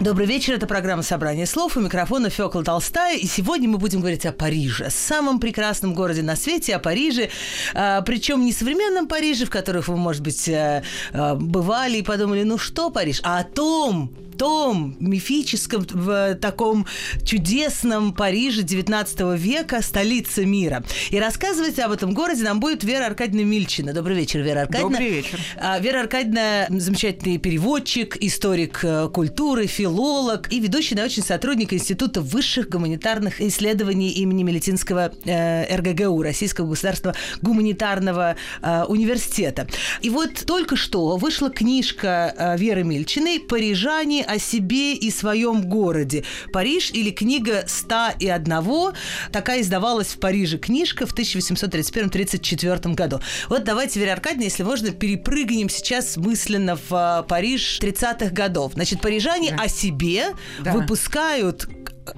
Добрый 0.00 0.28
вечер, 0.28 0.54
это 0.54 0.68
программа 0.68 1.02
«Собрание 1.02 1.44
слов». 1.44 1.76
У 1.76 1.80
микрофона 1.80 2.30
Фёкла 2.30 2.62
Толстая. 2.62 3.18
И 3.18 3.26
сегодня 3.26 3.68
мы 3.68 3.78
будем 3.78 3.98
говорить 3.98 4.24
о 4.26 4.32
Париже. 4.32 4.90
Самом 4.90 5.40
прекрасном 5.40 5.92
городе 5.92 6.22
на 6.22 6.36
свете, 6.36 6.76
о 6.76 6.78
Париже. 6.78 7.30
А, 7.74 8.00
причем 8.02 8.44
не 8.44 8.52
современном 8.52 9.08
Париже, 9.08 9.44
в 9.44 9.50
которых 9.50 9.88
вы, 9.88 9.96
может 9.96 10.22
быть, 10.22 10.48
а, 10.48 10.84
а, 11.12 11.34
бывали 11.34 11.98
и 11.98 12.02
подумали, 12.02 12.44
ну 12.44 12.58
что 12.58 12.90
Париж, 12.90 13.20
а 13.24 13.40
о 13.40 13.44
том, 13.44 14.14
том 14.38 14.96
мифическом, 15.00 15.84
в 15.90 16.36
таком 16.36 16.86
чудесном 17.24 18.14
Париже 18.14 18.62
19 18.62 19.38
века, 19.38 19.82
столица 19.82 20.44
мира. 20.46 20.84
И 21.10 21.18
рассказывать 21.18 21.78
об 21.80 21.90
этом 21.92 22.14
городе 22.14 22.44
нам 22.44 22.60
будет 22.60 22.84
Вера 22.84 23.06
Аркадьевна 23.06 23.42
Мильчина. 23.42 23.92
Добрый 23.92 24.16
вечер, 24.16 24.40
Вера 24.40 24.62
Аркадьевна. 24.62 24.98
Добрый 24.98 25.10
вечер. 25.10 25.40
А, 25.56 25.78
Вера 25.80 26.00
Аркадьевна 26.00 26.66
замечательный 26.68 27.38
переводчик, 27.38 28.16
историк 28.20 28.80
э, 28.84 29.08
культуры, 29.12 29.66
филолог 29.66 30.52
и 30.52 30.60
ведущий 30.60 30.94
научный 30.94 31.24
сотрудник 31.24 31.72
Института 31.72 32.20
высших 32.20 32.68
гуманитарных 32.68 33.40
исследований 33.40 34.10
имени 34.10 34.44
Мелитинского 34.44 35.12
э, 35.24 35.76
РГГУ, 35.76 36.22
Российского 36.22 36.68
государственного 36.68 37.18
гуманитарного 37.42 38.36
э, 38.62 38.84
университета. 38.84 39.66
И 40.00 40.10
вот 40.10 40.46
только 40.46 40.76
что 40.76 41.16
вышла 41.16 41.50
книжка 41.50 42.56
Веры 42.56 42.84
Мильчиной 42.84 43.40
«Парижане 43.40 44.27
о 44.28 44.38
себе 44.38 44.94
и 44.94 45.10
своем 45.10 45.62
городе. 45.62 46.24
Париж 46.52 46.90
или 46.92 47.10
книга 47.10 47.64
«Ста 47.66 48.14
и 48.18 48.28
одного». 48.28 48.92
Такая 49.32 49.62
издавалась 49.62 50.08
в 50.08 50.20
Париже 50.20 50.58
книжка 50.58 51.06
в 51.06 51.14
1831-34 51.14 52.94
году. 52.94 53.20
Вот 53.48 53.64
давайте, 53.64 54.00
Вера 54.00 54.12
Аркадьевна, 54.12 54.44
если 54.44 54.62
можно, 54.62 54.90
перепрыгнем 54.90 55.68
сейчас 55.68 56.16
мысленно 56.16 56.76
в 56.76 56.92
а, 56.92 57.22
Париж 57.22 57.78
30-х 57.80 58.30
годов. 58.30 58.72
Значит, 58.74 59.00
парижане 59.00 59.50
да. 59.50 59.64
о 59.64 59.68
себе 59.68 60.34
да. 60.60 60.72
выпускают 60.72 61.68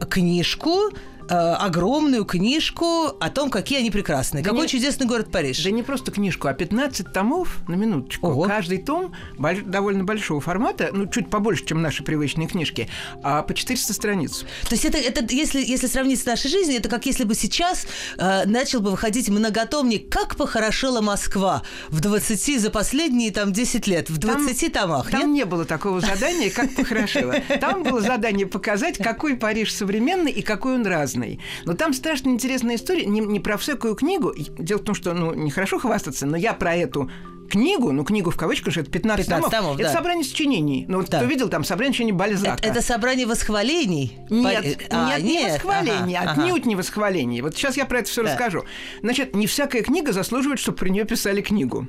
книжку 0.09 0.91
Э, 1.31 1.53
огромную 1.61 2.25
книжку 2.25 3.07
о 3.21 3.31
том, 3.31 3.51
какие 3.51 3.79
они 3.79 3.93
прекрасные. 3.93 4.43
Да 4.43 4.51
Какой 4.51 4.65
не, 4.65 4.69
чудесный 4.69 5.07
город 5.07 5.31
Париж. 5.31 5.63
Да 5.63 5.71
не 5.71 5.85
просто 5.85 6.11
книжку, 6.11 6.49
а 6.49 6.55
15 6.55 7.13
томов 7.13 7.59
на 7.69 7.75
минуточку. 7.75 8.27
Ого. 8.27 8.43
Каждый 8.43 8.79
том 8.79 9.15
больш, 9.39 9.61
довольно 9.65 10.03
большого 10.03 10.41
формата, 10.41 10.91
ну, 10.93 11.07
чуть 11.07 11.31
побольше, 11.31 11.65
чем 11.67 11.83
наши 11.83 12.03
привычные 12.03 12.49
книжки, 12.49 12.89
а 13.23 13.43
по 13.43 13.55
400 13.55 13.93
страниц. 13.93 14.45
То 14.69 14.73
есть 14.75 14.85
это, 14.85 14.99
это 14.99 15.25
если, 15.33 15.61
если 15.65 15.87
сравнить 15.87 16.21
с 16.21 16.27
нашей 16.27 16.51
жизнью, 16.51 16.79
это 16.79 16.89
как 16.89 17.07
если 17.07 17.23
бы 17.23 17.37
сейчас 17.37 17.87
э, 18.19 18.45
начал 18.47 18.81
бы 18.81 18.91
выходить 18.91 19.29
многотомник 19.29 20.11
«Как 20.11 20.35
похорошела 20.35 21.01
Москва» 21.01 21.63
в 21.91 22.01
20 22.01 22.61
за 22.61 22.71
последние 22.71 23.31
там 23.31 23.53
10 23.53 23.87
лет, 23.87 24.11
в 24.11 24.19
20 24.19 24.73
там, 24.73 24.83
томах, 24.83 25.11
Там 25.13 25.21
нет? 25.21 25.29
не 25.29 25.45
было 25.45 25.65
такого 25.65 26.01
задания, 26.01 26.51
как 26.51 26.75
похорошела. 26.75 27.37
Там 27.61 27.85
было 27.85 28.01
задание 28.01 28.49
показать, 28.49 28.99
какой 28.99 29.37
Париж 29.37 29.73
современный 29.73 30.33
и 30.33 30.43
какой 30.43 30.75
он 30.75 30.85
разный 30.85 31.20
разный. 31.21 31.41
Но 31.65 31.75
там 31.75 31.93
страшно 31.93 32.31
интересная 32.31 32.77
история, 32.77 33.07
не, 33.07 33.21
не 33.21 33.41
про 33.41 33.57
всякую 33.57 33.95
книгу. 33.95 34.35
Дело 34.59 34.79
в 34.79 34.85
том, 34.85 34.95
что, 34.95 35.13
ну, 35.15 35.35
нехорошо 35.35 35.79
хвастаться, 35.79 36.27
но 36.27 36.37
я 36.37 36.55
про 36.55 36.75
эту 36.75 37.11
книгу, 37.51 37.93
ну, 37.93 38.05
книгу 38.05 38.31
в 38.31 38.37
кавычках, 38.37 38.77
это 38.77 38.91
15, 38.91 39.27
15 39.27 39.29
томов, 39.29 39.51
томов 39.51 39.81
это 39.81 39.89
да. 39.89 39.93
собрание 39.93 40.25
сочинений. 40.25 40.87
Ну, 40.89 41.03
да. 41.03 41.19
кто 41.19 41.27
видел, 41.27 41.49
там 41.49 41.65
собрание 41.65 41.93
сочинений 41.93 42.13
Бальзака. 42.13 42.55
Это, 42.55 42.69
это 42.69 42.83
собрание 42.83 43.27
восхвалений? 43.27 44.19
Нет, 44.31 44.87
а, 44.91 45.19
нет, 45.19 45.23
не 45.23 45.45
восхвалений, 45.51 46.17
ага, 46.17 46.33
отнюдь 46.33 46.61
ага. 46.61 46.69
не 46.69 46.77
восхвалений. 46.77 47.41
Вот 47.43 47.55
сейчас 47.55 47.77
я 47.77 47.85
про 47.85 47.99
это 47.99 48.09
все 48.09 48.23
да. 48.23 48.31
расскажу. 48.31 48.65
Значит, 49.03 49.35
не 49.35 49.47
всякая 49.47 49.83
книга 49.83 50.13
заслуживает, 50.13 50.61
чтобы 50.61 50.79
про 50.79 50.89
нее 50.89 51.05
писали 51.05 51.41
книгу. 51.43 51.87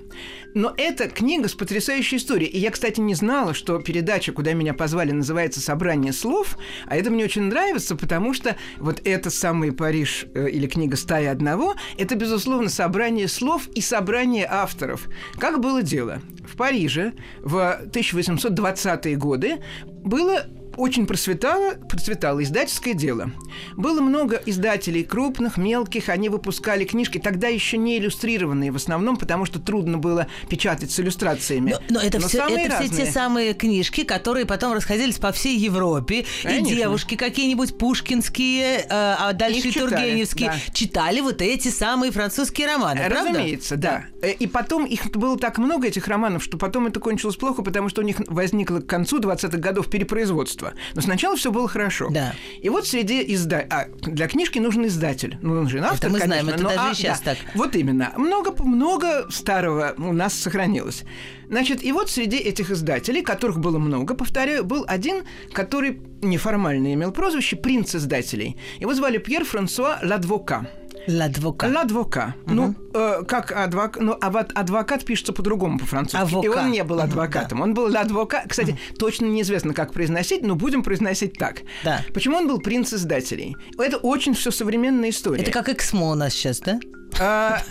Но 0.54 0.74
эта 0.76 1.08
книга 1.08 1.48
с 1.48 1.54
потрясающей 1.54 2.18
историей. 2.18 2.50
И 2.50 2.60
я, 2.60 2.72
кстати, 2.72 3.00
не 3.00 3.16
знала, 3.16 3.54
что 3.54 3.80
передача, 3.80 4.32
куда 4.32 4.54
меня 4.54 4.74
позвали, 4.74 5.12
называется 5.12 5.62
«Собрание 5.62 6.12
слов», 6.12 6.58
а 6.88 6.98
это 6.98 7.10
мне 7.10 7.24
очень 7.24 7.44
нравится, 7.44 7.96
потому 7.96 8.34
что 8.34 8.56
вот 8.78 9.02
это 9.06 9.30
самый 9.30 9.72
Париж 9.72 10.26
э, 10.34 10.50
или 10.50 10.68
книга 10.68 10.98
«Стая 10.98 11.32
одного»— 11.32 11.76
это, 11.98 12.16
безусловно, 12.16 12.70
собрание 12.70 13.28
слов 13.28 13.68
и 13.76 13.82
собрание 13.82 14.48
авторов. 14.50 15.08
Как 15.40 15.51
как 15.52 15.60
было 15.60 15.84
дело? 15.84 16.22
В 16.48 16.56
Париже 16.56 17.14
в 17.42 17.82
1820-е 17.92 19.18
годы 19.18 19.62
было 19.86 20.46
очень 20.78 21.06
процветало, 21.06 21.76
процветало 21.90 22.44
издательское 22.44 22.94
дело. 22.94 23.32
Было 23.76 24.02
много 24.02 24.42
издателей 24.46 25.04
крупных, 25.04 25.58
мелких, 25.58 26.10
они 26.10 26.30
выпускали 26.30 26.86
книжки, 26.86 27.18
тогда 27.18 27.48
еще 27.48 27.78
не 27.78 27.98
иллюстрированные 27.98 28.72
в 28.72 28.76
основном, 28.76 29.18
потому 29.18 29.46
что 29.46 29.60
трудно 29.60 29.98
было 29.98 30.28
печатать 30.50 30.92
с 30.92 31.00
иллюстрациями. 31.00 31.72
Но, 31.90 32.00
но 32.00 32.02
это, 32.02 32.20
но 32.20 32.28
все, 32.28 32.48
это 32.48 32.84
все 32.84 33.06
те 33.06 33.12
самые 33.12 33.54
книжки, 33.54 34.04
которые 34.04 34.46
потом 34.46 34.74
расходились 34.74 35.18
по 35.18 35.32
всей 35.32 35.58
Европе, 35.58 36.26
Конечно. 36.44 36.74
и 36.74 36.76
девушки 36.76 37.16
какие-нибудь 37.16 37.78
пушкинские, 37.78 38.80
э, 38.80 38.86
а 38.90 39.34
дальше 39.34 39.68
и 39.68 39.72
тургеневские, 39.72 40.50
да. 40.50 40.74
читали 40.74 41.22
вот 41.22 41.42
эти 41.42 41.68
самые 41.68 42.12
французские 42.12 42.68
романы, 42.68 43.08
Разумеется, 43.08 43.78
правда? 43.78 44.06
да. 44.22 44.28
Э, 44.28 44.32
и 44.32 44.48
потом 44.48 44.86
их 44.86 45.12
было 45.12 45.38
так 45.38 45.58
много, 45.58 45.88
этих 45.88 46.08
романов, 46.08 46.44
что 46.44 46.58
потом 46.58 46.88
это 46.88 47.00
кончилось 47.00 47.36
плохо, 47.36 47.62
потому 47.62 47.90
что 47.90 48.02
у 48.02 48.04
них 48.04 48.18
возникло 48.28 48.80
к 48.80 48.88
концу 48.88 49.20
20-х 49.20 49.58
годов 49.58 49.90
перепроизводство. 49.90 50.71
Но 50.96 51.02
сначала 51.02 51.36
все 51.36 51.52
было 51.52 51.68
хорошо. 51.68 52.10
Да. 52.10 52.34
И 52.62 52.70
вот 52.70 52.88
среди 52.88 53.24
изда... 53.34 53.66
а, 53.70 53.88
для 54.02 54.28
книжки 54.28 54.60
нужен 54.60 54.86
издатель. 54.86 55.38
Ну, 55.42 55.60
он 55.60 55.70
же 55.70 55.80
автор, 55.80 56.10
это 56.10 56.10
мы 56.10 56.20
конечно, 56.20 56.42
знаем, 56.42 56.50
это 56.50 56.64
но, 56.64 56.70
даже 56.70 56.92
а, 56.92 56.94
сейчас 56.94 57.22
да. 57.22 57.36
так. 57.36 57.56
Вот 57.56 57.76
именно. 57.76 58.14
Много, 58.18 58.54
много 58.64 59.28
старого 59.30 59.94
у 59.98 60.14
нас 60.14 60.34
сохранилось. 60.34 61.04
Значит, 61.50 61.84
и 61.84 61.92
вот 61.92 62.10
среди 62.10 62.38
этих 62.38 62.72
издателей, 62.72 63.22
которых 63.22 63.60
было 63.60 63.78
много, 63.78 64.16
повторяю, 64.16 64.64
был 64.64 64.86
один, 64.88 65.24
который 65.52 66.02
неформально 66.22 66.94
имел 66.94 67.12
прозвище 67.12 67.58
«принц 67.58 67.94
издателей». 67.96 68.58
Его 68.80 68.94
звали 68.94 69.18
Пьер 69.18 69.44
Франсуа 69.44 70.00
Ладвока. 70.02 70.70
Ладвока. 71.08 71.66
Ладвока. 71.66 72.36
Угу. 72.46 72.54
Ну, 72.54 72.76
э, 72.94 73.24
как 73.28 73.52
адвокат, 73.52 74.02
ну, 74.02 74.18
а 74.20 74.30
вот 74.30 74.52
адвокат 74.54 75.04
пишется 75.06 75.34
по-другому 75.34 75.80
по-французски. 75.80 76.18
Авока. 76.18 76.46
И 76.46 76.50
он 76.50 76.72
не 76.72 76.84
был 76.84 77.00
адвокатом. 77.00 77.60
Угу, 77.60 77.66
да. 77.66 77.70
Он 77.70 77.74
был 77.74 77.94
ладвока. 77.94 78.44
Кстати, 78.48 78.72
угу. 78.72 78.98
точно 78.98 79.26
неизвестно, 79.26 79.74
как 79.74 79.94
произносить, 79.94 80.44
но 80.44 80.56
будем 80.56 80.84
произносить 80.84 81.34
так. 81.34 81.62
Да. 81.84 82.02
Почему 82.14 82.38
он 82.38 82.48
был 82.48 82.60
принц 82.60 82.94
издателей? 82.94 83.56
Это 83.78 83.98
очень 83.98 84.34
все 84.34 84.52
современная 84.52 85.10
история. 85.10 85.42
Это 85.42 85.52
как 85.52 85.70
Эксмо 85.70 86.12
у 86.12 86.16
нас 86.16 86.34
сейчас, 86.34 86.60
да? 86.60 86.80
А, 87.20 87.62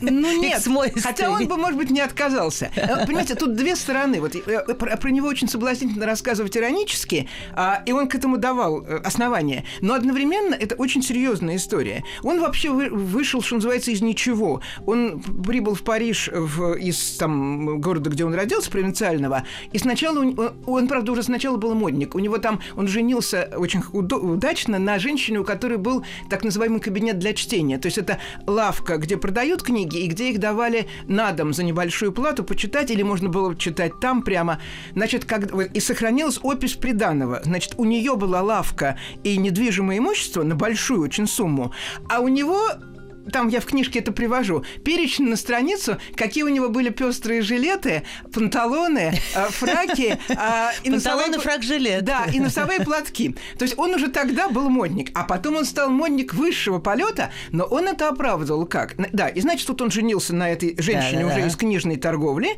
ну 0.00 0.40
нет, 0.40 0.66
хотя 1.02 1.30
он 1.30 1.46
бы, 1.46 1.56
может 1.56 1.78
быть, 1.78 1.90
не 1.90 2.00
отказался. 2.00 2.70
Э, 2.76 3.06
понимаете, 3.06 3.34
тут 3.34 3.54
две 3.54 3.76
стороны. 3.76 4.20
Вот 4.20 4.34
э, 4.34 4.74
про, 4.74 4.96
про 4.96 5.10
него 5.10 5.28
очень 5.28 5.48
соблазнительно 5.48 6.06
рассказывать 6.06 6.56
иронически, 6.56 7.28
а, 7.54 7.82
и 7.86 7.92
он 7.92 8.08
к 8.08 8.14
этому 8.14 8.36
давал 8.36 8.82
э, 8.82 8.98
основания. 8.98 9.64
Но 9.80 9.94
одновременно 9.94 10.54
это 10.54 10.74
очень 10.74 11.02
серьезная 11.02 11.56
история. 11.56 12.04
Он 12.22 12.40
вообще 12.40 12.70
вы, 12.70 12.88
вышел, 12.90 13.42
что 13.42 13.56
называется, 13.56 13.90
из 13.90 14.02
ничего. 14.02 14.60
Он 14.86 15.20
прибыл 15.20 15.74
в 15.74 15.82
Париж 15.82 16.28
в, 16.32 16.74
из 16.74 17.16
там 17.16 17.80
города, 17.80 18.10
где 18.10 18.24
он 18.24 18.34
родился, 18.34 18.70
провинциального, 18.70 19.44
и 19.72 19.78
сначала 19.78 20.20
он, 20.20 20.54
он, 20.66 20.88
правда, 20.88 21.12
уже 21.12 21.22
сначала 21.22 21.56
был 21.56 21.74
модник. 21.74 22.14
У 22.14 22.18
него 22.18 22.38
там 22.38 22.60
он 22.76 22.88
женился 22.88 23.50
очень 23.56 23.82
удачно 23.92 24.78
на 24.78 24.98
женщине, 24.98 25.40
у 25.40 25.44
которой 25.44 25.78
был 25.78 26.04
так 26.28 26.44
называемый 26.44 26.80
кабинет 26.80 27.18
для 27.18 27.34
чтения. 27.34 27.78
То 27.78 27.86
есть 27.86 27.98
это 27.98 28.18
лавка, 28.56 28.96
где 28.96 29.18
продают 29.18 29.62
книги 29.62 29.98
и 29.98 30.06
где 30.08 30.30
их 30.30 30.40
давали 30.40 30.88
на 31.06 31.32
дом 31.32 31.52
за 31.52 31.62
небольшую 31.62 32.12
плату 32.12 32.42
почитать, 32.42 32.90
или 32.90 33.02
можно 33.02 33.28
было 33.28 33.54
читать 33.54 34.00
там 34.00 34.22
прямо. 34.22 34.60
Значит, 34.94 35.26
как, 35.26 35.52
и 35.52 35.80
сохранилась 35.80 36.40
опись 36.42 36.74
приданного. 36.74 37.40
Значит, 37.44 37.74
у 37.76 37.84
нее 37.84 38.16
была 38.16 38.40
лавка 38.40 38.98
и 39.22 39.36
недвижимое 39.36 39.98
имущество 39.98 40.42
на 40.42 40.54
большую 40.54 41.02
очень 41.02 41.26
сумму, 41.26 41.72
а 42.08 42.20
у 42.20 42.28
него 42.28 42.70
там 43.32 43.48
я 43.48 43.60
в 43.60 43.66
книжке 43.66 43.98
это 43.98 44.12
привожу, 44.12 44.64
перечень 44.84 45.28
на 45.28 45.36
страницу, 45.36 45.98
какие 46.14 46.44
у 46.44 46.48
него 46.48 46.68
были 46.68 46.90
пестрые 46.90 47.42
жилеты, 47.42 48.04
панталоны, 48.32 49.12
э, 49.34 49.48
фраки. 49.50 50.18
А, 50.36 50.70
Панталоны, 50.84 51.38
фрак, 51.38 51.62
жилет. 51.62 52.04
Да, 52.04 52.26
и 52.32 52.40
носовые 52.40 52.80
платки. 52.80 53.34
То 53.58 53.64
есть 53.64 53.78
он 53.78 53.94
уже 53.94 54.08
тогда 54.08 54.48
был 54.48 54.68
модник, 54.68 55.10
а 55.14 55.24
потом 55.24 55.56
он 55.56 55.64
стал 55.64 55.90
модник 55.90 56.34
высшего 56.34 56.78
полета, 56.78 57.30
но 57.50 57.64
он 57.64 57.88
это 57.88 58.08
оправдывал 58.08 58.66
как? 58.66 58.94
Да, 59.12 59.28
и 59.28 59.40
значит, 59.40 59.66
тут 59.66 59.82
он 59.82 59.90
женился 59.90 60.34
на 60.34 60.50
этой 60.50 60.76
женщине 60.78 61.22
да, 61.22 61.28
да, 61.28 61.32
уже 61.32 61.40
да. 61.42 61.46
из 61.46 61.56
книжной 61.56 61.96
торговли 61.96 62.50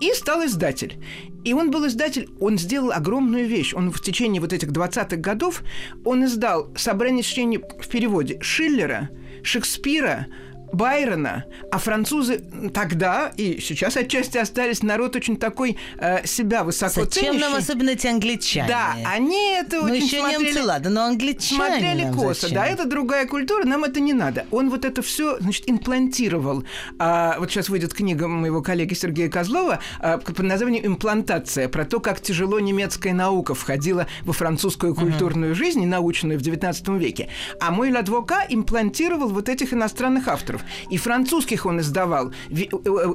и 0.00 0.12
стал 0.14 0.44
издатель. 0.44 1.02
И 1.44 1.52
он 1.52 1.70
был 1.70 1.86
издатель, 1.86 2.28
он 2.40 2.58
сделал 2.58 2.92
огромную 2.92 3.46
вещь. 3.46 3.72
Он 3.74 3.92
в 3.92 4.02
течение 4.02 4.40
вот 4.40 4.52
этих 4.52 4.68
20-х 4.68 5.16
годов, 5.16 5.62
он 6.04 6.24
издал 6.24 6.68
собрание 6.76 7.22
сочинений 7.22 7.58
в 7.58 7.88
переводе 7.88 8.38
Шиллера, 8.40 9.10
Шекспира, 9.42 10.26
Байрона, 10.72 11.44
а 11.70 11.78
французы 11.78 12.40
тогда 12.72 13.32
и 13.36 13.60
сейчас 13.60 13.96
отчасти 13.96 14.38
остались 14.38 14.82
народ 14.82 15.16
очень 15.16 15.36
такой 15.36 15.76
э, 15.98 16.26
себя 16.26 16.64
высоко 16.64 17.04
Зачем 17.04 17.24
ценящий. 17.24 17.40
нам 17.40 17.54
особенно 17.54 17.90
эти 17.90 18.06
англичане? 18.06 18.68
Да, 18.68 18.96
они 19.06 19.52
это 19.52 19.76
ну, 19.76 19.84
очень 19.84 20.04
еще 20.04 20.20
смотрели... 20.20 20.44
немцы, 20.44 20.62
ладно, 20.64 20.90
но 20.90 21.04
англичане 21.04 21.78
Смотрели 21.78 22.12
косо, 22.12 22.40
зачем? 22.42 22.56
да, 22.56 22.66
это 22.66 22.84
другая 22.86 23.26
культура, 23.26 23.64
нам 23.64 23.84
это 23.84 24.00
не 24.00 24.12
надо. 24.12 24.46
Он 24.50 24.70
вот 24.70 24.84
это 24.84 25.02
все, 25.02 25.38
значит, 25.40 25.68
имплантировал. 25.68 26.64
А, 26.98 27.36
вот 27.38 27.50
сейчас 27.50 27.68
выйдет 27.68 27.94
книга 27.94 28.28
моего 28.28 28.62
коллеги 28.62 28.94
Сергея 28.94 29.28
Козлова 29.28 29.80
а, 30.00 30.18
под 30.18 30.38
названием 30.40 30.86
«Имплантация», 30.86 31.68
про 31.68 31.84
то, 31.84 32.00
как 32.00 32.20
тяжело 32.20 32.60
немецкая 32.60 33.12
наука 33.12 33.54
входила 33.54 34.06
во 34.22 34.32
французскую 34.32 34.94
культурную 34.94 35.54
жизнь, 35.54 35.82
и 35.82 35.86
научную 35.86 36.38
в 36.38 36.42
XIX 36.42 36.98
веке. 36.98 37.28
А 37.60 37.70
мой 37.70 37.92
Ладвока 37.92 38.44
имплантировал 38.48 39.28
вот 39.28 39.48
этих 39.48 39.72
иностранных 39.72 40.28
авторов. 40.28 40.57
И 40.90 40.96
французских 40.96 41.66
он 41.66 41.80
издавал. 41.80 42.32
Э, 42.50 42.54
э, 42.72 43.14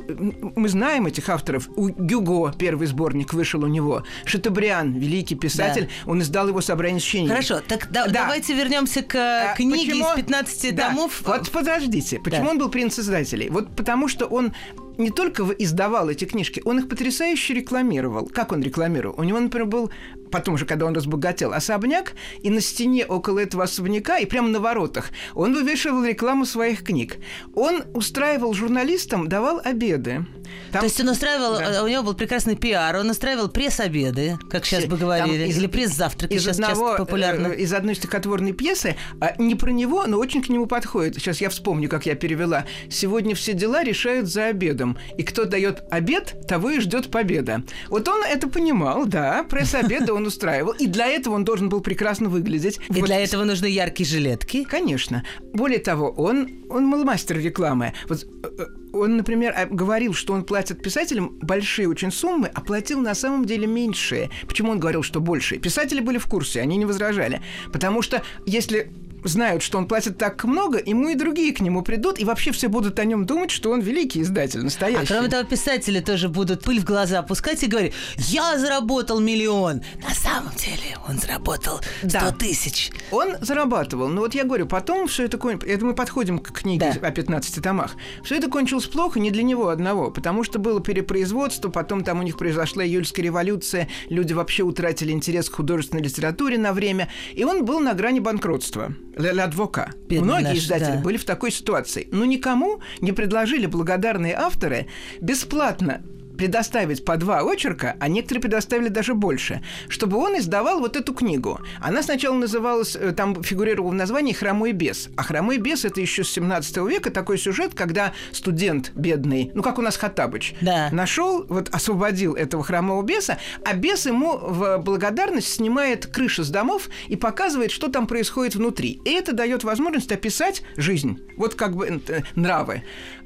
Мы 0.56 0.70
знаем 0.70 1.06
этих 1.06 1.30
авторов. 1.30 1.70
У 1.76 1.90
Гюго 1.90 2.54
первый 2.58 2.88
сборник 2.88 3.34
вышел 3.34 3.64
у 3.64 3.68
него. 3.68 4.04
Шатабриан, 4.26 4.94
великий 4.94 5.36
писатель, 5.36 5.90
он 6.06 6.22
издал 6.22 6.48
его 6.48 6.62
собрание 6.62 7.00
сочинений. 7.00 7.30
Хорошо, 7.30 7.60
так 7.68 7.90
да- 7.92 8.06
Да. 8.08 8.12
давайте 8.12 8.54
вернемся 8.54 9.02
к 9.02 9.16
А 9.16 9.56
книге 9.56 9.92
почему- 9.92 10.10
из 10.10 10.16
15 10.16 10.72
Да. 10.72 10.90
домов. 10.90 11.22
Вот 11.26 11.50
подождите, 11.52 12.20
почему 12.20 12.46
Да. 12.46 12.50
он 12.52 12.58
был 12.60 12.70
принц 12.70 13.00
издателей? 13.00 13.50
Вот 13.50 13.76
потому 13.76 14.08
что 14.08 14.26
он 14.26 14.54
не 14.98 15.10
только 15.10 15.44
издавал 15.58 16.10
эти 16.10 16.26
книжки, 16.26 16.62
он 16.66 16.80
их 16.80 16.88
потрясающе 16.88 17.56
рекламировал. 17.56 18.28
Как 18.28 18.52
он 18.52 18.62
рекламировал? 18.62 19.16
У 19.18 19.24
него, 19.24 19.40
например, 19.40 19.68
был 19.68 19.90
потом 20.34 20.58
же, 20.58 20.66
когда 20.66 20.88
он 20.88 20.96
разбогател, 20.96 21.54
особняк, 21.54 22.14
и 22.42 22.50
на 22.50 22.60
стене 22.60 23.06
около 23.06 23.38
этого 23.38 23.66
особняка, 23.66 24.18
и 24.18 24.26
прямо 24.26 24.50
на 24.50 24.60
воротах, 24.60 25.12
он 25.36 25.54
вывешивал 25.54 26.04
рекламу 26.04 26.46
своих 26.46 26.84
книг. 26.84 27.18
Он 27.54 27.84
устраивал 27.94 28.54
журналистам, 28.54 29.30
давал 29.30 29.62
обеды. 29.64 30.26
Там- 30.72 30.80
То 30.82 30.86
есть 30.88 31.00
он 31.02 31.10
устраивал, 31.10 31.58
Да. 31.58 31.74
э, 31.80 31.84
у 31.84 31.88
него 31.88 32.04
был 32.04 32.14
прекрасный 32.16 32.56
пиар, 32.56 32.96
он 32.98 33.10
устраивал 33.10 33.48
пресс-обеды, 33.48 34.38
как 34.50 34.66
сейчас 34.66 34.86
бы 34.86 34.98
говорили, 34.98 35.48
из- 35.48 35.58
или 35.58 35.68
пресс-завтраки, 35.68 36.34
из 36.34 36.42
сейчас 36.44 36.60
одного, 36.60 36.96
популярно. 36.98 37.48
э, 37.48 37.58
из 37.58 37.74
одной 37.74 37.96
стихотворной 37.96 38.54
пьесы, 38.54 38.96
а, 39.20 39.34
не 39.38 39.56
про 39.56 39.72
него, 39.72 40.06
но 40.08 40.18
очень 40.18 40.42
к 40.44 40.50
нему 40.50 40.66
подходит. 40.66 41.16
Сейчас 41.16 41.42
я 41.42 41.50
вспомню, 41.50 41.90
как 41.90 42.06
я 42.06 42.16
перевела. 42.16 42.66
«Сегодня 42.90 43.36
все 43.36 43.54
дела 43.54 43.84
решают 43.84 44.28
за 44.28 44.46
обедом, 44.48 44.98
и 45.18 45.24
кто 45.24 45.46
дает 45.46 45.84
обед, 45.92 46.36
того 46.48 46.72
и 46.72 46.80
ждет 46.80 47.12
победа». 47.12 47.64
Вот 47.90 48.08
он 48.08 48.24
это 48.24 48.48
понимал, 48.48 49.06
да, 49.06 49.44
пресс-обеды 49.44 50.12
он 50.14 50.26
устраивал, 50.26 50.72
и 50.74 50.88
для 50.88 51.08
этого 51.08 51.36
он 51.36 51.44
должен 51.46 51.70
был 51.70 51.82
прекрасно 51.82 52.30
выглядеть. 52.30 52.80
И 52.90 52.94
Вот 53.00 53.06
для 53.06 53.20
этого 53.20 53.44
нужны 53.44 53.68
яркие 53.68 54.08
жилетки. 54.10 54.64
Конечно. 54.64 55.24
Более 55.54 55.80
того, 55.80 56.10
он, 56.12 56.50
он 56.70 56.90
был 56.90 57.04
мастер 57.04 57.38
рекламы. 57.38 57.94
Вот 58.10 58.24
э, 58.44 58.66
он, 58.94 59.18
например, 59.18 59.54
а, 59.56 59.66
говорил, 59.66 60.14
что 60.14 60.34
он 60.34 60.44
платит 60.44 60.82
писателям 60.82 61.38
большие 61.42 61.90
очень 61.90 62.12
суммы, 62.12 62.50
а 62.54 62.62
платил 62.62 63.02
на 63.02 63.16
самом 63.16 63.46
деле 63.46 63.68
меньшие. 63.68 64.30
Почему 64.48 64.72
он 64.72 64.80
говорил, 64.80 65.04
что 65.04 65.20
большие? 65.20 65.60
Писатели 65.60 66.00
были 66.00 66.20
в 66.20 66.28
курсе, 66.28 66.62
они 66.62 66.78
не 66.78 66.86
возражали. 66.86 67.42
Потому 67.72 68.02
что 68.02 68.22
если 68.46 68.92
знают, 69.24 69.64
что 69.64 69.78
он 69.78 69.88
платит 69.88 70.18
так 70.18 70.44
много, 70.44 70.82
ему 70.84 71.10
и 71.10 71.16
другие 71.16 71.54
к 71.54 71.60
нему 71.62 71.82
придут, 71.82 72.20
и 72.20 72.26
вообще 72.26 72.52
все 72.52 72.68
будут 72.68 73.00
о 73.00 73.06
нем 73.06 73.26
думать, 73.26 73.52
что 73.52 73.72
он 73.72 73.82
великий 73.82 74.22
издатель, 74.22 74.62
настоящий. 74.64 75.04
А 75.14 75.16
кроме 75.18 75.30
того, 75.30 75.44
писатели 75.44 76.00
тоже 76.00 76.30
будут 76.30 76.64
пыль 76.64 76.80
в 76.80 76.86
глаза 76.86 77.20
опускать 77.20 77.64
и 77.64 77.68
говорить, 77.68 77.94
я 78.18 78.58
заработал 78.58 79.20
миллион. 79.20 79.82
На 80.08 80.14
самом 80.14 80.54
деле 80.56 80.98
он 81.08 81.18
заработал 81.18 81.80
100 82.00 82.08
Да. 82.10 82.32
тысяч. 82.32 82.92
Он 83.12 83.36
зарабатывал. 83.42 84.08
Но 84.10 84.22
вот 84.22 84.36
я 84.36 84.44
говорю, 84.44 84.66
потом 84.68 85.08
все 85.08 85.24
это 85.26 85.38
кончилось. 85.38 85.74
Это 85.74 85.86
мы 85.86 85.94
подходим 85.96 86.40
к 86.40 86.52
книге 86.52 86.98
Да. 87.02 87.08
о 87.08 87.12
15 87.12 87.62
томах. 87.62 87.96
Все 88.24 88.36
это 88.36 88.50
кончилось 88.50 88.86
плохо 88.86 89.20
не 89.20 89.32
для 89.32 89.44
него 89.44 89.70
одного, 89.70 90.12
потому 90.12 90.44
что 90.44 90.60
было 90.60 90.80
перепроизводство, 90.82 91.70
потом 91.70 92.04
там 92.04 92.20
у 92.20 92.24
них 92.24 92.38
произошла 92.38 92.84
июльская 92.86 93.26
революция, 93.26 93.88
люди 94.10 94.34
вообще 94.34 94.64
утратили 94.64 95.12
интерес 95.12 95.50
к 95.50 95.56
художественной 95.56 96.04
литературе 96.04 96.58
на 96.58 96.74
время, 96.74 97.10
и 97.34 97.44
он 97.44 97.66
был 97.66 97.80
на 97.80 97.94
грани 97.94 98.20
банкротства. 98.20 98.94
Лядвока. 99.16 99.94
Многие 100.10 100.44
наш, 100.44 100.58
издатели 100.58 100.98
да. 100.98 101.02
были 101.02 101.18
в 101.18 101.26
такой 101.26 101.52
ситуации. 101.52 102.08
Но 102.12 102.26
никому 102.26 102.82
не 103.02 103.12
предложили 103.12 103.66
благодарные 103.66 104.36
авторы 104.36 104.88
бесплатно 105.22 106.02
предоставить 106.38 107.06
по 107.06 107.18
два 107.18 107.42
очерка, 107.42 107.96
а 108.00 108.08
некоторые 108.08 108.42
предоставили 108.42 108.90
даже 108.90 109.14
больше, 109.14 109.62
чтобы 109.90 110.18
он 110.18 110.38
издавал 110.38 110.80
вот 110.80 110.96
эту 110.96 111.14
книгу. 111.14 111.60
Она 111.80 112.04
сначала 112.04 112.36
называлась, 112.36 112.96
э, 112.96 113.12
там 113.12 113.44
фигурировала 113.44 113.92
в 113.92 113.96
названии 113.96 114.34
«Хромой 114.34 114.72
бес». 114.72 115.10
А 115.16 115.24
«Хромой 115.24 115.58
бес»— 115.58 115.86
это 115.86 116.02
еще 116.02 116.24
с 116.24 116.30
17 116.32 116.78
века 116.88 117.12
такой 117.12 117.38
сюжет, 117.38 117.74
когда 117.76 118.14
студент 118.32 118.92
бедный, 118.96 119.52
ну, 119.54 119.62
как 119.64 119.78
у 119.78 119.82
нас 119.82 119.98
Хаттабыч, 119.98 120.56
Да. 120.62 120.90
нашел, 120.92 121.46
вот 121.48 121.70
освободил 121.72 122.34
этого 122.34 122.64
хромого 122.64 123.02
беса, 123.04 123.38
а 123.64 123.74
бес 123.74 124.06
ему 124.06 124.38
в 124.38 124.78
благодарность 124.80 125.54
снимает 125.54 126.08
крыши 126.08 126.44
с 126.44 126.50
домов 126.50 126.90
и 127.08 127.16
показывает, 127.16 127.72
что 127.72 127.88
там 127.90 128.08
происходит 128.08 128.56
внутри. 128.56 129.00
И 129.06 129.12
это 129.12 129.34
дает 129.34 129.64
возможность 129.64 130.12
описать 130.12 130.64
жизнь, 130.78 131.20
вот 131.38 131.56
как 131.56 131.76
бы 131.76 132.02
э, 132.08 132.22
нравы. 132.36 132.84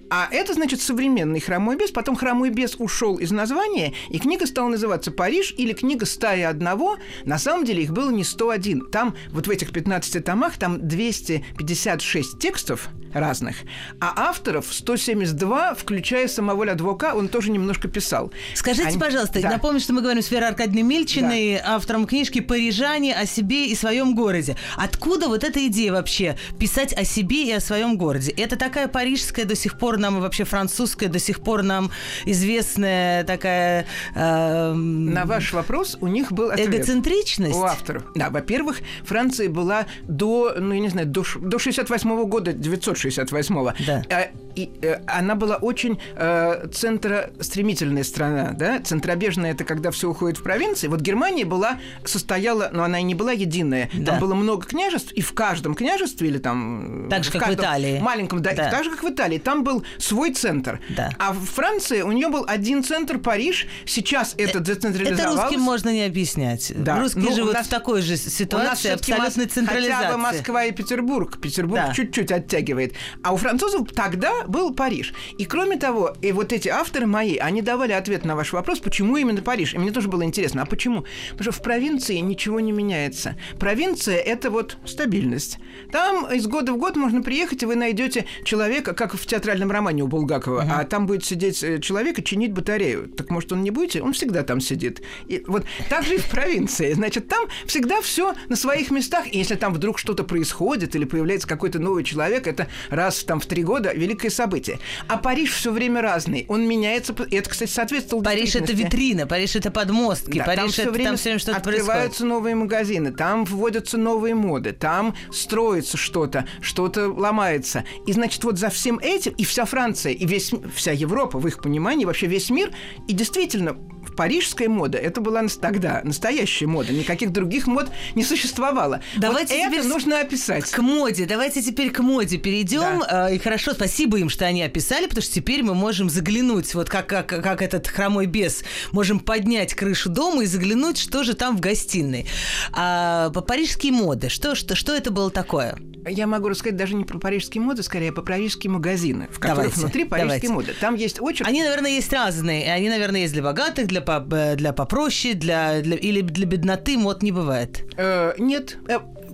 А 0.09 0.30
это, 0.31 0.54
значит, 0.54 0.80
современный 0.80 1.42
хромой 1.42 1.75
бес. 1.75 1.92
Потом 1.92 2.15
хромой 2.15 2.50
бес 2.50 2.75
ушел 2.80 2.96
из 3.17 3.31
названия, 3.31 3.94
и 4.09 4.19
книга 4.19 4.45
стала 4.45 4.69
называться 4.69 5.11
«Париж» 5.11 5.53
или 5.57 5.73
книга 5.73 6.05
«Стая 6.05 6.49
одного». 6.49 6.97
На 7.25 7.38
самом 7.38 7.63
деле 7.65 7.83
их 7.83 7.91
было 7.91 8.09
не 8.09 8.23
101. 8.23 8.88
Там, 8.91 9.15
вот 9.29 9.47
в 9.47 9.49
этих 9.49 9.71
15 9.71 10.23
томах, 10.23 10.57
там 10.57 10.88
256 10.88 12.39
текстов 12.39 12.89
разных, 13.13 13.57
а 14.00 14.13
авторов 14.30 14.65
172, 14.71 15.75
включая 15.75 16.27
самого 16.27 16.63
Лядвока, 16.63 17.13
он 17.15 17.27
тоже 17.27 17.51
немножко 17.51 17.88
писал. 17.88 18.31
Скажите, 18.56 18.88
Они- 18.89 18.98
пожалуйста, 19.00 19.42
Да. 19.42 19.50
напомню, 19.50 19.80
что 19.80 19.94
мы 19.94 20.01
говорим 20.01 20.21
с 20.21 20.30
Верой 20.31 20.50
Аркадьевной 20.50 20.81
Мильчиной, 20.83 21.59
автором 21.63 22.06
книжки 22.06 22.39
«Парижане 22.42 23.15
о 23.15 23.25
себе 23.25 23.68
и 23.68 23.75
своем 23.75 24.15
городе». 24.15 24.56
Откуда 24.75 25.27
вот 25.27 25.44
эта 25.44 25.65
идея 25.68 25.92
вообще 25.94 26.38
писать 26.59 26.94
о 26.94 27.04
себе 27.04 27.48
и 27.48 27.51
о 27.51 27.59
своем 27.59 27.98
городе? 27.98 28.31
Это 28.31 28.56
такая 28.57 28.88
парижская 28.88 29.45
до 29.45 29.56
сих 29.56 29.77
пор 29.77 29.98
нам, 29.98 30.18
и 30.18 30.21
вообще 30.21 30.44
французская 30.44 31.07
до 31.07 31.19
сих 31.19 31.42
пор 31.42 31.63
нам 31.63 31.92
известная 32.25 33.24
такая... 33.24 33.86
эм, 34.15 35.06
На 35.13 35.25
ваш 35.25 35.54
вопрос 35.54 35.98
у 36.01 36.07
них 36.07 36.31
был 36.31 36.51
ответ. 36.51 36.69
Эгоцентричность? 36.75 37.56
У 37.56 37.63
авторов. 37.63 38.04
Да, 38.15 38.30
во-первых, 38.30 38.80
Франция 39.04 39.50
была 39.50 39.86
до, 40.07 40.54
ну, 40.57 40.74
я 40.74 40.80
не 40.80 40.89
знаю, 40.89 41.07
до, 41.07 41.24
до 41.39 41.59
68 41.59 42.25
года, 42.25 42.54
968-го. 42.97 43.73
Да. 43.85 44.04
А, 44.09 44.27
и, 44.56 44.71
э, 44.81 44.99
она 45.06 45.35
была 45.35 45.57
очень 45.57 45.99
э, 46.16 46.68
центростремительная 46.73 48.04
страна, 48.04 48.51
да? 48.54 48.80
Центробежная– 48.80 49.51
это 49.54 49.63
когда 49.63 49.92
все 49.92 50.09
уходит 50.09 50.37
в 50.39 50.44
провинции. 50.44 50.87
Вот 50.87 51.01
Германия 51.01 51.45
была, 51.45 51.77
состояла, 52.06 52.69
но 52.73 52.83
она 52.83 52.99
и 52.99 53.04
не 53.04 53.16
была 53.16 53.31
единая. 53.31 53.89
Да. 53.94 54.11
Там 54.13 54.19
было 54.19 54.33
много 54.33 54.66
княжеств, 54.66 55.11
и 55.13 55.21
в 55.21 55.33
каждом 55.33 55.75
княжестве 55.75 56.27
или 56.30 56.37
там... 56.39 57.06
э, 57.07 57.09
Так 57.09 57.23
же, 57.23 57.31
как 57.31 57.47
в 57.47 57.54
Италии. 57.54 57.99
Маленьком, 57.99 58.42
да, 58.42 58.54
Да. 58.54 58.69
так 58.71 58.83
же, 58.83 58.92
как 58.92 59.04
в 59.04 59.09
Италии. 59.09 59.37
Там 59.37 59.63
был 59.63 59.83
свой 59.97 60.33
центр. 60.33 60.80
Да. 60.89 61.11
А 61.19 61.33
в 61.33 61.45
Франции 61.45 62.01
у 62.01 62.11
нее 62.11 62.30
был 62.30 62.45
один 62.47 62.83
центр, 62.83 63.19
Париж. 63.19 63.68
Сейчас 63.85 64.33
это 64.37 64.59
децентрализовалось. 64.59 65.35
Это 65.39 65.44
русским 65.44 65.61
можно 65.61 65.89
не 65.89 66.04
объяснять. 66.04 66.71
Да. 66.75 66.97
Русские 66.99 67.25
Ну, 67.25 67.35
живут 67.35 67.54
нас- 67.54 67.68
в 67.68 67.69
такой 67.69 68.01
же 68.01 68.18
ситуации 68.18 68.92
абсолютной 68.92 69.45
централизации. 69.45 69.94
Хотя 70.06 70.11
бы 70.11 70.18
Москва 70.18 70.63
и 70.66 70.71
Петербург. 70.71 71.39
Петербург 71.39 71.81
Да. 71.87 71.94
чуть-чуть 71.94 72.31
оттягивает. 72.31 72.86
А 73.23 73.33
у 73.33 73.37
французов 73.37 73.91
тогда 73.94 74.45
был 74.47 74.73
Париж. 74.73 75.13
И 75.37 75.45
кроме 75.45 75.77
того, 75.77 76.15
и 76.21 76.31
вот 76.31 76.53
эти 76.53 76.69
авторы 76.69 77.06
мои, 77.06 77.37
они 77.37 77.61
давали 77.61 77.94
ответ 77.94 78.25
на 78.25 78.35
ваш 78.35 78.53
вопрос, 78.53 78.79
почему 78.79 79.17
именно 79.17 79.41
Париж. 79.41 79.73
И 79.73 79.77
мне 79.77 79.91
тоже 79.91 80.07
было 80.07 80.23
интересно, 80.23 80.63
а 80.63 80.65
почему? 80.65 81.06
Потому 81.31 81.51
что 81.51 81.61
в 81.61 81.63
провинции 81.63 82.17
ничего 82.17 82.59
не 82.59 82.71
меняется. 82.71 83.37
Провинция– 83.59 84.17
это 84.17 84.49
вот 84.49 84.77
стабильность. 84.85 85.59
Там 85.91 86.31
из 86.31 86.47
года 86.47 86.73
в 86.73 86.77
год 86.77 86.95
можно 86.95 87.21
приехать, 87.21 87.63
и 87.63 87.65
вы 87.65 87.75
найдете 87.75 88.25
человека, 88.44 88.94
как 88.94 89.13
в 89.13 89.25
театральном 89.25 89.71
романе 89.71 90.03
у 90.03 90.07
Булгакова, 90.07 90.65
а 90.69 90.83
там 90.83 91.06
будет 91.07 91.25
сидеть 91.25 91.63
э, 91.63 91.79
человек 91.79 92.19
и 92.19 92.23
чинить 92.23 92.53
батарею. 92.53 93.09
Так 93.09 93.29
может, 93.29 93.51
он 93.51 93.61
не 93.61 93.71
будете? 93.71 94.01
Он 94.01 94.13
всегда 94.13 94.44
там 94.44 94.59
сидит. 94.59 95.01
И 95.27 95.44
вот 95.47 95.65
так 95.89 96.03
же 96.03 96.15
и 96.15 96.17
в 96.17 96.29
провинции. 96.29 96.94
Значит, 96.94 97.27
там 97.27 97.45
всегда 97.65 98.01
все 98.01 98.35
на 98.49 98.56
своих 98.56 98.91
местах. 98.91 99.25
И 99.31 99.37
если 99.37 99.56
там 99.56 99.73
вдруг 99.73 99.99
что-то 99.99 100.23
происходит 100.23 100.95
или 100.95 101.06
появляется 101.06 101.47
какой-то 101.47 101.79
новый 101.79 102.03
человек, 102.03 102.47
это 102.47 102.67
раз 102.90 103.24
там 103.24 103.40
в 103.40 103.46
три 103.46 103.64
года 103.64 103.94
великое 103.94 104.30
событие. 104.30 104.80
А 105.07 105.18
Париж 105.18 105.52
все 105.52 105.72
время 105.72 106.02
разный. 106.02 106.46
Он 106.50 106.68
меняется. 106.68 107.16
Это, 107.31 107.50
кстати, 107.50 107.69
соответствовало 107.69 108.24
Париж 108.24 108.56
это 108.56 108.74
витрина, 108.74 109.28
Париж 109.28 109.56
это 109.56 109.72
подмостки, 109.72 110.40
Да, 110.40 110.46
Париж 110.46 110.62
там 110.62 110.69
все 110.69 110.81
это 110.84 110.92
время 110.92 111.10
там 111.10 111.18
все 111.18 111.24
время 111.30 111.40
что-то 111.40 111.57
открываются 111.57 112.10
происходит. 112.10 112.30
новые 112.34 112.56
магазины, 112.56 113.12
там 113.12 113.46
вводятся 113.46 113.98
новые 113.98 114.36
моды, 114.36 114.74
там 114.74 115.16
строится 115.31 115.98
что-то, 115.98 116.46
что-то 116.62 117.10
ломается. 117.10 117.84
И 118.06 118.14
значит, 118.14 118.44
вот 118.44 118.57
за 118.57 118.69
всем 118.69 119.00
этим 119.00 119.34
и 119.34 119.44
вся 119.44 119.66
Франция, 119.66 120.14
и 120.14 120.26
весь, 120.26 120.52
вся 120.76 120.92
Европа, 120.92 121.40
в 121.40 121.48
их 121.48 121.62
понимании, 121.62 122.06
вообще 122.06 122.28
весь 122.28 122.50
мир, 122.50 122.72
и 123.07 123.14
действительно, 123.14 123.78
парижская 124.18 124.68
мода, 124.68 124.97
это 124.97 125.21
была 125.21 125.47
тогда 125.62 126.02
настоящая 126.04 126.68
мода. 126.68 126.92
Никаких 126.92 127.31
других 127.31 127.68
мод 127.68 127.90
не 128.16 128.24
существовало. 128.24 129.02
Давайте 129.16 129.56
вот 129.56 129.74
это 129.74 129.88
нужно 129.88 130.19
описать. 130.19 130.69
К 130.69 130.80
моде. 130.80 131.26
Давайте 131.26 131.62
теперь 131.62 131.92
к 131.92 132.00
моде 132.00 132.38
перейдем. 132.38 133.04
Да. 133.07 133.30
И 133.30 133.38
хорошо, 133.38 133.74
спасибо 133.74 134.18
им, 134.18 134.30
что 134.30 134.45
они 134.45 134.64
описали, 134.64 135.06
потому 135.06 135.21
что 135.21 135.36
теперь 135.36 135.64
мы 135.64 135.76
можем 135.76 136.09
заглянуть, 136.09 136.74
вот 136.74 136.90
как, 136.90 137.07
как, 137.07 137.28
как 137.28 137.62
этот 137.62 137.88
хромой 137.88 138.26
бес, 138.26 138.64
можем 138.92 139.19
поднять 139.19 139.74
крышу 139.74 140.09
дома 140.09 140.44
и 140.44 140.45
заглянуть, 140.47 140.97
что 140.97 141.24
же 141.24 141.36
там 141.36 141.56
в 141.56 141.59
гостиной. 141.59 142.26
А, 142.74 143.30
парижские 143.30 143.94
моды. 143.94 144.30
Что, 144.30 144.56
что, 144.56 144.76
что 144.76 144.95
это 144.95 145.12
было 145.12 145.30
такое? 145.30 145.78
Я 146.07 146.28
могу 146.28 146.49
рассказать 146.49 146.76
даже 146.76 146.95
не 146.95 147.04
про 147.04 147.19
парижские 147.19 147.61
моды, 147.61 147.83
скорее 147.83 148.11
про 148.11 148.21
парижские 148.21 148.71
магазины, 148.71 149.28
в 149.31 149.40
которых 149.40 149.57
давайте, 149.57 149.80
внутри 149.80 150.04
парижские 150.06 150.49
давайте. 150.49 150.49
моды. 150.49 150.73
Там 150.80 150.95
есть 150.95 151.21
очередь. 151.21 151.47
Они, 151.47 151.61
наверное, 151.61 151.92
есть 151.92 152.11
разные. 152.11 152.73
Они, 152.73 152.90
наверное, 152.90 153.21
есть 153.21 153.33
для 153.33 153.44
богатых, 153.44 153.87
для, 153.87 154.02
по, 154.02 154.26
э, 154.31 154.56
для 154.56 154.73
попроще, 154.73 155.33
для, 155.33 155.81
для, 155.81 155.97
или 155.97 156.21
для 156.21 156.45
бедноты 156.45 156.97
мод 156.97 157.23
не 157.23 157.31
бывает. 157.31 157.83
Э, 157.97 158.33
нет. 158.37 158.78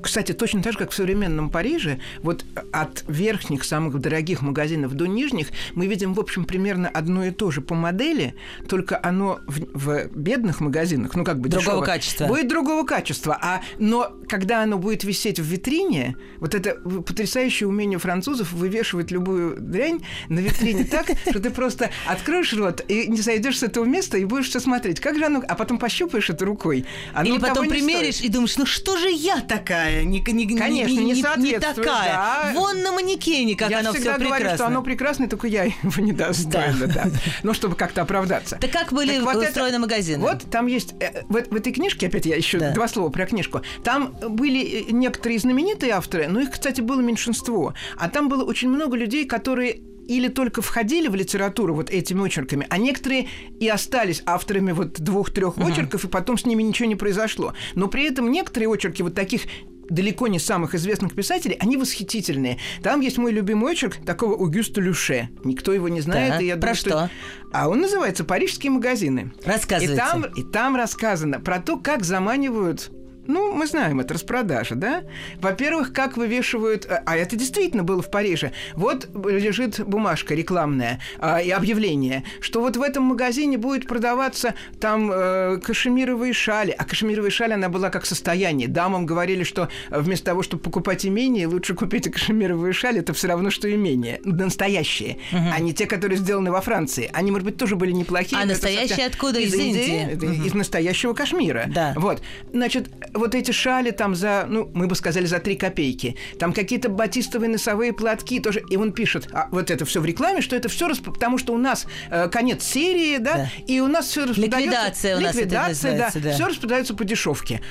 Кстати, 0.03 0.33
точно 0.33 0.61
так 0.61 0.73
же, 0.73 0.79
как 0.79 0.91
в 0.91 0.93
современном 0.93 1.49
Париже, 1.49 1.99
вот 2.21 2.45
от 2.71 3.05
верхних, 3.07 3.63
самых 3.63 3.99
дорогих 3.99 4.41
магазинов 4.41 4.93
до 4.93 5.05
нижних 5.05 5.47
мы 5.73 5.87
видим, 5.87 6.13
в 6.13 6.19
общем, 6.19 6.45
примерно 6.45 6.89
одно 6.89 7.25
и 7.25 7.31
то 7.31 7.51
же 7.51 7.61
по 7.61 7.73
модели, 7.73 8.35
только 8.67 8.99
оно 9.01 9.39
в, 9.47 9.61
в 9.73 10.07
бедных 10.13 10.59
магазинах, 10.59 11.15
ну 11.15 11.23
как 11.23 11.39
бы 11.39 11.49
другого 11.49 11.77
дешево, 11.77 11.85
качества. 11.85 12.25
Будет 12.27 12.47
другого 12.49 12.85
качества. 12.85 13.37
А, 13.41 13.61
но 13.79 14.13
когда 14.27 14.63
оно 14.63 14.77
будет 14.77 15.03
висеть 15.03 15.39
в 15.39 15.43
витрине, 15.43 16.17
вот 16.39 16.53
это 16.53 16.75
потрясающее 16.75 17.67
умение 17.67 17.97
французов 17.97 18.51
вывешивать 18.51 19.09
любую 19.11 19.59
дрянь 19.59 20.01
на 20.27 20.39
витрине 20.39 20.83
так, 20.83 21.07
что 21.29 21.39
ты 21.39 21.49
просто 21.49 21.91
откроешь 22.05 22.53
рот 22.53 22.83
и 22.87 23.07
не 23.07 23.21
зайдешь 23.21 23.59
с 23.59 23.63
этого 23.63 23.85
места 23.85 24.17
и 24.17 24.25
будешь 24.25 24.49
все 24.49 24.59
смотреть. 24.59 24.99
Как 24.99 25.17
же 25.17 25.25
оно... 25.25 25.41
А 25.47 25.55
потом 25.55 25.79
пощупаешь 25.79 26.29
это 26.29 26.45
рукой. 26.45 26.85
Оно 27.13 27.35
Или 27.35 27.39
потом 27.39 27.69
примеришь 27.69 28.21
и 28.21 28.27
думаешь, 28.27 28.57
ну 28.57 28.65
что 28.65 28.97
же 28.97 29.09
я 29.09 29.39
такая? 29.41 29.92
Такая, 29.93 30.05
не, 30.05 30.45
не, 30.45 30.57
Конечно, 30.57 30.91
не, 30.91 31.05
не, 31.05 31.51
не 31.51 31.59
такая. 31.59 32.13
Да. 32.13 32.51
Вон 32.53 32.81
на 32.81 32.91
манекене, 32.91 33.55
как 33.55 33.69
Я 33.69 33.79
оно 33.79 33.91
все 33.91 34.01
прекрасно. 34.01 34.23
Я 34.23 34.29
говорю, 34.29 34.55
что 34.55 34.67
оно 34.67 34.81
прекрасное, 34.81 35.27
только 35.27 35.47
я 35.47 35.63
его 35.63 36.01
недостойна, 36.01 36.87
да. 36.87 37.05
да. 37.05 37.11
Ну, 37.43 37.53
чтобы 37.53 37.75
как-то 37.75 38.01
оправдаться. 38.01 38.57
Так 38.59 38.71
как 38.71 38.93
были 38.93 39.17
так 39.17 39.23
вот 39.23 39.35
устроены 39.43 39.75
это, 39.75 39.79
магазины? 39.79 40.19
Вот 40.19 40.43
там 40.49 40.67
есть... 40.67 40.95
Э, 40.99 41.23
в, 41.27 41.33
в 41.33 41.55
этой 41.55 41.73
книжке, 41.73 42.07
опять 42.07 42.25
я 42.25 42.35
еще 42.35 42.59
да. 42.59 42.71
два 42.71 42.87
слова 42.87 43.09
про 43.09 43.25
книжку, 43.25 43.61
там 43.83 44.15
были 44.29 44.87
э, 44.87 44.91
некоторые 44.91 45.39
знаменитые 45.39 45.93
авторы, 45.93 46.27
но 46.27 46.39
их, 46.41 46.51
кстати, 46.51 46.81
было 46.81 47.01
меньшинство. 47.01 47.73
А 47.97 48.09
там 48.09 48.29
было 48.29 48.43
очень 48.43 48.69
много 48.69 48.95
людей, 48.97 49.25
которые 49.25 49.81
или 50.07 50.27
только 50.27 50.61
входили 50.61 51.07
в 51.07 51.15
литературу 51.15 51.75
вот 51.75 51.89
этими 51.89 52.21
очерками, 52.21 52.67
а 52.69 52.77
некоторые 52.77 53.27
и 53.59 53.67
остались 53.67 54.21
авторами 54.25 54.71
вот 54.71 54.99
двух-трех 54.99 55.57
uh-huh. 55.57 55.71
очерков, 55.71 56.03
и 56.05 56.07
потом 56.07 56.37
с 56.37 56.45
ними 56.45 56.63
ничего 56.63 56.87
не 56.87 56.95
произошло. 56.95 57.53
Но 57.75 57.87
при 57.87 58.07
этом 58.07 58.31
некоторые 58.31 58.69
очерки 58.69 59.03
вот 59.03 59.15
таких 59.15 59.43
далеко 59.89 60.27
не 60.27 60.39
самых 60.39 60.75
известных 60.75 61.15
писателей, 61.15 61.57
они 61.59 61.77
восхитительные. 61.77 62.59
Там 62.81 63.01
есть 63.01 63.17
мой 63.17 63.31
любимый 63.31 63.71
очерк 63.71 63.97
такого 64.05 64.33
Аугюста 64.35 64.81
Люше. 64.81 65.29
Никто 65.43 65.73
его 65.73 65.89
не 65.89 66.01
знает. 66.01 66.33
Да, 66.33 66.41
и 66.41 66.45
я 66.45 66.55
про 66.55 66.61
думаю, 66.61 66.75
что? 66.75 66.89
что? 66.89 67.09
А 67.51 67.69
он 67.69 67.81
называется 67.81 68.23
«Парижские 68.23 68.71
магазины». 68.71 69.31
Рассказывайте. 69.45 69.93
И 69.93 69.97
там, 69.97 70.23
и 70.23 70.43
там 70.43 70.75
рассказано 70.75 71.39
про 71.39 71.59
то, 71.59 71.77
как 71.77 72.03
заманивают 72.03 72.91
ну, 73.27 73.53
мы 73.53 73.67
знаем, 73.67 73.99
это 73.99 74.13
распродажа, 74.15 74.75
да? 74.75 75.03
Во-первых, 75.39 75.93
как 75.93 76.17
вывешивают... 76.17 76.85
А, 76.89 77.03
а 77.05 77.17
это 77.17 77.35
действительно 77.35 77.83
было 77.83 78.01
в 78.01 78.09
Париже. 78.11 78.51
Вот 78.75 79.07
лежит 79.13 79.79
бумажка 79.85 80.35
рекламная 80.35 80.99
а, 81.19 81.41
и 81.41 81.49
объявление, 81.49 82.23
что 82.41 82.61
вот 82.61 82.77
в 82.77 82.81
этом 82.81 83.03
магазине 83.03 83.57
будет 83.57 83.87
продаваться 83.87 84.55
там 84.79 85.09
э, 85.11 85.59
кашемировые 85.63 86.33
шали. 86.33 86.71
А 86.71 86.83
кашемировые 86.83 87.31
шали, 87.31 87.53
она 87.53 87.69
была 87.69 87.89
как 87.89 88.05
состояние. 88.05 88.67
Дамам 88.67 89.05
говорили, 89.05 89.43
что 89.43 89.69
вместо 89.89 90.25
того, 90.25 90.43
чтобы 90.43 90.63
покупать 90.63 91.05
имение, 91.05 91.47
лучше 91.47 91.75
купить 91.75 92.11
кашемировые 92.11 92.73
шали. 92.73 92.99
Это 92.99 93.13
все 93.13 93.27
равно, 93.27 93.49
что 93.49 93.73
имение. 93.73 94.19
Настоящие. 94.23 95.17
Угу. 95.31 95.41
А 95.53 95.59
не 95.59 95.73
те, 95.73 95.85
которые 95.85 96.17
сделаны 96.17 96.51
во 96.51 96.61
Франции. 96.61 97.09
Они, 97.13 97.31
может 97.31 97.45
быть, 97.45 97.57
тоже 97.57 97.75
были 97.75 97.91
неплохие. 97.91 98.41
А 98.41 98.45
настоящие 98.45 98.87
совсем... 98.89 99.07
откуда? 99.07 99.39
Из, 99.39 99.53
из 99.53 99.59
Индии? 99.59 100.11
Индии? 100.11 100.25
Угу. 100.25 100.45
Из 100.47 100.53
настоящего 100.53 101.13
Кашмира. 101.13 101.65
Да. 101.67 101.93
Вот. 101.95 102.21
Значит, 102.51 102.89
вот 103.13 103.35
эти 103.35 103.51
шали 103.51 103.91
там 103.91 104.15
за, 104.15 104.45
ну, 104.47 104.69
мы 104.73 104.87
бы 104.87 104.95
сказали, 104.95 105.25
за 105.25 105.39
три 105.39 105.55
копейки. 105.55 106.15
Там 106.39 106.53
какие-то 106.53 106.89
батистовые 106.89 107.49
носовые 107.49 107.93
платки 107.93 108.39
тоже. 108.39 108.63
И 108.69 108.77
он 108.77 108.91
пишет, 108.91 109.27
а 109.31 109.47
вот 109.51 109.71
это 109.71 109.85
все 109.85 110.01
в 110.01 110.05
рекламе, 110.05 110.41
что 110.41 110.55
это 110.55 110.69
все, 110.69 110.87
расп... 110.87 111.05
потому 111.05 111.37
что 111.37 111.53
у 111.53 111.57
нас 111.57 111.85
э, 112.09 112.27
конец 112.29 112.63
серии, 112.63 113.17
да, 113.17 113.33
да, 113.33 113.49
и 113.67 113.79
у 113.79 113.87
нас 113.87 114.07
все 114.07 114.25
распределяется. 114.25 114.59
Ликвидация 114.59 115.17
у 115.17 115.19
нас 115.21 115.35
Ликвидация, 115.35 115.97
да, 115.97 116.11
да. 116.13 116.33
Все 116.33 116.47
распределяется 116.47 116.93
по 116.93 117.03
дешевке. 117.03 117.61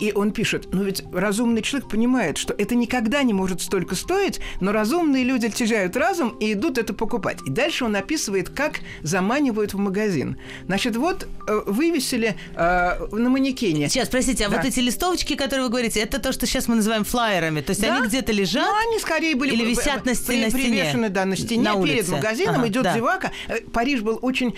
И 0.00 0.12
он 0.12 0.32
пишет, 0.32 0.68
ну 0.72 0.84
ведь 0.84 1.02
разумный 1.12 1.62
человек 1.62 1.88
понимает, 1.88 2.38
что 2.38 2.54
это 2.54 2.74
никогда 2.74 3.22
не 3.22 3.32
может 3.32 3.60
столько 3.60 3.94
стоить, 3.94 4.40
но 4.60 4.72
разумные 4.72 5.24
люди 5.24 5.48
теряют 5.48 5.96
разум 5.96 6.36
и 6.40 6.52
идут 6.52 6.78
это 6.78 6.94
покупать. 6.94 7.38
И 7.46 7.50
дальше 7.50 7.84
он 7.84 7.96
описывает, 7.96 8.48
как 8.48 8.80
заманивают 9.02 9.74
в 9.74 9.78
магазин. 9.78 10.38
Значит, 10.66 10.96
вот 10.96 11.26
э, 11.46 11.60
вывесили 11.66 12.36
э, 12.54 13.06
на 13.10 13.30
манекене. 13.30 13.88
Сейчас, 13.88 14.08
простите, 14.08 14.46
а 14.46 14.50
да. 14.50 14.56
вот 14.56 14.66
эти 14.66 14.80
листовочки, 14.80 15.34
которые 15.34 15.64
вы 15.64 15.70
говорите, 15.70 16.00
это 16.00 16.20
то, 16.20 16.32
что 16.32 16.46
сейчас 16.46 16.68
мы 16.68 16.76
называем 16.76 17.04
флайерами? 17.04 17.60
То 17.60 17.70
есть 17.70 17.82
да? 17.82 17.96
они 17.96 18.06
где-то 18.06 18.32
лежат? 18.32 18.66
Ну, 18.66 18.88
они 18.88 18.98
скорее 19.00 19.34
были... 19.34 19.52
Или 19.52 19.64
висят 19.64 20.04
на, 20.04 20.14
стене, 20.14 20.44
на 20.44 20.50
стене? 20.50 20.82
Привешены, 20.82 21.08
да, 21.08 21.24
на 21.24 21.36
стене, 21.36 21.62
на 21.62 21.74
улице. 21.74 21.96
перед 21.96 22.08
магазином 22.08 22.60
ага, 22.60 22.68
идет 22.68 22.82
да. 22.84 22.94
зевака. 22.94 23.32
Э, 23.48 23.60
Париж 23.72 24.00
был 24.00 24.18
очень 24.22 24.54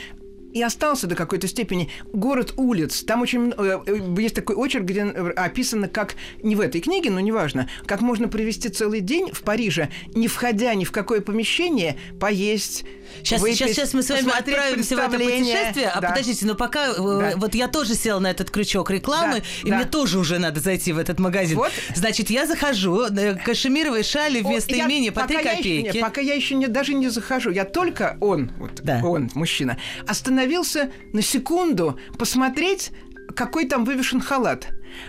и 0.53 0.63
остался 0.63 1.07
до 1.07 1.15
какой-то 1.15 1.47
степени 1.49 1.91
город 2.13 2.55
улиц. 2.57 3.03
Там 3.03 3.23
очень 3.23 3.53
э, 3.57 3.81
э, 3.87 4.21
есть 4.21 4.35
такой 4.35 4.57
очерк, 4.57 4.85
где 4.85 5.01
э, 5.01 5.31
описано, 5.31 5.89
как 5.89 6.15
не 6.43 6.57
в 6.57 6.61
этой 6.61 6.81
книге, 6.81 7.11
но 7.11 7.21
неважно, 7.21 7.69
как 7.87 8.01
можно 8.01 8.29
провести 8.29 8.69
целый 8.69 9.01
день 9.01 9.31
в 9.33 9.43
Париже, 9.43 9.91
не 10.15 10.29
входя 10.29 10.75
ни 10.75 10.85
в 10.85 10.93
какое 10.93 11.21
помещение, 11.21 11.97
поесть, 12.19 12.85
Сейчас, 13.25 13.41
выпить, 13.41 13.59
сейчас, 13.59 13.71
сейчас 13.73 13.95
мы 13.95 14.05
с 14.05 14.09
вами 14.09 14.31
отправимся 14.39 14.95
в 14.95 14.99
это 15.01 15.19
путешествие. 15.19 15.89
А 15.89 16.01
да. 16.01 16.11
подождите, 16.11 16.47
но 16.47 16.55
пока 16.55 16.95
да. 16.95 17.33
вот 17.37 17.57
я 17.57 17.67
тоже 17.67 17.97
села 17.97 18.21
на 18.21 18.31
этот 18.31 18.53
крючок 18.53 18.89
рекламы, 18.93 19.41
да. 19.41 19.45
и 19.65 19.71
да. 19.71 19.77
мне 19.79 19.85
тоже 19.85 20.21
уже 20.21 20.39
надо 20.39 20.61
зайти 20.61 20.93
в 20.93 20.99
этот 20.99 21.19
магазин. 21.19 21.57
Вот. 21.57 21.73
Значит, 21.97 22.31
я 22.31 22.47
захожу, 22.47 23.07
кашемировые 23.45 24.05
шали 24.05 24.43
вместо 24.43 24.75
О, 24.75 24.79
имения 24.79 25.11
по 25.11 25.27
3 25.27 25.37
копейки. 25.39 25.67
Еще, 25.67 25.83
нет, 25.83 26.01
пока 26.01 26.21
я 26.21 26.35
еще 26.35 26.55
не, 26.55 26.69
даже 26.69 26.95
не 26.95 27.09
захожу. 27.09 27.51
Я 27.51 27.65
только 27.65 28.17
он, 28.21 28.53
вот 28.59 28.81
да. 28.85 29.01
он, 29.03 29.29
мужчина, 29.35 29.77
остановился 30.07 30.40
остановился 30.41 30.91
на 31.13 31.21
секунду 31.21 31.99
посмотреть, 32.19 32.93
какой 33.37 33.67
там 33.67 33.85
вывешен 33.85 34.21
халат. 34.21 34.69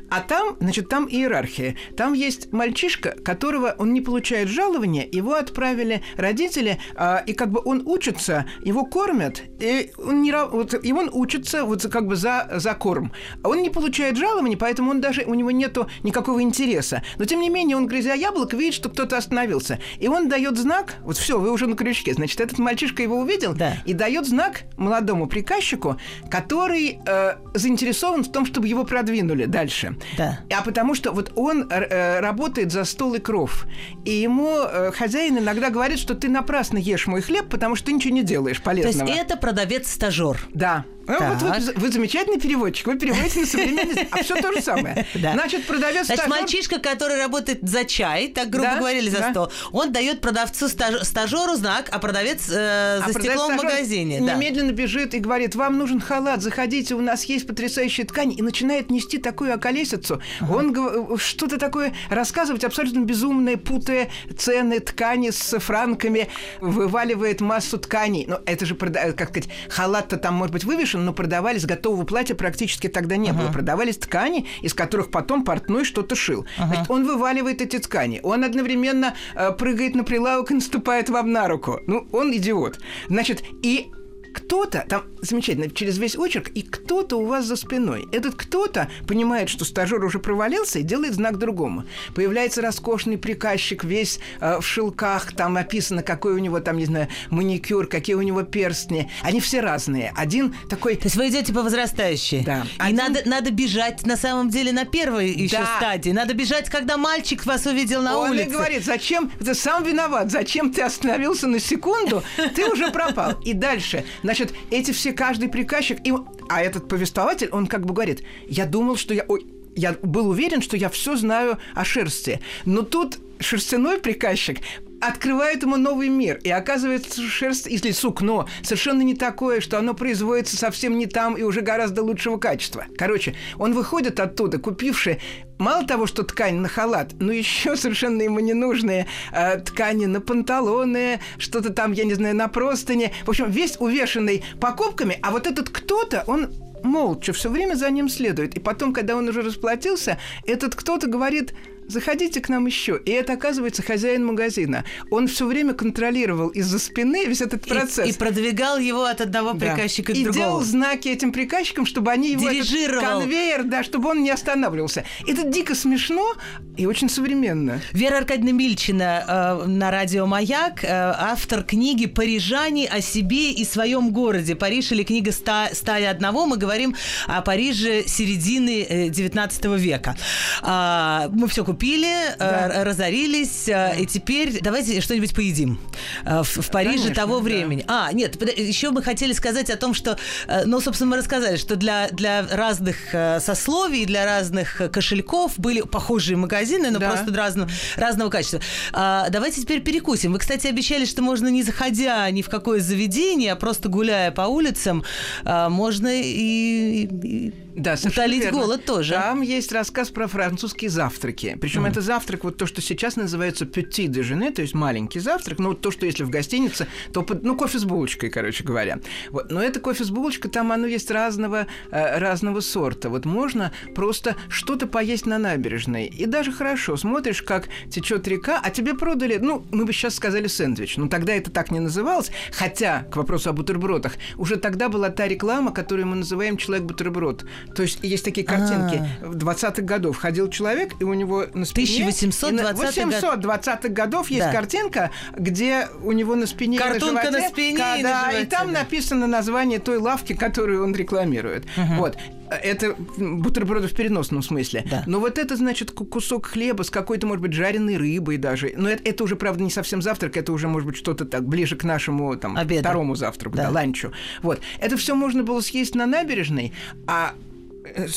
А 0.10 0.22
там, 0.22 0.58
значит, 0.60 0.90
там 0.90 1.08
иерархия. 1.08 1.76
Там 1.96 2.14
есть 2.14 2.52
мальчишка, 2.52 3.12
которого 3.12 3.76
он 3.78 3.94
не 3.94 4.02
получает 4.02 4.50
жалования, 4.50 5.08
его 5.12 5.34
отправили 5.34 6.04
родители, 6.18 6.80
а, 6.96 7.24
и 7.26 7.34
как 7.34 7.52
бы 7.52 7.62
он 7.64 7.84
учится, 7.86 8.46
его 8.64 8.86
кормят, 8.86 9.44
и 9.60 9.92
он, 9.98 10.22
не, 10.22 10.32
вот, 10.32 10.74
и 10.84 10.94
он 10.94 11.10
учится 11.12 11.64
вот 11.64 11.84
как 11.84 12.08
бы 12.08 12.16
за, 12.16 12.50
за 12.56 12.74
корм. 12.74 13.12
А 13.44 13.50
он 13.50 13.62
не 13.62 13.70
получает 13.70 14.18
жалования, 14.18 14.58
поэтому 14.58 14.92
он 14.92 15.02
даже, 15.02 15.24
у 15.24 15.34
него 15.34 15.52
нету 15.52 15.88
никакого 16.04 16.42
интереса. 16.42 17.04
Но, 17.18 17.26
тем 17.26 17.40
не 17.40 17.50
менее, 17.50 17.78
он, 17.78 17.88
грызя 17.88 18.14
яблоко, 18.14 18.56
видит, 18.58 18.74
что 18.74 18.90
кто-то 18.90 19.18
остановился. 19.18 19.80
И 20.00 20.08
он 20.08 20.30
дает 20.30 20.58
знак, 20.58 20.96
вот 21.02 21.18
все, 21.18 21.40
вы 21.40 21.52
уже 21.52 21.68
на 21.68 21.76
крючке. 21.76 22.14
Значит, 22.14 22.40
этот 22.40 22.60
мальчишка 22.60 23.04
его 23.04 23.18
увидел 23.20 23.54
да. 23.54 23.78
и 23.86 23.94
дает 23.94 24.26
знак 24.28 24.64
молодому 24.78 25.28
приказчику, 25.28 25.98
который 26.30 27.00
э, 27.06 27.36
заинтересован 27.54 28.24
в 28.24 28.32
том, 28.32 28.46
чтобы 28.46 28.68
его 28.68 28.84
продвинули 28.84 29.46
дальше 29.46 29.71
дальше. 29.72 29.96
Да. 30.18 30.40
А 30.56 30.62
потому 30.62 30.96
что 30.96 31.12
вот 31.12 31.32
он 31.36 31.68
э, 31.70 32.20
работает 32.20 32.72
за 32.72 32.84
стол 32.84 33.16
и 33.16 33.20
кров. 33.20 33.66
И 34.06 34.12
ему 34.12 34.58
э, 34.60 34.92
хозяин 34.92 35.38
иногда 35.38 35.70
говорит, 35.70 36.00
что 36.00 36.16
ты 36.16 36.30
напрасно 36.30 36.78
ешь 36.78 37.08
мой 37.08 37.22
хлеб, 37.22 37.50
потому 37.50 37.76
что 37.76 37.88
ты 37.88 37.94
ничего 37.94 38.14
не 38.14 38.24
делаешь 38.24 38.62
полезного. 38.62 39.08
То 39.08 39.14
есть 39.14 39.22
это 39.22 39.38
продавец-стажер. 39.38 40.38
Да. 40.54 40.86
Ну, 41.20 41.34
вот 41.34 41.42
вы, 41.42 41.74
вы 41.76 41.92
замечательный 41.92 42.40
переводчик, 42.40 42.88
вы 42.88 42.98
переводите 42.98 43.42
на 43.42 43.46
современный 43.46 44.08
а 44.12 44.24
все 44.24 44.36
то 44.36 44.52
же 44.52 44.62
самое. 44.62 45.06
Да. 45.22 45.34
Значит, 45.34 45.68
продавец 45.68 46.06
Значит, 46.08 46.26
стажер... 46.26 46.30
мальчишка, 46.30 46.80
который 46.80 47.18
работает 47.18 47.60
за 47.62 47.86
чай, 47.86 48.30
так 48.30 48.50
грубо 48.50 48.70
да, 48.70 48.78
говорили, 48.78 49.10
за 49.10 49.20
да. 49.20 49.32
стол, 49.32 49.52
он 49.72 49.92
дает 49.92 50.22
продавцу 50.22 50.68
стаж... 50.68 51.02
стажеру 51.04 51.56
знак, 51.56 51.90
а 51.92 52.00
продавец 52.00 52.48
э, 52.50 53.00
за 53.00 53.06
а 53.06 53.12
стеклом 53.12 53.58
в 53.58 53.64
магазине. 53.64 54.20
Немедленно 54.20 54.70
да. 54.70 54.76
бежит 54.76 55.14
и 55.14 55.20
говорит, 55.20 55.56
вам 55.56 55.78
нужен 55.78 56.00
халат, 56.00 56.42
заходите, 56.42 56.96
у 56.96 57.02
нас 57.02 57.26
есть 57.26 57.46
потрясающая 57.46 58.06
ткань, 58.06 58.34
и 58.38 58.42
начинает 58.42 58.90
нести 58.90 59.18
такую 59.18 59.54
околесицу. 59.54 60.22
Ага. 60.40 60.54
Он 60.54 61.18
что-то 61.18 61.58
такое 61.58 61.94
рассказывать 62.10 62.64
абсолютно 62.64 63.02
безумное, 63.02 63.58
путая 63.58 64.10
цены 64.38 64.80
ткани 64.80 65.30
с 65.30 65.60
франками, 65.60 66.30
вываливает 66.60 67.42
массу 67.42 67.78
тканей. 67.78 68.26
Но 68.28 68.40
это 68.46 68.66
же, 68.66 68.76
как 68.76 69.30
сказать, 69.30 69.50
халат-то 69.70 70.18
там 70.18 70.36
может 70.36 70.54
быть 70.54 70.64
вывешен, 70.64 71.01
но 71.02 71.14
продавались 71.14 71.66
готового 71.66 72.06
платья 72.06 72.36
практически 72.36 72.88
тогда 72.88 73.18
не 73.18 73.30
uh-huh. 73.30 73.38
было. 73.38 73.52
Продавались 73.52 73.98
ткани, 73.98 74.48
из 74.62 74.74
которых 74.74 75.12
потом 75.12 75.44
портной 75.44 75.86
что-то 75.86 76.16
шил. 76.16 76.46
Uh-huh. 76.58 76.68
Значит, 76.68 76.90
он 76.90 77.06
вываливает 77.06 77.62
эти 77.62 77.80
ткани. 77.80 78.20
Он 78.24 78.44
одновременно 78.44 79.16
э, 79.36 79.52
прыгает 79.52 79.96
на 79.96 80.04
прилавок 80.04 80.52
и 80.52 80.56
наступает 80.56 81.10
вам 81.10 81.32
на 81.32 81.48
руку. 81.48 81.80
Ну, 81.88 82.08
он 82.12 82.34
идиот. 82.36 82.80
Значит, 83.10 83.44
и 83.64 83.92
кто-то, 84.34 84.86
там 84.88 85.04
замечательно, 85.22 85.70
через 85.70 85.98
весь 85.98 86.18
очерк, 86.18 86.50
и 86.50 86.62
кто-то 86.62 87.18
у 87.18 87.26
вас 87.26 87.46
за 87.46 87.56
спиной. 87.56 88.08
Этот 88.12 88.36
кто-то 88.36 88.90
понимает, 89.08 89.50
что 89.50 89.66
стажер 89.66 90.04
уже 90.04 90.20
провалился 90.20 90.80
и 90.80 90.84
делает 90.84 91.14
знак 91.14 91.38
другому. 91.38 91.86
Появляется 92.16 92.62
роскошный 92.62 93.18
приказчик, 93.18 93.84
весь 93.84 94.20
э, 94.40 94.60
в 94.60 94.66
шелках, 94.66 95.34
там 95.34 95.54
написано, 95.54 96.04
какой 96.04 96.34
у 96.34 96.38
него 96.38 96.60
там, 96.60 96.78
не 96.78 96.86
знаю, 96.86 97.08
маникюр, 97.30 97.88
какие 97.88 98.16
у 98.16 98.22
него 98.22 98.44
перстни. 98.44 99.10
Они 99.22 99.40
все 99.40 99.62
разные. 99.62 100.14
Один 100.16 100.56
такой... 100.70 100.96
То 100.96 101.06
есть 101.06 101.16
вы 101.16 101.30
идете 101.30 101.54
по 101.54 101.62
возрастающей. 101.62 102.44
Да. 102.44 102.64
И 102.64 102.82
Один... 102.82 102.96
надо, 102.98 103.22
надо 103.26 103.52
бежать 103.52 104.06
на 104.06 104.18
самом 104.18 104.50
деле 104.50 104.72
на 104.72 104.86
первой 104.86 105.32
еще 105.32 105.58
да. 105.58 105.78
стадии. 105.78 106.12
Надо 106.12 106.34
бежать, 106.34 106.70
когда 106.70 106.98
мальчик 106.98 107.46
вас 107.46 107.66
увидел 107.66 108.02
на 108.02 108.18
Он 108.18 108.32
улице. 108.32 108.48
Он 108.48 108.54
говорит, 108.54 108.86
зачем, 108.86 109.30
ты 109.30 109.54
сам 109.54 109.84
виноват, 109.84 110.32
зачем 110.32 110.72
ты 110.72 110.82
остановился 110.82 111.48
на 111.48 111.60
секунду, 111.60 112.24
ты 112.56 112.66
уже 112.70 112.92
пропал. 112.92 113.34
И 113.44 113.54
дальше, 113.54 114.06
значит, 114.24 114.54
эти 114.70 114.92
все, 114.92 115.14
каждый 115.14 115.50
приказчик, 115.50 116.00
и, 116.06 116.14
а 116.50 116.62
этот 116.62 116.88
повествователь, 116.88 117.50
он 117.52 117.68
как 117.68 117.86
бы 117.86 117.94
говорит, 117.94 118.24
я 118.48 118.66
думал, 118.66 118.96
что 118.96 119.14
я... 119.14 119.26
Ой, 119.28 119.46
я 119.76 119.96
был 120.02 120.30
уверен, 120.30 120.62
что 120.62 120.76
я 120.76 120.90
все 120.90 121.16
знаю 121.16 121.58
о 121.74 121.86
шерсти. 121.86 122.42
Но 122.66 122.82
тут 122.82 123.20
шерстяной 123.40 124.00
приказчик 124.00 124.60
открывает 125.02 125.64
ему 125.64 125.78
новый 125.78 126.10
мир. 126.10 126.40
И 126.44 126.50
оказывается, 126.50 127.22
шерсть, 127.24 127.66
если 127.66 127.92
сукно, 127.92 128.48
совершенно 128.62 129.02
не 129.02 129.16
такое, 129.16 129.60
что 129.60 129.80
оно 129.80 129.94
производится 129.94 130.58
совсем 130.58 130.98
не 130.98 131.08
там 131.08 131.36
и 131.36 131.42
уже 131.42 131.62
гораздо 131.62 132.04
лучшего 132.04 132.38
качества. 132.38 132.86
Короче, 132.98 133.36
он 133.58 133.74
выходит 133.74 134.20
оттуда, 134.20 134.60
купивший 134.60 135.20
мало 135.62 135.86
того, 135.86 136.08
что 136.08 136.24
ткань 136.24 136.56
на 136.56 136.68
халат, 136.68 137.14
но 137.20 137.32
еще 137.32 137.76
совершенно 137.78 138.22
ему 138.22 138.40
ненужные 138.40 139.08
э, 139.32 139.60
ткани 139.60 140.08
на 140.08 140.20
панталоны, 140.20 141.20
что-то 141.38 141.72
там, 141.72 141.94
я 141.94 142.04
не 142.04 142.16
знаю, 142.16 142.36
на 142.36 142.48
простыни. 142.48 143.14
В 143.26 143.30
общем, 143.30 143.50
весь 143.50 143.78
увешанный 143.80 144.44
покупками, 144.60 145.18
а 145.22 145.32
вот 145.32 145.48
этот 145.48 145.70
кто-то, 145.70 146.24
он 146.28 146.50
молча 146.84 147.32
все 147.32 147.50
время 147.50 147.76
за 147.76 147.90
ним 147.92 148.10
следует. 148.10 148.56
И 148.56 148.60
потом, 148.60 148.94
когда 148.94 149.16
он 149.16 149.28
уже 149.30 149.42
расплатился, 149.42 150.18
этот 150.46 150.76
кто-то 150.76 151.08
говорит, 151.08 151.54
заходите 151.92 152.42
к 152.42 152.50
нам 152.50 152.66
еще. 152.66 153.00
И 153.06 153.12
это, 153.12 153.34
оказывается, 153.34 153.84
хозяин 153.84 154.26
магазина. 154.26 154.84
Он 155.10 155.28
все 155.28 155.46
время 155.46 155.74
контролировал 155.74 156.50
из-за 156.50 156.80
спины 156.80 157.26
весь 157.26 157.42
этот 157.42 157.68
процесс. 157.68 158.08
И, 158.08 158.12
и 158.12 158.14
продвигал 158.14 158.80
его 158.80 159.04
от 159.04 159.22
одного 159.22 159.54
да. 159.54 159.60
приказчика 159.60 160.14
к 160.14 160.16
и 160.16 160.24
другому. 160.24 160.44
И 160.44 160.48
делал 160.48 160.62
знаки 160.62 161.08
этим 161.10 161.32
приказчикам, 161.32 161.86
чтобы 161.86 162.12
они 162.12 162.32
его... 162.32 162.50
Дирижировал. 162.50 163.02
Этот 163.02 163.20
конвейер, 163.22 163.64
да, 163.64 163.84
чтобы 163.84 164.10
он 164.10 164.24
не 164.24 164.32
останавливался. 164.32 165.06
Это 165.28 165.44
дико 165.44 165.76
смешно 165.76 166.34
и 166.78 166.86
очень 166.86 167.10
современно. 167.10 167.82
Вера 167.92 168.18
Аркадьевна 168.18 168.52
Мильчина 168.52 169.26
э, 169.28 169.68
на 169.68 169.92
радио 169.92 170.26
«Маяк», 170.26 170.84
э, 170.84 170.88
автор 170.90 171.64
книги 171.64 172.06
«Парижане 172.06 172.88
о 172.88 173.02
себе 173.02 173.52
и 173.52 173.66
своем 173.66 174.12
городе». 174.12 174.56
Париж 174.56 174.92
или 174.92 175.04
книга 175.04 175.32
«Стая 175.32 176.10
одного». 176.10 176.46
Мы 176.46 176.58
говорим 176.58 176.96
о 177.28 177.42
Париже 177.42 178.04
середины 178.08 179.10
19 179.10 179.66
э, 179.66 179.78
века. 179.78 180.16
Э, 180.64 181.30
мы 181.32 181.48
все 181.48 181.64
купили 181.66 181.81
купили, 181.82 182.34
э, 182.34 182.38
да. 182.38 182.84
разорились, 182.84 183.68
э, 183.68 183.96
и 184.02 184.06
теперь 184.06 184.60
давайте 184.62 185.02
что-нибудь 185.02 185.34
поедим 185.34 185.80
э, 186.26 186.44
в, 186.44 186.62
в 186.62 186.70
Париже 186.70 186.98
Конечно, 186.98 187.16
того 187.16 187.38
да. 187.38 187.44
времени. 187.44 187.84
А, 187.88 188.14
нет, 188.14 188.40
еще 188.60 188.92
мы 188.92 189.02
хотели 189.02 189.34
сказать 189.34 189.72
о 189.72 189.78
том, 189.78 189.96
что, 189.96 190.18
ну, 190.66 190.80
собственно, 190.80 191.10
мы 191.10 191.18
рассказали, 191.18 191.58
что 191.58 191.76
для, 191.76 192.10
для 192.10 192.46
разных 192.52 192.98
сословий, 193.40 194.06
для 194.06 194.26
разных 194.26 194.80
кошельков 194.92 195.54
были 195.58 195.82
похожие 195.82 196.38
магазины, 196.38 196.92
но 196.92 197.00
да. 197.00 197.10
просто 197.10 197.34
разного, 197.34 197.70
разного 197.96 198.30
качества. 198.30 198.62
А, 198.94 199.30
давайте 199.30 199.62
теперь 199.62 199.82
перекусим. 199.82 200.34
Вы, 200.34 200.40
кстати, 200.40 200.68
обещали, 200.68 201.06
что 201.06 201.24
можно 201.24 201.48
не 201.48 201.64
заходя 201.64 202.30
ни 202.30 202.44
в 202.44 202.50
какое 202.50 202.80
заведение, 202.80 203.54
а 203.54 203.56
просто 203.56 203.90
гуляя 203.90 204.30
по 204.30 204.44
улицам, 204.44 205.04
можно 205.44 206.10
и, 206.22 207.08
и 207.24 207.54
да, 207.76 207.96
утолить 208.04 208.44
верно. 208.44 208.60
голод 208.60 208.86
тоже. 208.86 209.14
Там 209.14 209.42
есть 209.42 209.72
рассказ 209.72 210.10
про 210.10 210.28
французские 210.28 210.90
завтраки. 210.90 211.58
Причем 211.60 211.71
mm. 211.80 211.90
это 211.90 212.02
завтрак, 212.02 212.44
вот 212.44 212.58
то, 212.58 212.66
что 212.66 212.82
сейчас 212.82 213.16
называется 213.16 213.66
petit 213.66 214.08
déjeuner, 214.08 214.52
то 214.52 214.62
есть 214.62 214.74
маленький 214.74 215.20
завтрак, 215.20 215.60
ну, 215.60 215.70
вот 215.70 215.82
то, 215.82 215.92
что 215.92 216.06
если 216.06 216.24
в 216.24 216.30
гостинице, 216.30 216.88
то, 217.14 217.26
ну, 217.42 217.56
кофе 217.56 217.80
с 217.80 217.86
булочкой, 217.86 218.30
короче 218.30 218.64
говоря. 218.64 219.00
Вот. 219.30 219.52
Но 219.52 219.62
это 219.62 219.80
кофе 219.80 220.04
с 220.04 220.10
булочкой, 220.10 220.52
там 220.52 220.72
оно 220.72 220.88
есть 220.88 221.12
разного, 221.12 221.68
э, 221.92 222.20
разного 222.20 222.60
сорта. 222.60 223.10
Вот 223.10 223.26
можно 223.26 223.72
просто 223.96 224.36
что-то 224.50 224.88
поесть 224.88 225.26
на 225.26 225.38
набережной. 225.38 226.08
И 226.08 226.26
даже 226.26 226.52
хорошо, 226.52 226.98
смотришь, 226.98 227.42
как 227.42 227.70
течет 227.90 228.28
река, 228.28 228.60
а 228.62 228.70
тебе 228.70 228.94
продали, 228.94 229.38
ну, 229.38 229.66
мы 229.72 229.86
бы 229.86 229.94
сейчас 229.94 230.16
сказали 230.16 230.48
сэндвич. 230.48 230.98
Но 230.98 231.08
тогда 231.08 231.34
это 231.34 231.52
так 231.52 231.72
не 231.72 231.80
называлось. 231.80 232.32
Хотя, 232.52 233.04
к 233.12 233.16
вопросу 233.16 233.50
о 233.50 233.54
бутербродах, 233.54 234.14
уже 234.38 234.58
тогда 234.58 234.90
была 234.90 235.10
та 235.10 235.28
реклама, 235.28 235.72
которую 235.72 236.08
мы 236.08 236.16
называем 236.18 236.58
«Человек-бутерброд». 236.58 237.46
То 237.76 237.84
есть 237.84 238.00
есть 238.02 238.26
такие 238.26 238.46
картинки. 238.46 238.96
А-а-а. 238.96 239.30
В 239.30 239.38
20-х 239.38 239.82
годов 239.82 240.18
ходил 240.18 240.50
человек, 240.50 240.94
и 241.00 241.04
у 241.04 241.14
него 241.14 241.46
на 241.54 241.66
спине... 241.66 242.08
1820-х 242.10 243.90
годов 243.90 244.30
есть 244.30 244.46
да. 244.46 244.52
картинка, 244.52 245.12
где 245.38 245.88
у 246.04 246.12
него 246.12 246.36
на 246.36 246.48
спине 246.48 246.78
Картонка 246.78 247.14
на, 247.14 247.22
животе, 247.24 247.44
на 247.44 247.50
спине 247.50 247.78
когда, 247.78 247.98
и, 247.98 248.04
на 248.04 248.20
животе, 248.22 248.44
и 248.44 248.46
там 248.46 248.68
да. 248.68 248.80
написано 248.80 249.28
название 249.28 249.80
той 249.80 249.98
лавки, 249.98 250.34
которую 250.34 250.84
он 250.84 250.96
рекламирует. 250.96 251.66
Угу. 251.78 251.96
Вот. 251.96 252.18
Это 252.50 252.96
бутерброды 253.18 253.88
в 253.88 253.94
переносном 253.94 254.44
смысле. 254.44 254.86
Да. 254.90 255.04
Но 255.08 255.20
вот 255.22 255.38
это, 255.38 255.56
значит, 255.56 255.92
кусок 255.92 256.48
хлеба 256.48 256.84
с 256.84 256.90
какой-то, 256.90 257.26
может 257.26 257.42
быть, 257.42 257.54
жареной 257.54 257.96
рыбой 257.96 258.38
даже. 258.38 258.74
Но 258.76 258.90
это, 258.90 259.02
это 259.08 259.24
уже, 259.24 259.38
правда, 259.38 259.64
не 259.64 259.70
совсем 259.70 260.02
завтрак, 260.02 260.36
это 260.36 260.52
уже, 260.52 260.68
может 260.68 260.88
быть, 260.88 260.98
что-то 260.98 261.24
так 261.24 261.48
ближе 261.48 261.78
к 261.78 261.86
нашему 261.86 262.36
там, 262.36 262.58
Обеду. 262.58 262.82
второму 262.82 263.16
завтраку, 263.16 263.56
да. 263.56 263.64
да, 263.64 263.70
ланчу. 263.70 264.12
Вот. 264.42 264.60
Это 264.80 264.98
все 264.98 265.16
можно 265.16 265.44
было 265.44 265.62
съесть 265.62 265.96
на 265.96 266.06
набережной, 266.06 266.74
а 267.08 267.34
Э, 267.34 267.51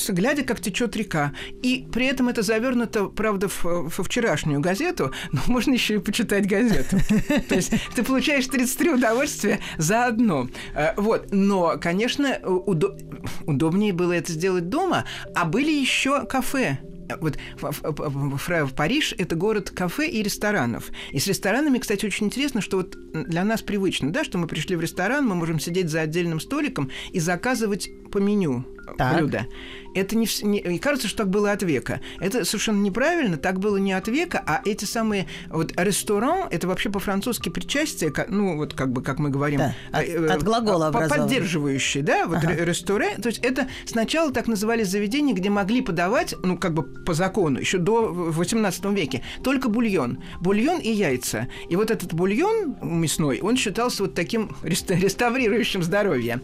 глядя, 0.09 0.43
как 0.43 0.59
течет 0.59 0.95
река. 0.95 1.33
И 1.61 1.87
при 1.91 2.05
этом 2.05 2.29
это 2.29 2.41
завернуто, 2.41 3.05
правда, 3.05 3.47
в, 3.47 3.63
во 3.63 4.03
вчерашнюю 4.03 4.59
газету, 4.59 5.11
но 5.31 5.41
можно 5.47 5.73
еще 5.73 5.95
и 5.95 5.99
почитать 5.99 6.47
газету. 6.47 6.97
То 7.49 7.55
есть 7.55 7.71
ты 7.95 8.03
получаешь 8.03 8.45
33 8.47 8.91
удовольствия 8.91 9.59
за 9.77 10.05
одно. 10.05 10.49
Э, 10.73 10.93
вот. 10.97 11.27
Но, 11.31 11.77
конечно, 11.79 12.39
удобнее 13.45 13.93
было 13.93 14.13
это 14.13 14.31
сделать 14.31 14.69
дома, 14.69 15.05
а 15.33 15.45
были 15.45 15.71
еще 15.71 16.25
кафе 16.25 16.79
вот 17.19 17.37
в, 17.59 17.71
в, 17.71 18.37
в, 18.37 18.65
в 18.65 18.73
Париж 18.73 19.13
это 19.17 19.35
город 19.35 19.69
кафе 19.69 20.07
и 20.07 20.23
ресторанов. 20.23 20.89
И 21.11 21.19
с 21.19 21.27
ресторанами, 21.27 21.77
кстати, 21.77 22.05
очень 22.05 22.27
интересно, 22.27 22.61
что 22.61 22.77
вот 22.77 22.95
для 23.13 23.43
нас 23.43 23.61
привычно, 23.61 24.11
да, 24.11 24.23
что 24.23 24.37
мы 24.37 24.47
пришли 24.47 24.75
в 24.75 24.81
ресторан, 24.81 25.27
мы 25.27 25.35
можем 25.35 25.59
сидеть 25.59 25.89
за 25.89 26.01
отдельным 26.01 26.39
столиком 26.39 26.89
и 27.11 27.19
заказывать 27.19 27.89
по 28.11 28.17
меню 28.17 28.65
так. 28.97 29.17
блюда. 29.17 29.47
Это 29.95 30.17
не, 30.17 30.27
не 30.43 30.77
кажется, 30.77 31.07
что 31.07 31.19
так 31.19 31.29
было 31.29 31.53
от 31.53 31.63
века. 31.63 32.01
Это 32.19 32.43
совершенно 32.43 32.81
неправильно. 32.81 33.37
Так 33.37 33.59
было 33.59 33.77
не 33.77 33.93
от 33.93 34.09
века, 34.09 34.43
а 34.45 34.61
эти 34.65 34.83
самые 34.83 35.25
вот 35.49 35.71
ресторан 35.77 36.49
это 36.51 36.67
вообще 36.67 36.89
по-французски 36.89 37.47
причастие, 37.47 38.13
ну 38.27 38.57
вот 38.57 38.73
как 38.73 38.91
бы 38.91 39.01
как 39.01 39.19
мы 39.19 39.29
говорим, 39.29 39.59
да. 39.59 39.75
от, 39.93 40.03
э, 40.03 40.27
от 40.27 40.43
глагола 40.43 40.91
поддерживающий, 40.91 42.01
да, 42.01 42.27
вот 42.27 42.39
ага. 42.39 42.65
ресторе. 42.65 43.15
То 43.21 43.29
есть 43.29 43.39
это 43.43 43.69
сначала 43.85 44.33
так 44.33 44.47
назывались 44.47 44.89
заведения, 44.89 45.33
где 45.33 45.49
могли 45.49 45.81
подавать, 45.81 46.35
ну 46.43 46.57
как 46.57 46.73
бы 46.73 46.83
по 46.83 47.13
закону 47.13 47.59
еще 47.59 47.77
до 47.77 48.11
18 48.11 48.85
веке 48.85 49.23
только 49.43 49.69
бульон, 49.69 50.19
бульон 50.41 50.79
и 50.79 50.91
яйца. 50.91 51.47
И 51.69 51.77
вот 51.77 51.89
этот 51.89 52.13
бульон 52.13 52.75
мясной, 52.81 53.39
он 53.41 53.55
считался 53.55 54.03
вот 54.03 54.13
таким 54.13 54.51
реставрирующим 54.63 55.83
здоровье. 55.83 56.41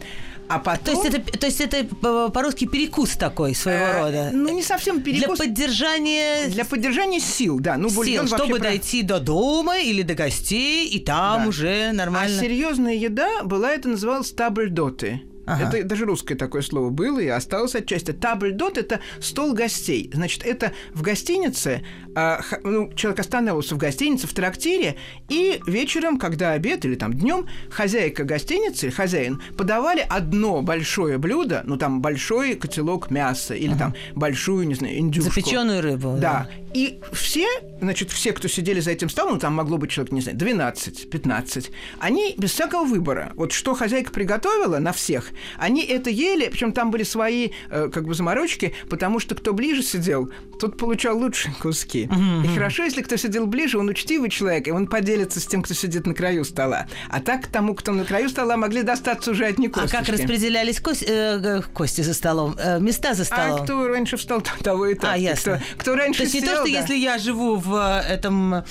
А 0.48 0.60
потом... 0.60 0.84
То 0.84 0.92
есть 0.92 1.06
это, 1.06 1.38
то 1.38 1.46
есть 1.46 1.62
это 1.62 2.30
по-русски 2.30 2.66
перекус 2.66 3.16
такой 3.16 3.56
своего 3.56 3.86
э, 3.86 4.02
рода? 4.02 4.30
Ну, 4.34 4.50
не 4.50 4.64
совсем 4.64 5.02
перекус. 5.02 5.38
Для 5.38 5.48
поддержания... 5.48 6.48
Для 6.48 6.66
поддержания 6.66 7.20
сил, 7.20 7.60
да. 7.60 7.78
Ну, 7.78 7.90
сил, 7.90 8.28
чтобы 8.28 8.58
про... 8.58 8.64
дойти 8.64 9.02
до 9.02 9.20
дома 9.20 9.80
или 9.80 10.02
до 10.02 10.14
гостей, 10.14 10.88
и 10.88 11.00
там 11.00 11.44
да. 11.44 11.48
уже 11.48 11.92
нормально. 11.94 12.38
А 12.38 12.42
серьезная 12.42 12.96
еда 12.96 13.44
была, 13.44 13.72
это 13.72 13.90
называлось 13.90 14.32
табльдоты. 14.32 15.22
Ага. 15.52 15.78
Это 15.78 15.84
даже 15.84 16.06
русское 16.06 16.36
такое 16.36 16.62
слово 16.62 16.90
было 16.90 17.20
и 17.20 17.28
осталось 17.28 17.76
отчасти. 17.76 18.12
Табльдот– 18.12 18.78
это 18.80 19.02
стол 19.20 19.54
гостей. 19.54 20.10
Значит, 20.14 20.46
это 20.46 20.72
в 20.94 21.02
гостинице, 21.02 21.84
а, 22.16 22.42
ну, 22.64 22.92
человек 22.94 23.20
останавливался 23.20 23.76
в 23.76 23.78
гостинице, 23.78 24.28
в 24.28 24.34
трактире, 24.34 24.96
и 25.28 25.62
вечером, 25.68 26.18
когда 26.18 26.52
обед 26.52 26.86
или 26.86 26.96
там 26.96 27.14
днем, 27.14 27.48
хозяйка 27.70 28.24
гостиницы, 28.24 28.92
хозяин, 28.92 29.42
подавали 29.58 30.06
одно 30.08 30.62
большое 30.62 31.18
блюдо, 31.18 31.64
ну, 31.66 31.78
там, 31.78 32.02
большой 32.02 32.56
котелок 32.56 33.12
мяса 33.12 33.54
или 33.54 33.72
ага. 33.72 33.80
там 33.80 33.96
большую, 34.16 34.68
не 34.68 34.76
знаю, 34.76 34.98
индюшку. 34.98 35.32
Запеченную 35.32 35.82
рыбу. 35.82 36.18
Да. 36.20 36.48
да. 36.48 36.50
И 36.74 37.02
все, 37.12 37.48
значит, 37.82 38.12
все, 38.12 38.32
кто 38.32 38.48
сидели 38.48 38.80
за 38.80 38.92
этим 38.92 39.10
столом, 39.10 39.34
ну, 39.34 39.40
там 39.40 39.54
могло 39.54 39.78
быть 39.78 39.92
человек, 39.92 40.14
не 40.14 40.22
знаю, 40.22 40.38
12, 40.38 41.10
15, 41.10 41.72
они 42.00 42.36
без 42.38 42.52
всякого 42.52 42.86
выбора. 42.86 43.34
Вот 43.36 43.52
что 43.52 43.74
хозяйка 43.74 44.12
приготовила 44.12 44.80
на 44.80 44.94
всех, 44.94 45.32
Они 45.58 45.84
это 45.84 46.10
ели, 46.10 46.48
причем 46.50 46.72
там 46.72 46.92
были 46.92 47.04
свои 47.04 47.50
э, 47.70 47.90
как 47.92 48.06
бы 48.06 48.14
заморочки, 48.14 48.74
потому 48.90 49.20
что 49.20 49.36
кто 49.36 49.54
ближе 49.54 49.84
сидел, 49.84 50.32
тот 50.60 50.78
получал 50.78 51.18
лучшие 51.18 51.54
куски. 51.60 52.06
Mm-hmm. 52.06 52.46
И 52.46 52.48
хорошо, 52.54 52.84
если 52.84 53.02
кто 53.02 53.18
сидел 53.18 53.48
ближе, 53.48 53.78
он 53.78 53.90
учтивый 53.90 54.30
человек, 54.30 54.68
и 54.68 54.72
он 54.72 54.88
поделится 54.88 55.40
с 55.40 55.46
тем, 55.46 55.64
кто 55.64 55.74
сидит 55.74 56.06
на 56.06 56.14
краю 56.14 56.44
стола. 56.44 56.88
А 57.10 57.20
так 57.20 57.48
тому, 57.48 57.74
кто 57.74 57.92
на 57.92 58.06
краю 58.06 58.30
стола, 58.30 58.58
могли 58.58 58.84
достаться 58.84 59.32
уже 59.32 59.46
одни 59.46 59.68
косточки. 59.68 59.96
А 59.96 60.00
как 60.00 60.10
распределялись 60.10 60.80
кости, 60.80 61.06
э, 61.08 61.62
кости 61.74 62.02
за 62.02 62.14
столом, 62.14 62.56
э, 62.58 62.80
места 62.80 63.14
за 63.14 63.26
столом? 63.26 63.62
А 63.62 63.64
кто 63.64 63.88
раньше 63.88 64.18
встал, 64.18 64.42
того 64.64 64.88
и 64.88 64.96
так. 64.96 65.14
А, 65.14 65.18
ясно. 65.18 65.62
Кто, 65.76 65.92
кто 65.92 65.96
раньше 65.96 66.20
То 66.20 66.24
есть 66.24 66.36
не 66.36 66.42
то, 66.42 66.56
что 66.56 66.64
да. 66.64 66.70
если 66.70 66.96
я 66.96 67.18
живу 67.18 67.56
в, 67.56 67.76
э, 67.76 68.14
этом, 68.14 68.54
э, 68.54 68.64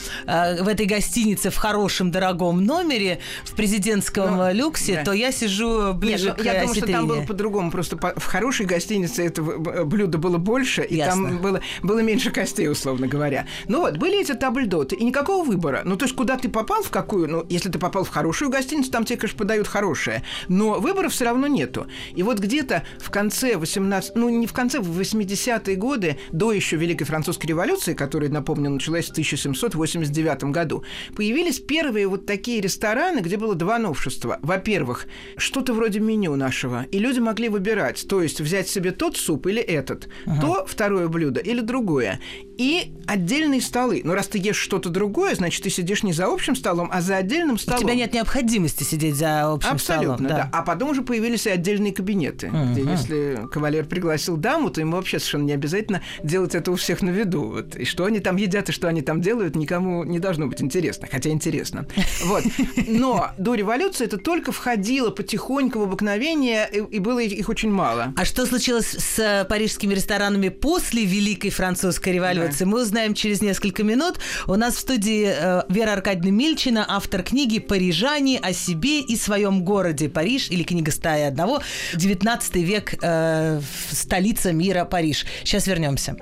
в 0.63 0.69
этой 0.69 0.87
гостинице 0.87 1.51
в 1.51 1.57
хорошем, 1.57 2.11
дорогом 2.11 2.65
номере, 2.65 3.21
в 3.45 3.55
президентском 3.55 4.37
ну, 4.37 4.53
люксе, 4.53 4.97
да. 4.97 5.05
то 5.05 5.13
я 5.13 5.33
сижу 5.33 5.93
ближе 5.95 6.29
Нет, 6.29 6.35
ну, 6.39 6.43
к 6.45 6.47
Я 6.53 6.61
думаю, 6.61 6.75
что 6.77 6.87
там 6.87 7.07
было 7.07 7.23
по-другому. 7.23 7.71
Просто 7.71 7.97
по, 7.97 8.13
в 8.17 8.25
хорошей 8.25 8.67
гостинице 8.67 9.25
это 9.25 9.43
блюдо 9.43 10.19
было 10.19 10.39
больше, 10.39 10.83
и 10.83 10.97
Ясно. 10.97 11.29
там 11.29 11.39
было, 11.39 11.61
было 11.83 12.01
меньше 12.01 12.31
костей, 12.31 12.69
условно 12.69 13.07
говоря. 13.07 13.47
Ну 13.69 13.81
вот, 13.81 13.97
были 13.97 14.21
эти 14.21 14.33
табльдоты, 14.33 14.97
и 14.97 15.05
никакого 15.05 15.45
выбора. 15.45 15.83
Ну, 15.85 15.97
то 15.97 16.05
есть, 16.05 16.17
куда 16.17 16.37
ты 16.37 16.49
попал, 16.49 16.83
в 16.83 16.91
какую, 16.91 17.29
ну, 17.29 17.47
если 17.49 17.71
ты 17.71 17.79
попал 17.79 18.05
в 18.05 18.09
хорошую 18.09 18.51
гостиницу, 18.51 18.91
там 18.91 19.05
тебе, 19.05 19.19
конечно, 19.19 19.39
подают 19.39 19.69
хорошее. 19.69 20.25
Но 20.49 20.81
выбора 20.81 21.09
все 21.09 21.25
равно 21.25 21.47
нету. 21.47 21.87
И 22.15 22.23
вот 22.23 22.39
где-то 22.39 22.83
в 22.99 23.11
конце 23.11 23.57
18... 23.57 24.17
Ну, 24.17 24.29
не 24.29 24.47
в 24.47 24.53
конце, 24.53 24.81
в 24.81 25.01
80-е 25.01 25.77
годы, 25.77 26.19
до 26.33 26.53
еще 26.53 26.77
Великой 26.77 27.05
Французской 27.05 27.47
революции, 27.47 27.95
которая, 27.95 28.31
напомню, 28.31 28.71
началась 28.71 29.07
в 29.07 29.13
1789 29.13 30.45
году, 30.45 30.85
появились 31.15 31.61
первые 31.61 32.07
вот 32.07 32.27
такие 32.27 32.61
рестораны, 32.61 33.21
где 33.21 33.37
было 33.37 33.55
два 33.55 33.79
новшества. 33.79 34.39
Во-первых, 34.43 35.07
что-то 35.37 35.73
вроде 35.73 36.01
меню 36.01 36.37
нашего. 36.41 36.87
И 36.91 36.99
люди 36.99 37.21
могли 37.21 37.49
выбирать, 37.49 38.07
то 38.09 38.23
есть 38.23 38.41
взять 38.41 38.69
себе 38.69 38.91
тот 38.91 39.17
суп 39.17 39.47
или 39.47 39.63
этот, 39.63 40.09
ага. 40.27 40.41
то 40.41 40.67
второе 40.67 41.09
блюдо 41.09 41.41
или 41.41 41.61
другое. 41.61 42.19
И 42.61 42.93
отдельные 43.07 43.63
столы. 43.63 44.03
Но 44.05 44.15
раз 44.15 44.29
ты 44.29 44.37
ешь 44.37 44.59
что-то 44.59 44.91
другое, 44.91 45.35
значит, 45.35 45.63
ты 45.63 45.71
сидишь 45.71 46.03
не 46.03 46.13
за 46.13 46.27
общим 46.27 46.55
столом, 46.55 46.91
а 46.93 47.01
за 47.01 47.17
отдельным 47.17 47.59
столом. 47.59 47.81
У 47.81 47.85
тебя 47.85 47.95
нет 47.95 48.13
необходимости 48.13 48.85
сидеть 48.85 49.15
за 49.15 49.51
общим 49.51 49.71
Абсолютно, 49.71 50.15
столом. 50.17 50.29
Да. 50.29 50.37
да. 50.37 50.51
А 50.53 50.61
потом 50.61 50.91
уже 50.91 51.01
появились 51.01 51.47
и 51.47 51.51
отдельные 51.51 51.95
кабинеты, 51.95 52.49
uh-huh. 52.49 52.73
где 52.73 52.83
если 52.83 53.49
кавалер 53.51 53.87
пригласил 53.87 54.37
даму, 54.37 54.69
то 54.69 54.83
ему 54.83 54.97
вообще 54.97 55.19
совершенно 55.19 55.45
не 55.45 55.53
обязательно 55.55 56.03
делать 56.23 56.55
это 56.55 56.71
у 56.71 56.77
всех 56.77 57.01
на 57.01 57.09
виду. 57.09 57.45
Вот. 57.45 57.77
И 57.77 57.87
что 57.87 58.05
они 58.05 58.21
там 58.21 58.37
едят, 58.37 58.69
и 58.69 58.73
что 58.73 58.89
они 58.89 59.01
там 59.01 59.23
делают, 59.23 59.57
никому 59.57 60.05
не 60.05 60.19
должно 60.19 60.47
быть 60.47 60.61
интересно. 60.61 61.09
Хотя 61.11 61.31
интересно. 61.31 61.87
Вот. 62.25 62.45
Но 62.87 63.31
до 63.39 63.55
революции 63.55 64.05
это 64.05 64.19
только 64.19 64.53
входило 64.53 65.09
потихоньку 65.09 65.79
в 65.79 65.85
обыкновение, 65.85 66.69
и 66.71 66.99
было 66.99 67.21
их 67.21 67.49
очень 67.49 67.71
мало. 67.71 68.13
А 68.19 68.27
что 68.27 68.45
случилось 68.45 68.95
с 68.99 69.47
парижскими 69.49 69.95
ресторанами 69.95 70.51
после 70.51 71.07
Великой 71.07 71.49
Французской 71.49 72.13
революции? 72.13 72.50
Нравится. 72.51 72.67
Мы 72.67 72.83
узнаем 72.83 73.15
через 73.15 73.43
несколько 73.43 73.83
минут. 73.83 74.19
У 74.47 74.55
нас 74.57 74.75
в 74.75 74.81
студии 74.81 75.27
э, 75.27 75.63
Вера 75.69 75.93
Аркадьевна 75.93 76.31
Мильчина, 76.31 76.85
автор 76.89 77.23
книги 77.23 77.59
«Парижане 77.59 78.39
о 78.39 78.53
себе 78.53 79.01
и 79.01 79.17
своем 79.17 79.65
городе 79.65 80.09
Париж» 80.09 80.51
или 80.51 80.63
«Книга 80.63 80.91
стаи 80.91 81.23
одного», 81.23 81.63
19 81.95 82.57
век, 82.57 82.95
э, 83.01 83.61
столица 83.93 84.53
мира 84.53 84.85
Париж. 84.85 85.27
Сейчас 85.45 85.67
вернемся. 85.67 86.17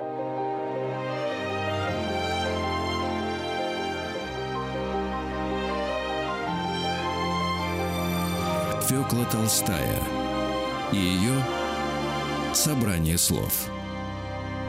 Фёкла 8.87 9.25
Толстая 9.25 9.99
и 10.91 10.97
ее 10.97 11.43
«Собрание 12.53 13.17
слов». 13.17 13.69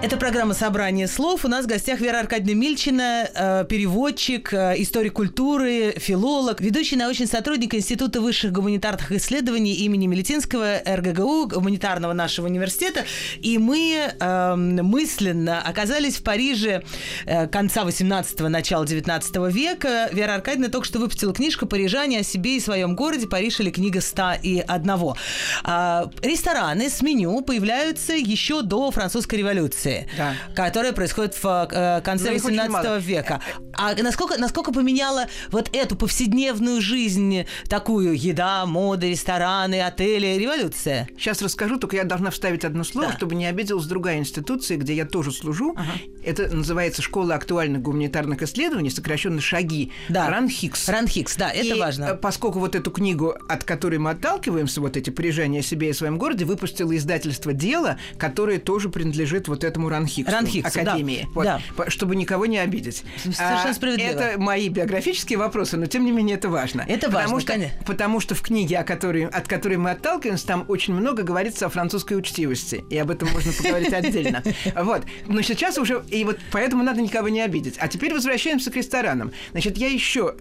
Это 0.03 0.17
программа 0.17 0.55
«Собрание 0.55 1.07
слов». 1.07 1.45
У 1.45 1.49
нас 1.49 1.67
в 1.67 1.69
гостях 1.69 2.01
Вера 2.01 2.21
Аркадьевна 2.21 2.55
Мильчина, 2.55 3.29
э, 3.35 3.65
переводчик, 3.69 4.51
э, 4.55 4.77
историк 4.79 5.13
культуры, 5.13 5.93
филолог, 5.99 6.63
ведущий 6.63 6.97
научный 6.97 7.27
сотрудник 7.27 7.75
Института 7.75 8.23
высших 8.23 8.51
гуманитарных 8.51 9.13
исследований 9.13 9.75
имени 9.75 10.07
Милитинского 10.07 10.79
РГГУ, 10.87 11.49
гуманитарного 11.49 12.15
нашего 12.15 12.47
университета. 12.47 13.05
И 13.43 13.59
мы 13.59 14.15
эм, 14.19 14.77
мысленно 14.77 15.61
оказались 15.61 16.17
в 16.17 16.23
Париже 16.23 16.83
э, 17.27 17.47
конца 17.49 17.83
18-го, 17.83 18.49
начала 18.49 18.87
19 18.87 19.37
века. 19.55 20.09
Вера 20.13 20.35
Аркадьевна 20.37 20.71
только 20.71 20.87
что 20.87 20.99
выпустила 20.99 21.35
книжку 21.35 21.67
«Парижане 21.67 22.21
о 22.21 22.23
себе 22.23 22.57
и 22.57 22.61
своем 22.61 22.97
городе. 22.97 23.27
Париж 23.27 23.61
или 23.61 23.71
книга 23.71 23.99
101». 23.99 25.17
А, 25.63 26.11
рестораны 26.23 26.89
с 26.89 27.03
меню 27.03 27.43
появляются 27.43 28.15
еще 28.15 28.63
до 28.63 28.91
французской 28.91 29.35
революции 29.35 29.90
революции, 29.91 30.09
да. 30.17 30.35
которая 30.55 30.93
происходит 30.93 31.35
в 31.35 31.69
э, 31.71 32.01
конце 32.03 32.35
XVIII 32.35 33.01
века. 33.01 33.41
А 33.73 33.95
насколько, 33.95 34.39
насколько 34.39 34.73
поменяла 34.73 35.27
вот 35.51 35.71
эту 35.73 35.97
повседневную 35.97 36.81
жизнь, 36.81 37.47
такую 37.69 38.19
еда, 38.19 38.67
мода, 38.67 39.07
рестораны, 39.07 39.81
отели, 39.81 40.39
революция? 40.39 41.09
Сейчас 41.17 41.41
расскажу, 41.43 41.79
только 41.79 41.97
я 41.97 42.05
должна 42.05 42.31
вставить 42.31 42.65
одно 42.65 42.85
слово, 42.85 43.09
да. 43.09 43.17
чтобы 43.17 43.35
не 43.35 43.47
обиделась 43.47 43.87
другая 43.87 44.19
институция, 44.19 44.77
где 44.77 44.95
я 44.95 45.05
тоже 45.05 45.33
служу. 45.33 45.75
Ага. 45.77 45.93
Это 46.25 46.55
называется 46.55 47.03
Школа 47.03 47.35
актуальных 47.35 47.83
гуманитарных 47.83 48.43
исследований, 48.43 48.91
сокращенно 48.91 49.41
ШАГИ. 49.41 49.93
Да. 50.09 50.29
РАНХИКС. 50.29 50.89
РАНХИКС, 50.89 51.37
да, 51.37 51.51
это 51.51 51.75
и 51.75 51.81
важно. 51.81 52.05
Э, 52.05 52.15
поскольку 52.15 52.59
вот 52.59 52.75
эту 52.75 52.91
книгу, 52.91 53.35
от 53.49 53.65
которой 53.65 53.99
мы 53.99 54.11
отталкиваемся, 54.11 54.81
вот 54.81 54.97
эти 54.97 55.11
«Парижане 55.11 55.61
о 55.61 55.63
себе 55.63 55.91
и 55.91 55.93
своем 55.93 56.19
городе», 56.19 56.45
выпустило 56.45 56.95
издательство 56.97 57.53
«Дело», 57.53 57.99
которое 58.19 58.59
тоже 58.59 58.91
принадлежит 58.91 59.49
вот 59.49 59.65
этому 59.65 59.80
этому 59.81 59.89
Ранхиксу, 59.89 60.33
Ранхиксу 60.33 60.81
Академии. 60.81 61.23
Да, 61.23 61.29
вот, 61.35 61.45
да. 61.45 61.61
Чтобы 61.89 62.17
никого 62.17 62.47
не 62.47 62.59
обидеть. 62.59 63.03
Совершенно 63.17 63.71
а, 63.71 63.75
справедливо. 63.75 64.09
Это 64.09 64.41
мои 64.41 64.69
биографические 64.69 65.39
вопросы, 65.39 65.77
но 65.77 65.87
тем 65.87 66.05
не 66.05 66.13
менее 66.13 66.37
это 66.37 66.49
важно. 66.49 66.85
Это 66.87 67.07
потому 67.07 67.23
важно, 67.23 67.41
что, 67.41 67.53
конечно. 67.53 67.79
Потому 67.87 68.21
что 68.21 68.35
в 68.35 68.43
книге, 68.43 68.79
о 68.79 68.85
которой, 68.85 69.27
от 69.27 69.49
которой 69.49 69.77
мы 69.77 69.91
отталкиваемся, 69.91 70.47
там 70.47 70.65
очень 70.69 70.95
много 70.95 71.23
говорится 71.23 71.67
о 71.67 71.69
французской 71.69 72.15
учтивости. 72.15 72.85
И 72.91 72.99
об 72.99 73.11
этом 73.11 73.31
можно 73.33 73.53
поговорить 73.53 73.93
отдельно. 73.93 74.43
Вот. 74.81 75.03
Но 75.27 75.43
сейчас 75.43 75.79
уже... 75.79 76.03
И 76.11 76.25
вот 76.25 76.39
поэтому 76.53 76.83
надо 76.83 77.01
никого 77.01 77.29
не 77.29 77.41
обидеть. 77.41 77.77
А 77.79 77.89
теперь 77.89 78.13
возвращаемся 78.13 78.71
к 78.71 78.77
ресторанам. 78.77 79.33
Значит, 79.53 79.77
я 79.77 79.89
еще 79.89 80.37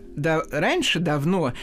раньше, 0.52 1.00
давно, 1.00 1.54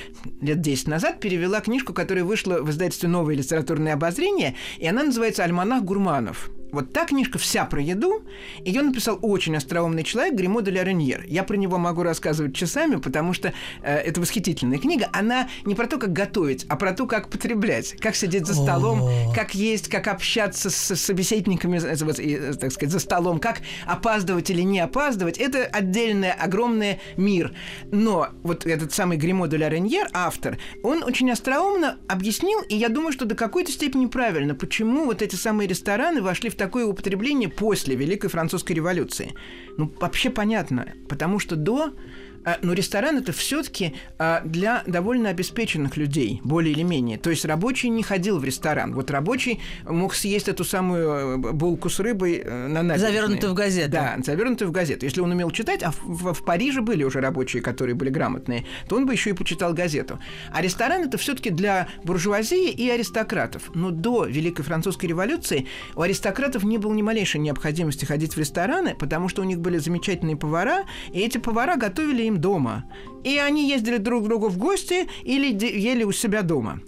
лет 0.40 0.60
10 0.60 0.88
назад, 0.88 1.20
перевела 1.20 1.60
книжку, 1.60 1.92
которая 1.92 2.24
вышла 2.24 2.60
в 2.60 2.70
издательстве 2.70 3.08
«Новое 3.08 3.34
литературное 3.36 3.94
обозрение», 3.94 4.56
и 4.78 4.86
она 4.86 5.04
называется 5.04 5.44
«Альманах 5.44 5.82
гурманов». 5.82 6.50
Вот 6.72 6.92
та 6.92 7.04
книжка 7.04 7.38
вся 7.38 7.64
про 7.64 7.80
еду. 7.80 8.22
Ее 8.64 8.82
написал 8.82 9.18
очень 9.22 9.56
остроумный 9.56 10.02
человек 10.02 10.34
Гримо 10.34 10.62
де 10.62 10.72
Лареньер. 10.72 11.24
Я 11.26 11.44
про 11.44 11.56
него 11.56 11.78
могу 11.78 12.02
рассказывать 12.02 12.54
часами, 12.54 12.96
потому 12.96 13.32
что 13.32 13.52
э, 13.82 13.96
это 13.96 14.20
восхитительная 14.20 14.78
книга. 14.78 15.08
Она 15.12 15.48
не 15.64 15.74
про 15.74 15.86
то, 15.86 15.98
как 15.98 16.12
готовить, 16.12 16.66
а 16.68 16.76
про 16.76 16.92
то, 16.92 17.06
как 17.06 17.28
потреблять, 17.28 17.96
как 18.00 18.16
сидеть 18.16 18.46
за 18.46 18.54
столом, 18.54 19.08
как 19.34 19.54
есть, 19.54 19.88
как 19.88 20.08
общаться 20.08 20.70
с 20.70 20.96
собеседниками, 20.96 21.78
э, 21.78 22.54
так 22.54 22.72
сказать, 22.72 22.92
за 22.92 22.98
столом, 22.98 23.38
как 23.38 23.62
опаздывать 23.86 24.50
или 24.50 24.62
не 24.62 24.80
опаздывать. 24.80 25.38
Это 25.38 25.64
отдельный 25.64 26.32
огромный 26.32 27.00
мир. 27.16 27.52
Но 27.92 28.28
вот 28.42 28.66
этот 28.66 28.92
самый 28.92 29.18
Гримо 29.18 29.46
де 29.48 29.58
Лареньер, 29.58 30.08
автор, 30.12 30.58
он 30.82 31.04
очень 31.04 31.30
остроумно 31.30 31.98
объяснил, 32.08 32.60
и 32.68 32.76
я 32.76 32.88
думаю, 32.88 33.12
что 33.12 33.24
до 33.24 33.34
какой-то 33.34 33.70
степени 33.70 34.06
правильно, 34.06 34.54
почему 34.54 35.04
вот 35.04 35.22
эти 35.22 35.36
самые 35.36 35.68
рестораны 35.68 36.22
вошли 36.22 36.50
в 36.50 36.55
такое 36.56 36.86
употребление 36.86 37.48
после 37.48 37.94
Великой 37.96 38.28
Французской 38.28 38.72
революции? 38.72 39.34
Ну, 39.76 39.92
вообще 40.00 40.30
понятно, 40.30 40.94
потому 41.08 41.38
что 41.38 41.56
до 41.56 41.92
но 42.62 42.72
ресторан 42.72 43.18
это 43.18 43.32
все-таки 43.32 43.94
а, 44.18 44.40
для 44.44 44.84
довольно 44.86 45.30
обеспеченных 45.30 45.96
людей, 45.96 46.40
более 46.44 46.72
или 46.72 46.82
менее. 46.82 47.18
То 47.18 47.30
есть 47.30 47.44
рабочий 47.44 47.88
не 47.88 48.04
ходил 48.04 48.38
в 48.38 48.44
ресторан. 48.44 48.94
Вот 48.94 49.10
рабочий 49.10 49.60
мог 49.84 50.14
съесть 50.14 50.48
эту 50.48 50.64
самую 50.64 51.08
э, 51.08 51.52
булку 51.52 51.90
с 51.90 51.98
рыбой 51.98 52.42
э, 52.44 52.68
на 52.68 52.82
набережной. 52.82 53.12
Завернутую 53.12 53.52
в 53.52 53.54
газету. 53.56 53.90
Да, 53.90 54.16
завернутую 54.24 54.68
в 54.68 54.72
газету. 54.72 55.04
Если 55.06 55.20
он 55.20 55.32
умел 55.32 55.50
читать, 55.50 55.82
а 55.82 55.90
в, 55.90 56.34
в 56.34 56.44
Париже 56.44 56.82
были 56.82 57.02
уже 57.02 57.20
рабочие, 57.20 57.62
которые 57.62 57.96
были 57.96 58.10
грамотные, 58.10 58.64
то 58.88 58.96
он 58.96 59.06
бы 59.06 59.12
еще 59.12 59.30
и 59.30 59.32
почитал 59.32 59.74
газету. 59.74 60.20
А 60.52 60.62
ресторан 60.62 61.02
это 61.02 61.18
все-таки 61.18 61.50
для 61.50 61.88
буржуазии 62.04 62.70
и 62.70 62.88
аристократов. 62.88 63.74
Но 63.74 63.90
до 63.90 64.24
Великой 64.24 64.62
Французской 64.62 65.06
революции 65.06 65.66
у 65.96 66.02
аристократов 66.02 66.62
не 66.62 66.78
было 66.78 66.94
ни 66.94 67.02
малейшей 67.02 67.40
необходимости 67.40 68.04
ходить 68.04 68.34
в 68.34 68.38
рестораны, 68.38 68.94
потому 68.94 69.28
что 69.28 69.42
у 69.42 69.44
них 69.44 69.58
были 69.58 69.78
замечательные 69.78 70.36
повара, 70.36 70.84
и 71.12 71.20
эти 71.20 71.38
повара 71.38 71.76
готовили 71.76 72.22
им 72.22 72.35
дома. 72.36 72.84
И 73.24 73.38
они 73.38 73.68
ездили 73.68 73.98
друг 73.98 74.24
к 74.24 74.28
другу 74.28 74.48
в 74.48 74.58
гости 74.58 75.08
или 75.24 75.52
ели 75.64 76.04
у 76.04 76.12
себя 76.12 76.42
дома. 76.42 76.80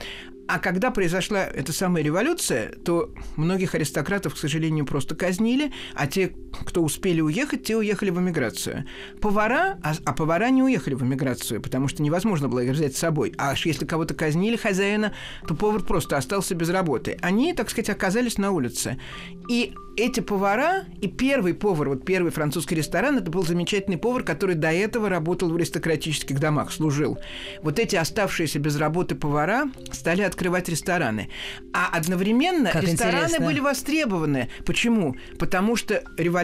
А 0.48 0.58
когда 0.58 0.90
произошла 0.90 1.44
эта 1.44 1.74
самая 1.74 2.02
революция, 2.02 2.72
то 2.82 3.12
многих 3.36 3.74
аристократов, 3.74 4.34
к 4.34 4.38
сожалению, 4.38 4.86
просто 4.86 5.14
казнили, 5.14 5.72
а 5.94 6.06
те, 6.06 6.32
кто 6.52 6.82
успели 6.82 7.20
уехать, 7.20 7.64
те 7.64 7.76
уехали 7.76 8.10
в 8.10 8.18
эмиграцию. 8.18 8.84
Повара, 9.20 9.78
а, 9.82 9.94
а 10.04 10.12
повара 10.12 10.50
не 10.50 10.62
уехали 10.62 10.94
в 10.94 11.02
эмиграцию, 11.02 11.60
потому 11.60 11.88
что 11.88 12.02
невозможно 12.02 12.48
было 12.48 12.60
их 12.60 12.72
взять 12.72 12.96
с 12.96 12.98
собой. 12.98 13.34
А 13.38 13.50
аж 13.50 13.66
если 13.66 13.84
кого-то 13.84 14.14
казнили 14.14 14.56
хозяина, 14.56 15.12
то 15.46 15.54
повар 15.54 15.82
просто 15.82 16.16
остался 16.16 16.54
без 16.54 16.70
работы. 16.70 17.16
Они, 17.22 17.52
так 17.52 17.70
сказать, 17.70 17.90
оказались 17.90 18.38
на 18.38 18.50
улице. 18.50 18.98
И 19.48 19.74
эти 19.98 20.20
повара 20.20 20.84
и 21.00 21.08
первый 21.08 21.54
повар, 21.54 21.88
вот 21.88 22.04
первый 22.04 22.30
французский 22.30 22.76
ресторан, 22.76 23.18
это 23.18 23.30
был 23.30 23.44
замечательный 23.44 23.98
повар, 23.98 24.22
который 24.22 24.54
до 24.54 24.72
этого 24.72 25.08
работал 25.08 25.50
в 25.50 25.56
аристократических 25.56 26.38
домах, 26.38 26.72
служил. 26.72 27.18
Вот 27.62 27.78
эти 27.78 27.96
оставшиеся 27.96 28.60
без 28.60 28.76
работы 28.76 29.16
повара 29.16 29.64
стали 29.90 30.22
открывать 30.22 30.68
рестораны. 30.68 31.30
А 31.72 31.88
одновременно 31.92 32.70
как 32.70 32.84
рестораны 32.84 33.24
интересно. 33.24 33.46
были 33.46 33.60
востребованы. 33.60 34.48
Почему? 34.64 35.16
Потому 35.38 35.74
что 35.74 36.04
революция 36.16 36.37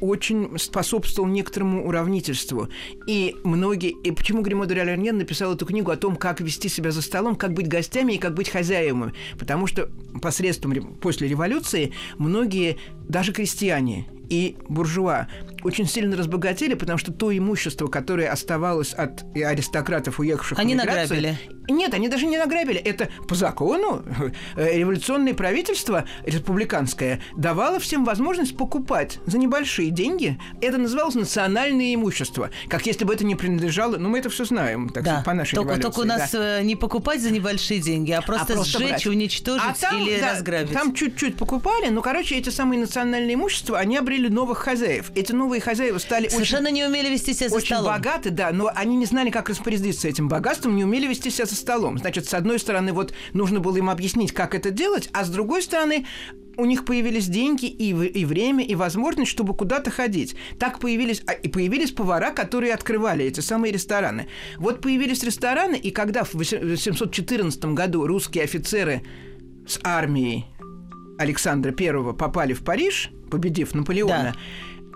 очень 0.00 0.58
способствовала 0.58 1.30
некоторому 1.30 1.86
уравнительству. 1.86 2.68
И 3.06 3.34
многие... 3.44 3.90
И 3.90 4.10
почему 4.10 4.42
Гримо 4.42 4.66
де 4.66 5.12
написал 5.12 5.54
эту 5.54 5.66
книгу 5.66 5.90
о 5.90 5.96
том, 5.96 6.16
как 6.16 6.40
вести 6.40 6.68
себя 6.68 6.90
за 6.90 7.02
столом, 7.02 7.36
как 7.36 7.52
быть 7.52 7.68
гостями 7.68 8.14
и 8.14 8.18
как 8.18 8.34
быть 8.34 8.48
хозяевами. 8.48 9.12
Потому 9.38 9.66
что 9.66 9.90
посредством 10.20 10.72
ре- 10.72 10.82
после 10.82 11.28
революции 11.28 11.92
многие 12.18 12.78
даже 13.08 13.32
крестьяне 13.32 14.06
и 14.28 14.56
буржуа 14.68 15.28
очень 15.64 15.86
сильно 15.86 16.16
разбогатели, 16.16 16.74
потому 16.74 16.98
что 16.98 17.12
то 17.12 17.36
имущество, 17.36 17.86
которое 17.88 18.30
оставалось 18.30 18.92
от 18.94 19.24
аристократов, 19.34 20.18
уехавших 20.20 20.58
Они 20.58 20.74
в 20.74 20.78
эмиграцию, 20.78 21.22
награбили. 21.22 21.38
нет, 21.68 21.94
они 21.94 22.08
даже 22.08 22.26
не 22.26 22.38
награбили. 22.38 22.78
Это 22.78 23.08
по 23.28 23.34
закону 23.34 24.02
э, 24.56 24.78
революционное 24.78 25.34
правительство 25.34 26.04
республиканское 26.24 27.20
давало 27.36 27.80
всем 27.80 28.04
возможность 28.04 28.56
покупать 28.56 29.18
за 29.26 29.38
небольшие 29.38 29.90
деньги. 29.90 30.38
Это 30.60 30.78
называлось 30.78 31.14
национальное 31.14 31.94
имущество. 31.94 32.50
Как 32.68 32.86
если 32.86 33.04
бы 33.04 33.14
это 33.14 33.24
не 33.24 33.34
принадлежало... 33.34 33.96
Ну, 33.96 34.08
мы 34.08 34.18
это 34.18 34.28
все 34.30 34.44
знаем, 34.44 34.88
так 34.90 35.04
Да. 35.04 35.22
по 35.24 35.32
нашей 35.32 35.54
только, 35.56 35.74
революции. 35.74 35.82
только 35.90 36.00
у 36.00 36.04
нас 36.08 36.30
да. 36.32 36.58
э, 36.60 36.62
не 36.62 36.76
покупать 36.76 37.20
за 37.22 37.30
небольшие 37.30 37.80
деньги, 37.80 38.12
а 38.12 38.20
просто, 38.22 38.52
А 38.52 38.56
просто 38.56 38.78
сжечь, 38.78 38.90
брать. 38.90 39.06
уничтожить 39.06 39.62
А 39.66 39.74
там, 39.80 40.00
или 40.02 40.20
да, 40.20 40.32
разграбить. 40.32 40.72
Там 40.72 40.94
чуть-чуть 40.94 41.36
покупали, 41.36 41.88
но, 41.88 42.02
короче, 42.02 42.36
эти 42.36 42.50
самые 42.50 42.78
национальные 42.80 43.34
имущества, 43.34 43.78
они 43.78 43.96
обрели 43.96 44.28
новых 44.28 44.58
хозяев. 44.58 45.10
Эти 45.14 45.32
новые 45.32 45.53
хозяева 45.60 45.98
стали 45.98 46.26
очень 46.26 46.34
Совершенно 46.34 46.70
не 46.70 46.84
умели 46.84 47.10
вести 47.10 47.34
себя 47.34 47.48
за 47.48 47.56
очень 47.56 47.76
столом. 47.76 47.92
богаты, 47.92 48.30
да, 48.30 48.50
но 48.52 48.70
они 48.74 48.96
не 48.96 49.06
знали, 49.06 49.30
как 49.30 49.48
распорядиться 49.48 50.08
этим 50.08 50.28
богатством, 50.28 50.76
не 50.76 50.84
умели 50.84 51.06
вести 51.06 51.30
себя 51.30 51.46
за 51.46 51.56
столом. 51.56 51.98
Значит, 51.98 52.26
с 52.26 52.34
одной 52.34 52.58
стороны, 52.58 52.92
вот 52.92 53.14
нужно 53.32 53.60
было 53.60 53.76
им 53.76 53.90
объяснить, 53.90 54.32
как 54.32 54.54
это 54.54 54.70
делать, 54.70 55.08
а 55.12 55.24
с 55.24 55.28
другой 55.28 55.62
стороны, 55.62 56.06
у 56.56 56.64
них 56.64 56.84
появились 56.84 57.26
деньги 57.26 57.66
и, 57.66 57.90
и 57.90 58.24
время, 58.24 58.64
и 58.64 58.74
возможность, 58.74 59.30
чтобы 59.30 59.56
куда-то 59.56 59.90
ходить. 59.90 60.36
Так 60.58 60.78
появились, 60.78 61.22
а, 61.26 61.32
и 61.32 61.48
появились 61.48 61.90
повара, 61.90 62.30
которые 62.30 62.74
открывали 62.74 63.24
эти 63.24 63.40
самые 63.40 63.72
рестораны. 63.72 64.28
Вот 64.58 64.80
появились 64.80 65.22
рестораны, 65.24 65.76
и 65.76 65.90
когда 65.90 66.24
в 66.24 66.34
814 66.34 67.64
году 67.66 68.06
русские 68.06 68.44
офицеры 68.44 69.02
с 69.66 69.80
армией 69.82 70.46
Александра 71.18 71.74
I 71.78 72.14
попали 72.14 72.52
в 72.52 72.64
Париж, 72.64 73.10
победив 73.30 73.74
Наполеона, 73.74 74.34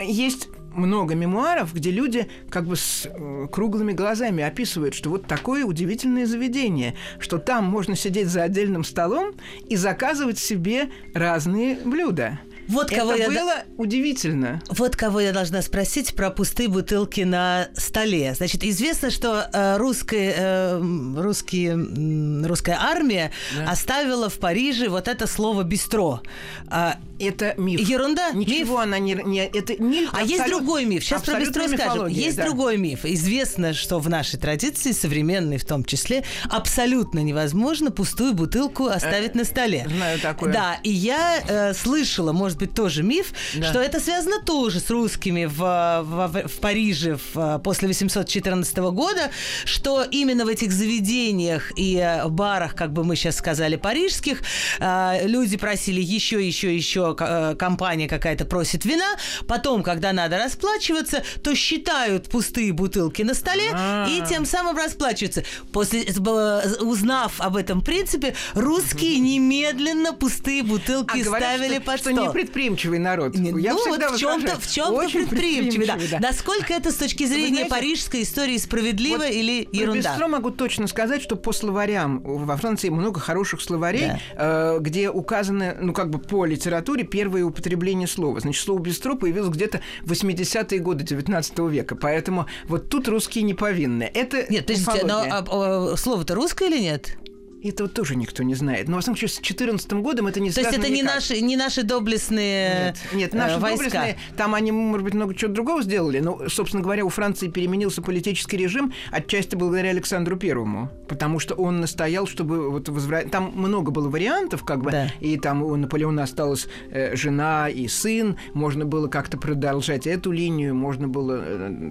есть 0.01 0.49
много 0.75 1.15
мемуаров, 1.15 1.75
где 1.75 1.91
люди 1.91 2.29
как 2.51 2.67
бы 2.67 2.77
с 2.77 3.07
э, 3.07 3.47
круглыми 3.51 3.93
глазами 3.93 4.43
описывают, 4.45 4.95
что 4.95 5.11
вот 5.11 5.27
такое 5.27 5.65
удивительное 5.65 6.27
заведение, 6.27 6.95
что 7.19 7.39
там 7.39 7.65
можно 7.65 7.97
сидеть 7.97 8.29
за 8.29 8.45
отдельным 8.45 8.85
столом 8.85 9.35
и 9.69 9.77
заказывать 9.77 10.39
себе 10.39 10.91
разные 11.15 11.77
блюда. 11.85 12.41
Вот 12.69 12.91
кого 12.91 13.13
Это 13.13 13.31
я... 13.33 13.41
было 13.41 13.55
удивительно. 13.77 14.63
Вот 14.69 14.97
кого 14.97 15.21
я 15.21 15.33
должна 15.33 15.63
спросить 15.63 16.15
про 16.15 16.31
пустые 16.31 16.69
бутылки 16.69 17.23
на 17.23 17.69
столе. 17.77 18.35
Значит, 18.35 18.63
известно, 18.65 19.11
что 19.11 19.49
э, 19.53 19.77
русская, 19.79 20.35
э, 20.37 20.81
русские, 21.17 22.45
русская 22.47 22.79
армия 22.81 23.33
оставила 23.67 24.29
в 24.29 24.39
Париже 24.39 24.89
вот 24.89 25.09
это 25.09 25.27
слово 25.27 25.63
«бистро». 25.63 26.21
А, 26.69 26.97
Это 27.19 27.55
миф. 27.57 27.81
Ерунда? 27.81 28.31
Ничего 28.33 28.75
Миф? 28.77 28.83
она 28.83 28.99
не... 28.99 29.15
не- 29.15 29.47
это 29.47 29.83
миф 29.83 30.11
А 30.13 30.23
есть 30.23 30.41
абсолют- 30.41 30.59
другой 30.59 30.85
миф. 30.85 31.03
Сейчас 31.05 31.23
про 31.23 31.41
бистро 31.41 31.67
скажем. 31.69 32.07
Есть 32.07 32.37
да. 32.37 32.45
другой 32.45 32.77
миф. 32.77 33.05
Известно, 33.05 33.73
что 33.75 33.99
в 33.99 34.09
нашей 34.09 34.39
традиции, 34.39 34.93
современной 34.93 35.57
в 35.59 35.65
том 35.65 35.85
числе, 35.85 36.25
абсолютно 36.51 37.21
невозможно 37.21 37.91
пустую 37.91 38.35
бутылку 38.35 38.87
оставить 38.87 39.35
на 39.35 39.45
столе. 39.45 39.85
Э, 39.87 39.89
знаю 39.97 40.21
такое. 40.21 40.53
Да, 40.53 40.79
и 40.83 40.91
я 40.91 41.41
э, 41.49 41.75
слышала, 41.75 42.33
может 42.33 42.58
быть, 42.59 42.75
тоже 42.75 43.03
миф, 43.03 43.33
Да. 43.57 43.69
что 43.69 43.81
это 43.81 44.01
связано 44.01 44.41
тоже 44.43 44.81
с 44.81 44.91
русскими 44.91 45.45
в, 45.47 45.57
в, 45.57 46.49
в 46.49 46.61
Париже 46.61 47.19
в, 47.35 47.59
после 47.59 47.89
814 47.89 48.77
года, 48.79 49.31
что 49.65 50.05
именно 50.11 50.45
в 50.45 50.49
этих 50.49 50.73
заведениях 50.73 51.73
и 51.77 51.97
э, 51.97 52.27
барах, 52.29 52.75
как 52.75 52.93
бы 52.93 53.05
мы 53.05 53.17
сейчас 53.17 53.37
сказали, 53.37 53.77
парижских, 53.77 54.43
э, 54.81 55.27
люди 55.27 55.57
просили 55.57 56.01
еще, 56.01 56.47
еще, 56.47 56.75
еще, 56.75 57.17
э, 57.19 57.55
компания 57.59 58.09
какая-то 58.09 58.45
просит 58.45 58.85
вина, 58.85 59.17
потом, 59.47 59.83
когда 59.83 60.13
надо 60.13 60.39
расплачиваться, 60.39 61.23
то 61.43 61.55
считают 61.55 62.29
пустые 62.29 62.73
бутылки 62.73 63.23
на 63.23 63.35
столе 63.35 63.71
А. 63.73 64.07
и 64.09 64.23
тем 64.29 64.45
самым 64.45 64.77
расплачиваются. 64.77 65.45
После, 65.73 66.03
э, 66.05 66.75
узнав 66.81 67.41
об 67.41 67.57
этом 67.57 67.81
принципе, 67.83 68.35
русские 68.55 69.19
немедленно 69.19 70.13
пустые 70.13 70.63
бутылки 70.63 71.21
А 71.21 71.25
говорят, 71.25 71.55
ставили 71.55 71.75
что, 71.77 71.83
под 71.83 72.01
что 72.01 72.11
стол. 72.13 72.27
Непредприимчивый 72.49 72.99
народ. 72.99 73.35
Не, 73.35 73.51
Я 73.61 73.75
ну, 73.75 73.79
всегда 73.79 74.09
вот 74.09 74.17
в 74.17 74.21
чем-то, 74.21 74.61
в 74.61 74.71
чем-то 74.71 74.93
Очень 74.93 75.27
предприимчивый, 75.27 75.87
да. 75.87 75.93
предприимчивый, 75.95 76.21
да. 76.21 76.29
Насколько 76.29 76.75
это 76.75 76.91
с 76.91 76.97
точки 76.97 77.27
зрения 77.27 77.67
знаете, 77.67 77.71
парижской 77.71 78.23
истории 78.23 78.57
справедливо 78.57 79.19
Вот 79.19 79.31
или 79.31 79.65
про 79.65 79.77
ерунда? 79.77 80.11
бистро 80.11 80.29
могу 80.29 80.51
точно 80.51 80.87
сказать, 80.87 81.23
что 81.23 81.37
по 81.37 81.53
словарям 81.53 82.21
во 82.23 82.57
Франции 82.57 82.89
много 82.89 83.21
хороших 83.21 83.61
словарей, 83.61 84.13
э, 84.37 84.79
где 84.81 85.11
указаны, 85.11 85.77
ну 85.81 85.93
как 85.93 86.11
бы 86.11 86.19
по 86.19 86.45
литературе 86.45 87.05
первое 87.05 87.45
употребление 87.45 88.09
слова. 88.09 88.41
Значит, 88.41 88.65
слово 88.65 88.81
бистро 88.81 89.17
появилось 89.17 89.55
где-то 89.55 89.81
в 90.03 90.13
80-е 90.13 90.79
годы 90.81 91.05
19 91.05 91.59
века, 91.71 91.97
поэтому 91.97 92.47
вот 92.67 92.89
тут 92.89 93.09
русские 93.09 93.45
не 93.45 93.55
повинны. 93.55 94.11
Это 94.15 94.47
Нет, 94.51 94.67
подождите, 94.67 95.07
но 95.07 95.21
а, 95.21 95.45
а, 95.93 95.97
слово-то 95.97 96.35
русское 96.35 96.69
или 96.69 96.79
нет? 96.79 97.17
Этого 97.63 97.89
тоже 97.89 98.15
никто 98.17 98.43
не 98.43 98.55
знает. 98.55 98.89
Но, 98.89 98.95
во 98.97 99.01
всяком 99.01 99.17
случае, 99.17 99.29
с 99.29 99.35
2014 99.37 99.93
годом 99.95 100.27
это 100.27 100.41
не 100.41 100.51
То 100.51 100.61
есть 100.61 100.73
это 100.73 100.89
не 100.89 101.01
никак. 101.03 101.17
наши, 101.17 101.41
не 101.41 101.57
наши 101.57 101.83
доблестные 101.83 102.87
Нет, 102.87 102.97
нет, 103.13 103.35
э, 103.35 103.37
наши 103.37 103.59
войска. 103.59 103.85
доблестные, 103.85 104.19
там 104.37 104.55
они, 104.55 104.73
может 104.73 105.05
быть, 105.05 105.15
много 105.15 105.35
чего 105.35 105.53
другого 105.53 105.83
сделали, 105.83 106.21
но, 106.21 106.49
собственно 106.49 106.83
говоря, 106.83 107.05
у 107.05 107.09
Франции 107.09 107.49
переменился 107.49 108.03
политический 108.03 108.57
режим 108.57 108.93
отчасти 109.11 109.57
благодаря 109.57 109.91
Александру 109.91 110.37
Первому, 110.37 110.91
потому 111.09 111.39
что 111.39 111.55
он 111.55 111.81
настоял, 111.81 112.27
чтобы 112.27 112.71
вот 112.71 112.89
возврат... 112.89 113.31
Там 113.31 113.53
много 113.55 113.91
было 113.91 114.09
вариантов, 114.09 114.65
как 114.65 114.83
бы, 114.83 114.91
Да. 114.91 115.09
и 115.21 115.37
там 115.39 115.63
у 115.63 115.75
Наполеона 115.77 116.23
осталась 116.23 116.69
э, 116.91 117.17
жена 117.17 117.69
и 117.69 117.89
сын, 117.89 118.37
можно 118.55 118.85
было 118.85 119.09
как-то 119.09 119.37
продолжать 119.39 120.07
эту 120.07 120.31
линию, 120.33 120.75
можно 120.75 121.09
было 121.09 121.43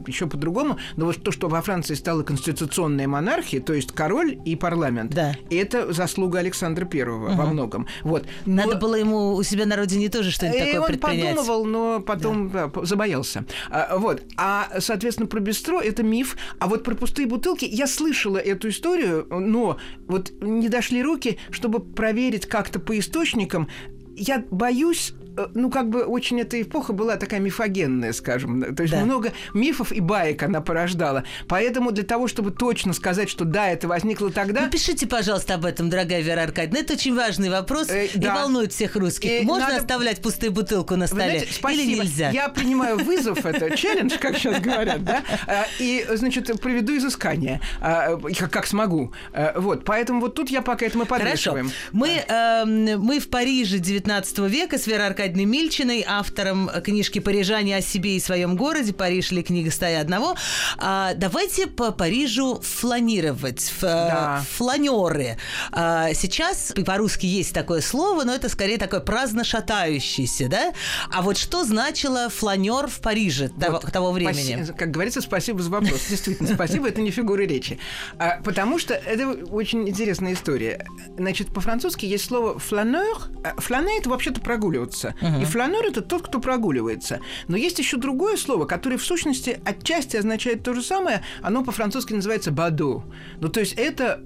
еще 0.08 0.28
по-другому, 0.28 0.78
но 0.96 1.06
вот 1.06 1.22
то, 1.24 1.32
что 1.32 1.48
во 1.50 1.62
Франции 1.62 1.94
стала 1.96 2.24
конституционная 2.24 3.08
монархия, 3.08 3.60
то 3.62 3.74
есть 3.74 3.92
король 3.92 4.38
и 4.46 4.56
парламент, 4.56 5.12
Да. 5.14 5.36
Это 5.58 5.92
заслуга 5.94 6.40
Александра 6.40 6.86
Первого 6.86 7.36
во 7.36 7.46
многом. 7.46 7.88
Вот. 8.04 8.26
Надо 8.46 8.74
Но- 8.76 8.80
было 8.80 8.96
ему 8.96 9.34
у 9.36 9.44
себя 9.44 9.66
на 9.66 9.76
родине 9.76 10.10
тоже 10.10 10.32
что-нибудь 10.32 10.60
такое 10.60 10.80
он 10.82 10.88
предпринять. 10.88 11.36
подумывал, 11.36 11.66
но 11.66 12.00
потом 12.00 12.50
да, 12.50 12.68
п- 12.68 12.86
забоялся. 12.86 13.46
А, 13.70 13.98
вот. 13.98 14.22
А, 14.38 14.70
соответственно, 14.80 15.28
про 15.28 15.40
бистро 15.40 15.82
это 15.82 16.04
миф. 16.04 16.38
А 16.60 16.68
вот 16.68 16.84
про 16.84 16.96
пустые 16.96 17.28
бутылки 17.28 17.66
я 17.66 17.88
слышала 17.88 18.38
эту 18.38 18.70
историю, 18.70 19.28
но 19.30 19.78
вот 20.08 20.32
не 20.42 20.70
дошли 20.70 21.02
руки, 21.04 21.38
чтобы 21.52 21.80
проверить 21.80 22.46
как-то 22.46 22.80
по 22.80 22.98
источникам. 22.98 23.68
Я 24.16 24.44
боюсь, 24.50 25.14
ну, 25.54 25.70
как 25.70 25.90
бы 25.90 26.04
очень 26.04 26.40
эта 26.42 26.62
эпоха 26.62 26.94
была 26.94 27.16
такая 27.18 27.40
мифогенная, 27.40 28.14
скажем. 28.14 28.76
То 28.76 28.84
есть 28.84 28.94
Да. 28.94 29.04
много 29.04 29.32
мифов 29.54 29.92
и 29.92 30.00
баек 30.00 30.44
она 30.44 30.62
порождала. 30.62 31.24
Поэтому 31.48 31.92
для 31.92 32.04
того, 32.04 32.28
чтобы 32.28 32.52
точно 32.52 32.94
сказать, 32.94 33.30
что 33.30 33.46
да, 33.46 33.70
это 33.70 33.88
возникло 33.88 34.32
тогда... 34.32 34.62
Напишите, 34.62 35.08
пожалуйста, 35.08 35.56
об 35.56 35.66
этом, 35.66 35.90
дорогая 35.90 36.22
Вера 36.22 36.42
Аркадьевна. 36.42 36.80
Это 36.80 36.94
очень 36.94 37.16
важный 37.16 37.50
вопрос 37.50 37.90
Э, 37.90 38.06
и 38.08 38.18
да. 38.18 38.36
волнует 38.36 38.72
всех 38.74 38.96
русских. 38.96 39.30
Э, 39.30 39.42
Можно 39.44 39.66
надо- 39.70 39.78
оставлять 39.82 40.22
пустую 40.22 40.52
бутылку 40.52 40.96
на 40.96 41.02
Вы 41.06 41.08
столе 41.08 41.24
знаете, 41.40 41.54
спасибо. 41.54 41.84
или 41.84 42.00
нельзя? 42.00 42.30
Я 42.32 42.50
принимаю 42.50 42.98
вызов, 42.98 43.46
это 43.46 43.76
челлендж, 43.78 44.18
как 44.20 44.38
сейчас 44.38 44.60
говорят, 44.62 45.04
да, 45.04 45.24
А, 45.48 45.66
и, 45.80 46.06
значит, 46.16 46.60
проведу 46.62 46.98
изыскание, 46.98 47.62
а, 47.82 48.18
как, 48.50 48.66
смогу. 48.68 49.14
Вот, 49.56 49.86
поэтому 49.86 50.22
вот 50.22 50.36
тут 50.36 50.50
я 50.50 50.62
пока 50.62 50.86
это 50.86 50.98
мы 50.98 51.06
Хорошо. 51.06 51.24
подвешиваем. 51.26 51.72
Мы, 51.92 52.10
эм, 52.28 53.00
мы 53.02 53.20
в 53.20 53.30
Париже 53.30 53.78
19 53.80 54.48
века 54.48 54.78
с 54.78 54.88
Верой 54.88 55.08
Аркадьевной 55.08 55.27
Аркадьевной 55.28 55.52
Мильчиной, 55.52 56.06
автором 56.08 56.70
книжки 56.86 57.20
«Парижане 57.20 57.76
о 57.76 57.82
себе 57.82 58.16
и 58.16 58.20
своем 58.22 58.56
городе. 58.56 58.94
Париж 58.94 59.32
ли 59.32 59.44
книга 59.44 59.72
стая 59.72 60.00
одного». 60.00 60.36
А, 60.78 61.16
давайте 61.16 61.68
по 61.68 61.92
Парижу 61.92 62.62
фланировать, 62.64 63.62
ф, 63.62 63.82
да. 63.82 64.42
фланеры. 64.50 65.38
А, 65.74 66.14
сейчас 66.14 66.74
по-русски 66.86 67.26
есть 67.26 67.54
такое 67.54 67.82
слово, 67.82 68.24
но 68.24 68.34
это 68.34 68.48
скорее 68.48 68.78
такое 68.78 69.02
праздно 69.02 69.44
шатающийся, 69.44 70.48
да? 70.48 70.74
А 71.12 71.22
вот 71.22 71.38
что 71.38 71.66
значило 71.66 72.30
фланер 72.30 72.88
в 72.88 73.02
Париже 73.02 73.50
вот, 73.54 73.60
того, 73.60 73.80
того 73.80 74.12
времени? 74.14 74.64
Спаси, 74.64 74.74
как 74.78 74.92
говорится, 74.92 75.20
спасибо 75.20 75.62
за 75.62 75.70
вопрос. 75.70 76.08
Действительно, 76.10 76.54
спасибо, 76.56 76.88
это 76.88 77.02
не 77.02 77.12
фигура 77.12 77.42
речи. 77.42 77.80
А, 78.18 78.40
потому 78.46 78.80
что 78.80 78.94
это 78.94 79.28
очень 79.28 79.90
интересная 79.90 80.32
история. 80.32 80.88
Значит, 81.18 81.54
по-французски 81.54 82.06
есть 82.06 82.24
слово 82.24 82.58
фланер. 82.60 83.18
Флане 83.58 84.00
это 84.00 84.10
вообще-то 84.10 84.40
прогуливаться. 84.40 85.16
И 85.22 85.46
фланер 85.46 85.86
это 85.86 86.02
тот, 86.02 86.24
кто 86.28 86.40
прогуливается. 86.40 87.20
Но 87.48 87.58
есть 87.58 87.80
еще 87.80 87.98
другое 87.98 88.38
слово, 88.38 88.66
которое 88.66 88.98
в 88.98 89.04
сущности 89.04 89.60
отчасти 89.66 90.18
означает 90.18 90.64
то 90.64 90.74
же 90.74 90.82
самое. 90.82 91.24
Оно 91.42 91.64
по-французски 91.64 92.14
называется 92.14 92.52
баду. 92.52 93.04
Ну, 93.40 93.50
то 93.50 93.60
есть 93.60 93.74
это 93.74 94.22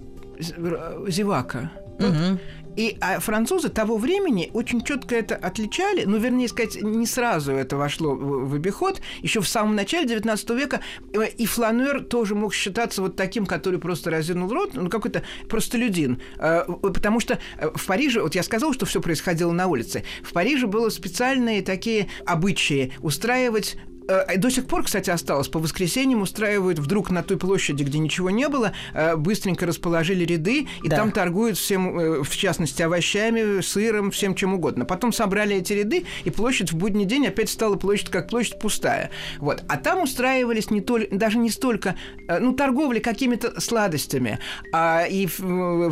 зевака. 1.08 1.72
Угу. 2.00 2.40
И 2.76 2.98
а 3.02 3.20
французы 3.20 3.70
того 3.70 3.98
времени 3.98 4.50
очень 4.54 4.84
четко 4.84 5.16
это 5.16 5.36
отличали, 5.36 6.06
ну, 6.06 6.18
вернее 6.18 6.48
сказать, 6.48 6.82
не 6.82 7.06
сразу 7.06 7.52
это 7.52 7.76
вошло 7.76 8.16
в, 8.16 8.50
в 8.50 8.56
обиход. 8.56 9.02
Еще 9.22 9.42
в 9.42 9.48
самом 9.48 9.76
начале 9.76 10.08
19 10.08 10.50
века 10.52 10.82
э, 11.14 11.28
и 11.28 11.46
фланер 11.46 12.04
тоже 12.04 12.36
мог 12.36 12.54
считаться 12.54 13.02
вот 13.02 13.16
таким, 13.16 13.46
который 13.46 13.80
просто 13.80 14.10
разинул 14.10 14.52
рот, 14.52 14.72
ну, 14.74 14.90
какой-то 14.90 15.24
простолюдин. 15.50 16.22
Э, 16.38 16.64
потому 16.82 17.20
что 17.20 17.40
э, 17.58 17.70
в 17.74 17.86
Париже, 17.86 18.22
вот 18.22 18.36
я 18.36 18.44
сказал, 18.44 18.74
что 18.74 18.86
все 18.86 19.02
происходило 19.02 19.52
на 19.52 19.68
улице, 19.68 20.04
в 20.24 20.32
Париже 20.34 20.68
было 20.68 20.90
специальные 20.90 21.62
такие 21.62 22.08
обычаи 22.26 22.94
устраивать 23.02 23.76
Э, 23.76 23.91
до 24.08 24.50
сих 24.50 24.66
пор, 24.66 24.84
кстати, 24.84 25.10
осталось. 25.10 25.48
По 25.48 25.60
воскресеньям 25.60 26.22
устраивают 26.22 26.80
вдруг 26.80 27.12
на 27.12 27.24
той 27.24 27.38
площади, 27.38 27.84
где 27.84 28.00
ничего 28.00 28.30
не 28.30 28.50
было, 28.50 28.74
э, 28.94 29.16
быстренько 29.16 29.66
расположили 29.66 30.26
ряды, 30.26 30.68
и 30.84 30.90
да. 30.90 30.98
там 30.98 31.12
торгуют 31.12 31.58
всем, 31.58 31.98
э, 31.98 32.24
в 32.24 32.36
частности, 32.36 32.82
овощами, 32.82 33.62
сыром, 33.62 34.12
всем 34.12 34.36
чем 34.36 34.54
угодно. 34.54 34.86
Потом 34.86 35.14
собрали 35.14 35.56
эти 35.56 35.74
ряды, 35.74 36.06
и 36.24 36.30
площадь 36.30 36.72
в 36.72 36.76
будний 36.76 37.06
день 37.06 37.28
опять 37.28 37.50
стала 37.50 37.76
площадь 37.76 38.10
как 38.10 38.30
площадь 38.30 38.60
пустая. 38.60 39.12
Вот. 39.40 39.64
А 39.68 39.78
там 39.78 40.04
устраивались 40.04 40.72
не 40.72 40.82
только, 40.82 41.16
даже 41.16 41.38
не 41.38 41.50
столько, 41.50 41.96
ну, 42.28 42.54
торговли 42.54 43.00
какими-то 43.00 43.60
сладостями, 43.62 44.40
а 44.72 45.06
и 45.10 45.28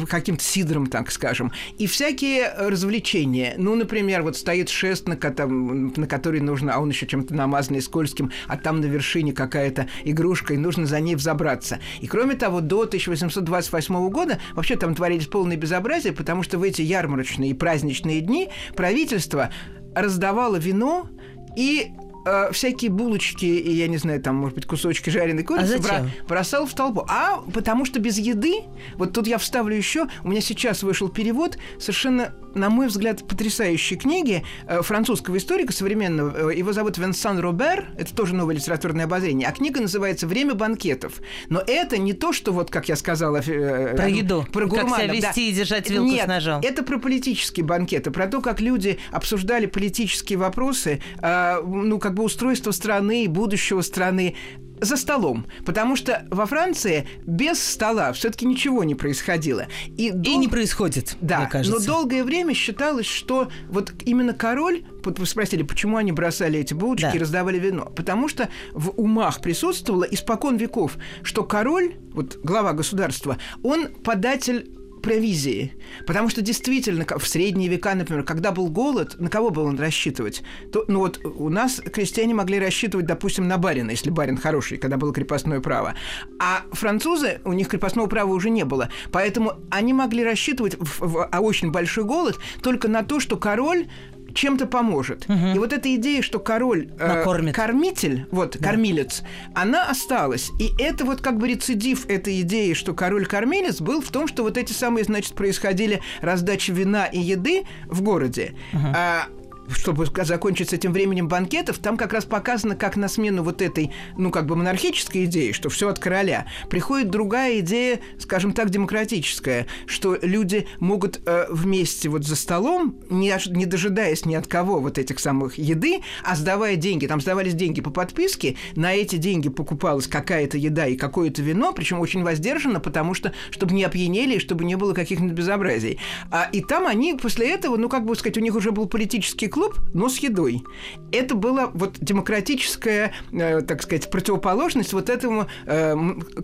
каким-то 0.07 0.43
сидром, 0.43 0.87
так 0.87 1.11
скажем, 1.11 1.51
и 1.77 1.87
всякие 1.87 2.53
развлечения. 2.57 3.55
Ну, 3.57 3.75
например, 3.75 4.23
вот 4.23 4.37
стоит 4.37 4.69
шест, 4.69 5.07
на, 5.07 5.15
на 5.15 6.07
который 6.07 6.41
нужно, 6.41 6.73
а 6.73 6.79
он 6.79 6.89
еще 6.89 7.05
чем-то 7.05 7.33
намазанный 7.33 7.81
скользкий, 7.81 7.98
скользким, 7.99 8.31
а 8.47 8.57
там 8.57 8.79
на 8.79 8.85
вершине 8.85 9.33
какая-то 9.33 9.87
игрушка, 10.05 10.53
и 10.53 10.57
нужно 10.57 10.85
за 10.85 10.99
ней 10.99 11.15
взобраться. 11.15 11.79
И 11.99 12.07
кроме 12.07 12.35
того, 12.35 12.61
до 12.61 12.81
1828 12.81 14.09
года 14.09 14.39
вообще 14.53 14.75
там 14.75 14.95
творились 14.95 15.27
полные 15.27 15.57
безобразия, 15.57 16.13
потому 16.13 16.43
что 16.43 16.57
в 16.57 16.63
эти 16.63 16.81
ярмарочные 16.81 17.51
и 17.51 17.53
праздничные 17.53 18.21
дни 18.21 18.49
правительство 18.75 19.51
раздавало 19.93 20.55
вино 20.55 21.09
и 21.57 21.91
э, 22.25 22.51
всякие 22.53 22.89
булочки 22.89 23.45
и, 23.45 23.71
я 23.71 23.87
не 23.87 23.97
знаю, 23.97 24.21
там, 24.21 24.35
может 24.35 24.55
быть, 24.55 24.65
кусочки 24.65 25.09
жареной 25.09 25.43
курицы 25.43 25.75
а 25.75 25.79
бра- 25.79 26.05
бросал 26.27 26.65
в 26.65 26.73
толпу. 26.73 27.05
А 27.09 27.41
потому 27.53 27.85
что 27.85 27.99
без 27.99 28.17
еды, 28.17 28.61
вот 28.95 29.13
тут 29.13 29.27
я 29.27 29.37
вставлю 29.37 29.75
еще, 29.75 30.07
у 30.23 30.29
меня 30.29 30.41
сейчас 30.41 30.83
вышел 30.83 31.09
перевод 31.09 31.57
совершенно 31.79 32.33
на 32.55 32.69
мой 32.69 32.87
взгляд, 32.87 33.27
потрясающей 33.27 33.97
книги 33.97 34.43
э, 34.67 34.81
французского 34.81 35.37
историка 35.37 35.73
современного. 35.73 36.51
Э, 36.51 36.55
его 36.55 36.73
зовут 36.73 36.97
Венсан 36.97 37.39
Робер, 37.39 37.89
это 37.97 38.15
тоже 38.15 38.35
новое 38.35 38.55
литературное 38.55 39.05
обозрение, 39.05 39.47
а 39.47 39.51
книга 39.51 39.81
называется 39.81 40.27
«Время 40.27 40.55
банкетов». 40.55 41.21
Но 41.49 41.61
это 41.65 41.97
не 41.97 42.13
то, 42.13 42.33
что 42.33 42.51
вот, 42.51 42.69
как 42.71 42.89
я 42.89 42.95
сказала... 42.95 43.41
Э, 43.45 43.95
про 43.95 44.09
еду, 44.09 44.45
про 44.51 44.65
гурманов, 44.65 44.97
как 44.97 45.03
себя 45.03 45.13
вести 45.13 45.45
да. 45.45 45.51
и 45.51 45.53
держать 45.53 45.89
вилку 45.89 46.09
Нет, 46.09 46.25
с 46.25 46.27
ножом. 46.27 46.61
это 46.63 46.83
про 46.83 46.97
политические 46.99 47.65
банкеты, 47.65 48.11
про 48.11 48.27
то, 48.27 48.41
как 48.41 48.59
люди 48.59 48.99
обсуждали 49.11 49.65
политические 49.65 50.39
вопросы, 50.39 51.01
ну, 51.21 51.99
как 51.99 52.13
бы 52.13 52.23
устройство 52.23 52.71
страны, 52.71 53.27
будущего 53.27 53.81
страны 53.81 54.35
за 54.81 54.97
столом, 54.97 55.45
потому 55.65 55.95
что 55.95 56.25
во 56.29 56.45
Франции 56.45 57.07
без 57.25 57.61
стола 57.61 58.13
все-таки 58.13 58.45
ничего 58.45 58.83
не 58.83 58.95
происходило. 58.95 59.67
И, 59.97 60.11
дол... 60.11 60.33
и 60.33 60.37
не 60.37 60.47
происходит, 60.47 61.15
да, 61.21 61.39
мне 61.39 61.49
кажется. 61.49 61.79
Но 61.79 61.85
долгое 61.85 62.23
время 62.23 62.53
считалось, 62.53 63.05
что 63.05 63.49
вот 63.69 63.93
именно 64.05 64.33
король, 64.33 64.83
вы 65.03 65.25
спросили, 65.25 65.63
почему 65.63 65.97
они 65.97 66.11
бросали 66.11 66.59
эти 66.59 66.73
булочки 66.73 67.03
да. 67.03 67.11
и 67.11 67.19
раздавали 67.19 67.59
вино, 67.59 67.91
потому 67.95 68.27
что 68.27 68.49
в 68.73 68.91
умах 68.91 69.41
присутствовало 69.41 70.03
испокон 70.03 70.57
веков, 70.57 70.97
что 71.23 71.43
король, 71.43 71.95
вот 72.13 72.37
глава 72.43 72.73
государства, 72.73 73.37
он 73.63 73.89
податель 73.89 74.78
провизии. 75.01 75.73
Потому 76.05 76.29
что 76.29 76.41
действительно, 76.41 77.05
в 77.17 77.27
средние 77.27 77.69
века, 77.69 77.95
например, 77.95 78.23
когда 78.23 78.51
был 78.51 78.69
голод, 78.69 79.19
на 79.19 79.29
кого 79.29 79.49
был 79.49 79.65
он 79.65 79.79
рассчитывать? 79.79 80.43
То, 80.71 80.85
ну 80.87 80.99
вот 80.99 81.19
у 81.23 81.49
нас 81.49 81.81
крестьяне 81.81 82.33
могли 82.33 82.59
рассчитывать, 82.59 83.05
допустим, 83.05 83.47
на 83.47 83.57
барина, 83.57 83.91
если 83.91 84.09
барин 84.09 84.37
хороший, 84.37 84.77
когда 84.77 84.97
было 84.97 85.13
крепостное 85.13 85.59
право. 85.59 85.95
А 86.39 86.63
французы, 86.71 87.41
у 87.45 87.53
них 87.53 87.67
крепостного 87.67 88.07
права 88.07 88.31
уже 88.31 88.49
не 88.49 88.65
было. 88.65 88.89
Поэтому 89.11 89.53
они 89.69 89.93
могли 89.93 90.23
рассчитывать 90.23 90.75
в, 90.79 90.99
в, 90.99 91.29
а 91.31 91.39
очень 91.41 91.71
большой 91.71 92.03
голод 92.03 92.39
только 92.61 92.87
на 92.87 93.03
то, 93.03 93.19
что 93.19 93.37
король 93.37 93.87
чем-то 94.33 94.67
поможет. 94.67 95.25
Угу. 95.29 95.55
И 95.55 95.59
вот 95.59 95.73
эта 95.73 95.93
идея, 95.95 96.21
что 96.21 96.39
король 96.39 96.89
э, 96.99 97.51
кормитель, 97.53 98.25
вот 98.31 98.57
да. 98.59 98.69
кормилец, 98.69 99.23
она 99.53 99.89
осталась. 99.89 100.51
И 100.59 100.71
это 100.79 101.05
вот 101.05 101.21
как 101.21 101.37
бы 101.37 101.47
рецидив 101.47 102.07
этой 102.09 102.41
идеи, 102.41 102.73
что 102.73 102.93
король 102.93 103.25
кормилец 103.25 103.81
был 103.81 104.01
в 104.01 104.09
том, 104.09 104.27
что 104.27 104.43
вот 104.43 104.57
эти 104.57 104.73
самые, 104.73 105.05
значит, 105.05 105.33
происходили 105.33 106.01
раздачи 106.21 106.71
вина 106.71 107.05
и 107.05 107.19
еды 107.19 107.63
в 107.87 108.01
городе. 108.01 108.53
Угу. 108.73 108.87
А, 108.95 109.27
чтобы 109.73 110.05
закончить 110.23 110.69
с 110.69 110.73
этим 110.73 110.93
временем 110.93 111.27
банкетов, 111.27 111.77
там 111.77 111.97
как 111.97 112.13
раз 112.13 112.25
показано, 112.25 112.75
как 112.75 112.97
на 112.97 113.07
смену 113.07 113.43
вот 113.43 113.61
этой, 113.61 113.91
ну, 114.17 114.31
как 114.31 114.45
бы 114.45 114.55
монархической 114.55 115.25
идеи, 115.25 115.51
что 115.51 115.69
все 115.69 115.89
от 115.89 115.99
короля, 115.99 116.47
приходит 116.69 117.09
другая 117.09 117.59
идея, 117.59 117.99
скажем 118.19 118.53
так, 118.53 118.69
демократическая, 118.69 119.67
что 119.85 120.17
люди 120.21 120.67
могут 120.79 121.21
э, 121.25 121.45
вместе 121.49 122.09
вот 122.09 122.25
за 122.25 122.35
столом, 122.35 122.95
не, 123.09 123.33
не 123.49 123.65
дожидаясь 123.65 124.25
ни 124.25 124.35
от 124.35 124.47
кого 124.47 124.79
вот 124.79 124.97
этих 124.97 125.19
самых 125.19 125.57
еды, 125.57 126.01
а 126.23 126.35
сдавая 126.35 126.75
деньги, 126.75 127.05
там 127.05 127.21
сдавались 127.21 127.53
деньги 127.53 127.81
по 127.81 127.91
подписке, 127.91 128.55
на 128.75 128.93
эти 128.93 129.17
деньги 129.17 129.49
покупалась 129.49 130.07
какая-то 130.07 130.57
еда 130.57 130.87
и 130.87 130.95
какое-то 130.95 131.41
вино, 131.41 131.73
причем 131.73 131.99
очень 131.99 132.23
воздержанно, 132.23 132.79
потому 132.79 133.13
что, 133.13 133.33
чтобы 133.51 133.73
не 133.73 133.83
опьянели 133.83 134.39
чтобы 134.39 134.65
не 134.65 134.75
было 134.75 134.93
каких-нибудь 134.93 135.35
безобразий. 135.35 135.99
А, 136.31 136.49
и 136.51 136.61
там 136.61 136.87
они 136.87 137.13
после 137.13 137.49
этого, 137.51 137.77
ну, 137.77 137.89
как 137.89 138.05
бы 138.05 138.15
сказать, 138.15 138.37
у 138.37 138.41
них 138.41 138.55
уже 138.55 138.71
был 138.71 138.87
политический 138.87 139.47
клуб, 139.47 139.58
клуб, 139.59 139.77
но 139.93 140.07
с 140.07 140.17
едой. 140.19 140.63
Это 141.11 141.35
была 141.35 141.69
вот 141.73 141.97
демократическая, 141.99 143.11
э, 143.33 143.61
так 143.61 143.83
сказать, 143.83 144.09
противоположность 144.09 144.93
вот 144.93 145.09
этому 145.09 145.47
э, 145.65 145.95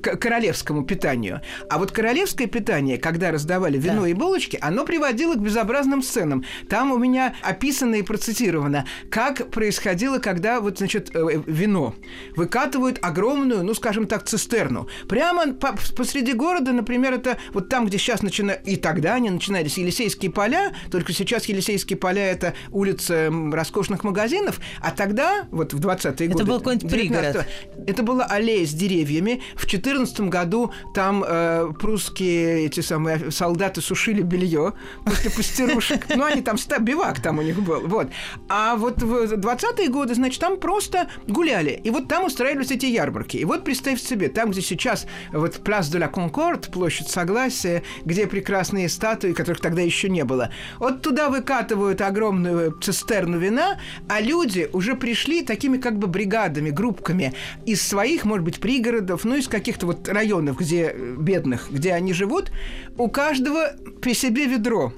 королевскому 0.01 0.83
питанию. 0.83 1.41
А 1.69 1.77
вот 1.77 1.91
королевское 1.91 2.47
питание, 2.47 2.97
когда 2.97 3.31
раздавали 3.31 3.77
вино 3.77 4.01
да. 4.01 4.09
и 4.09 4.13
булочки, 4.13 4.57
оно 4.61 4.83
приводило 4.83 5.35
к 5.35 5.39
безобразным 5.39 6.01
сценам. 6.01 6.43
Там 6.67 6.91
у 6.91 6.97
меня 6.97 7.35
описано 7.41 7.95
и 7.95 8.01
процитировано, 8.01 8.85
как 9.09 9.49
происходило, 9.49 10.19
когда 10.19 10.59
вот, 10.59 10.79
значит, 10.79 11.15
э, 11.15 11.41
вино 11.45 11.95
выкатывают 12.35 12.99
огромную, 13.01 13.63
ну, 13.63 13.73
скажем 13.75 14.07
так, 14.07 14.25
цистерну. 14.25 14.89
Прямо 15.07 15.53
по 15.53 15.75
посреди 15.95 16.33
города, 16.33 16.73
например, 16.73 17.13
это 17.13 17.37
вот 17.53 17.69
там, 17.69 17.85
где 17.85 17.97
сейчас 17.97 18.21
начинают, 18.21 18.67
и 18.67 18.75
тогда 18.75 19.13
они 19.13 19.29
начинались 19.29 19.77
Елисейские 19.77 20.31
поля, 20.31 20.73
только 20.91 21.13
сейчас 21.13 21.45
Елисейские 21.45 21.97
поля– 21.97 22.25
это 22.31 22.53
улица 22.71 23.04
улиц 23.09 23.53
роскошных 23.53 24.03
магазинов, 24.03 24.59
а 24.81 24.91
тогда, 24.91 25.47
вот 25.51 25.73
в 25.73 25.79
20-е 25.79 26.27
годы... 26.27 26.43
Это 26.43 26.45
был 26.45 26.59
какой-нибудь 26.59 26.91
пригород. 26.91 27.45
Это 27.87 28.03
была 28.03 28.25
аллея 28.25 28.65
с 28.65 28.73
деревьями. 28.73 29.41
В 29.55 29.65
14 29.65 30.19
году 30.21 30.71
там 30.93 31.23
э, 31.25 31.71
прусские 31.79 32.65
эти 32.65 32.81
самые 32.81 33.31
солдаты 33.31 33.81
сушили 33.81 34.21
белье 34.21 34.73
после 35.05 35.31
пастерушек. 35.31 36.05
Ну, 36.15 36.23
они 36.23 36.41
там, 36.41 36.57
бивак 36.79 37.21
там 37.21 37.39
у 37.39 37.41
них 37.41 37.61
был. 37.61 37.81
Вот. 37.87 38.07
А 38.49 38.75
вот 38.75 39.01
в 39.01 39.33
20-е 39.33 39.89
годы, 39.89 40.15
значит, 40.15 40.39
там 40.39 40.57
просто 40.57 41.07
гуляли. 41.27 41.79
И 41.83 41.89
вот 41.89 42.07
там 42.07 42.25
устраивались 42.25 42.71
эти 42.71 42.85
ярмарки. 42.85 43.37
И 43.37 43.45
вот 43.45 43.63
представьте 43.63 44.05
себе, 44.05 44.29
там, 44.29 44.51
где 44.51 44.61
сейчас 44.61 45.07
вот 45.31 45.55
Пляс 45.63 45.89
де 45.89 45.99
ла 45.99 46.07
Конкорд, 46.07 46.71
площадь 46.71 47.09
Согласия, 47.09 47.83
где 48.03 48.27
прекрасные 48.27 48.89
статуи, 48.89 49.33
которых 49.33 49.61
тогда 49.61 49.81
еще 49.81 50.09
не 50.09 50.23
было. 50.23 50.51
Вот 50.79 51.01
туда 51.01 51.29
выкатывают 51.29 52.01
огромную 52.01 52.71
цистерну 52.95 53.37
вина, 53.37 53.77
а 54.07 54.21
люди 54.21 54.69
уже 54.73 54.95
пришли 54.95 55.43
такими 55.43 55.77
как 55.77 55.97
бы 55.99 56.07
бригадами, 56.07 56.69
группками 56.69 57.33
из 57.65 57.81
своих, 57.81 58.25
может 58.25 58.45
быть, 58.45 58.59
пригородов, 58.59 59.25
ну, 59.25 59.35
из 59.35 59.47
каких-то 59.47 59.85
вот 59.85 60.07
районов, 60.07 60.57
где 60.57 60.95
бедных, 61.17 61.69
где 61.71 61.93
они 61.93 62.13
живут, 62.13 62.51
у 62.97 63.09
каждого 63.09 63.73
при 64.01 64.13
себе 64.13 64.45
ведро. 64.45 64.93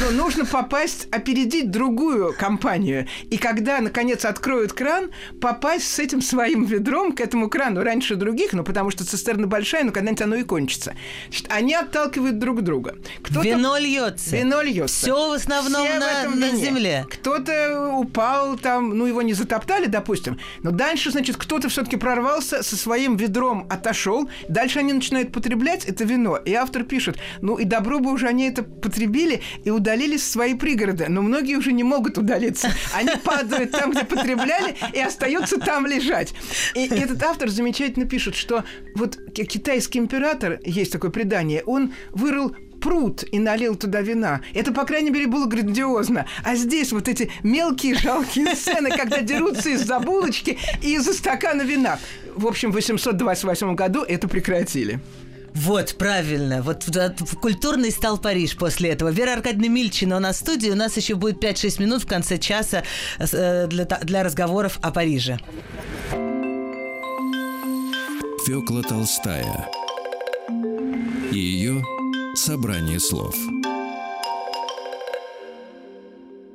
Но 0.00 0.10
нужно 0.10 0.44
попасть, 0.44 1.08
опередить 1.10 1.70
другую 1.70 2.34
компанию. 2.34 3.06
И 3.30 3.38
когда, 3.38 3.80
наконец, 3.80 4.24
откроют 4.24 4.72
кран, 4.72 5.10
попасть 5.40 5.86
с 5.86 5.98
этим 5.98 6.20
своим 6.22 6.64
ведром 6.64 7.12
к 7.12 7.20
этому 7.20 7.48
крану 7.48 7.82
раньше 7.82 8.16
других, 8.16 8.52
ну, 8.52 8.64
потому 8.64 8.90
что 8.90 9.04
цистерна 9.04 9.46
большая, 9.46 9.84
но 9.84 9.92
когда-нибудь 9.92 10.22
оно 10.22 10.36
и 10.36 10.42
кончится. 10.42 10.94
Значит, 11.28 11.46
они 11.50 11.74
отталкивают 11.74 12.38
друг 12.38 12.62
друга. 12.62 12.96
Вино 13.28 13.76
льется. 13.78 14.36
Вино 14.36 14.62
льется. 14.62 14.96
Все 14.96 15.30
в 15.30 15.32
основном 15.32 15.86
Все 15.86 15.98
на, 15.98 16.30
в 16.30 16.36
на 16.36 16.56
земле. 16.56 17.06
Кто-то 17.10 17.90
упал 17.96 18.56
там, 18.56 18.96
ну, 18.96 19.06
его 19.06 19.22
не 19.22 19.34
затоптали, 19.34 19.86
допустим, 19.86 20.38
но 20.62 20.70
дальше, 20.70 21.10
значит, 21.10 21.36
кто-то 21.36 21.68
все-таки 21.68 21.96
прорвался 21.96 22.62
со 22.62 22.76
своим 22.76 23.16
ведром, 23.16 23.66
отошел. 23.70 24.28
Дальше 24.48 24.80
они 24.80 24.92
начинают 24.92 25.32
потреблять 25.32 25.84
это 25.84 26.04
вино. 26.04 26.36
И 26.36 26.52
автор 26.54 26.84
пишет, 26.84 27.18
ну, 27.40 27.56
и 27.56 27.64
добро 27.64 28.00
бы 28.00 28.12
уже 28.12 28.28
они 28.28 28.48
это 28.48 28.62
потребили 28.62 29.42
и 29.64 29.70
удалились 29.84 30.22
в 30.22 30.30
свои 30.30 30.54
пригороды. 30.54 31.06
Но 31.10 31.20
многие 31.20 31.56
уже 31.56 31.72
не 31.72 31.84
могут 31.84 32.16
удалиться. 32.16 32.70
Они 32.94 33.10
падают 33.24 33.72
там, 33.72 33.90
где 33.90 34.04
потребляли, 34.04 34.74
и 34.94 34.98
остаются 34.98 35.58
там 35.58 35.86
лежать. 35.86 36.32
И 36.74 36.86
этот 36.90 37.22
автор 37.22 37.50
замечательно 37.50 38.06
пишет, 38.06 38.34
что 38.34 38.64
вот 38.94 39.18
китайский 39.34 39.98
император, 39.98 40.58
есть 40.64 40.90
такое 40.90 41.10
предание, 41.10 41.62
он 41.64 41.92
вырыл 42.12 42.56
пруд 42.80 43.24
и 43.30 43.38
налил 43.38 43.76
туда 43.76 44.00
вина. 44.00 44.40
Это, 44.54 44.72
по 44.72 44.84
крайней 44.84 45.10
мере, 45.10 45.26
было 45.26 45.46
грандиозно. 45.46 46.26
А 46.42 46.54
здесь 46.54 46.90
вот 46.92 47.06
эти 47.06 47.30
мелкие 47.42 47.94
жалкие 47.94 48.54
сцены, 48.54 48.90
когда 48.90 49.20
дерутся 49.20 49.68
из-за 49.70 50.00
булочки 50.00 50.58
и 50.82 50.94
из-за 50.94 51.12
стакана 51.12 51.62
вина. 51.62 51.98
В 52.34 52.46
общем, 52.46 52.70
в 52.70 52.74
828 52.74 53.74
году 53.74 54.02
это 54.02 54.28
прекратили. 54.28 55.00
Вот, 55.54 55.94
правильно. 55.98 56.62
Вот 56.62 56.84
культурный 57.40 57.92
стал 57.92 58.18
Париж 58.18 58.56
после 58.56 58.90
этого. 58.90 59.10
Вера 59.10 59.34
Аркадьевна 59.34 59.68
Мильчина 59.68 60.16
у 60.16 60.20
нас 60.20 60.36
в 60.36 60.40
студии. 60.40 60.68
У 60.70 60.74
нас 60.74 60.96
еще 60.96 61.14
будет 61.14 61.42
5-6 61.42 61.80
минут 61.80 62.02
в 62.02 62.06
конце 62.06 62.38
часа 62.38 62.82
э, 63.18 63.66
для, 63.68 63.84
для 63.84 64.24
разговоров 64.24 64.78
о 64.82 64.90
Париже. 64.90 65.38
Фёкла 68.46 68.82
Толстая 68.82 69.70
и 71.32 71.38
ее 71.38 71.82
собрание 72.34 73.00
слов. 73.00 73.34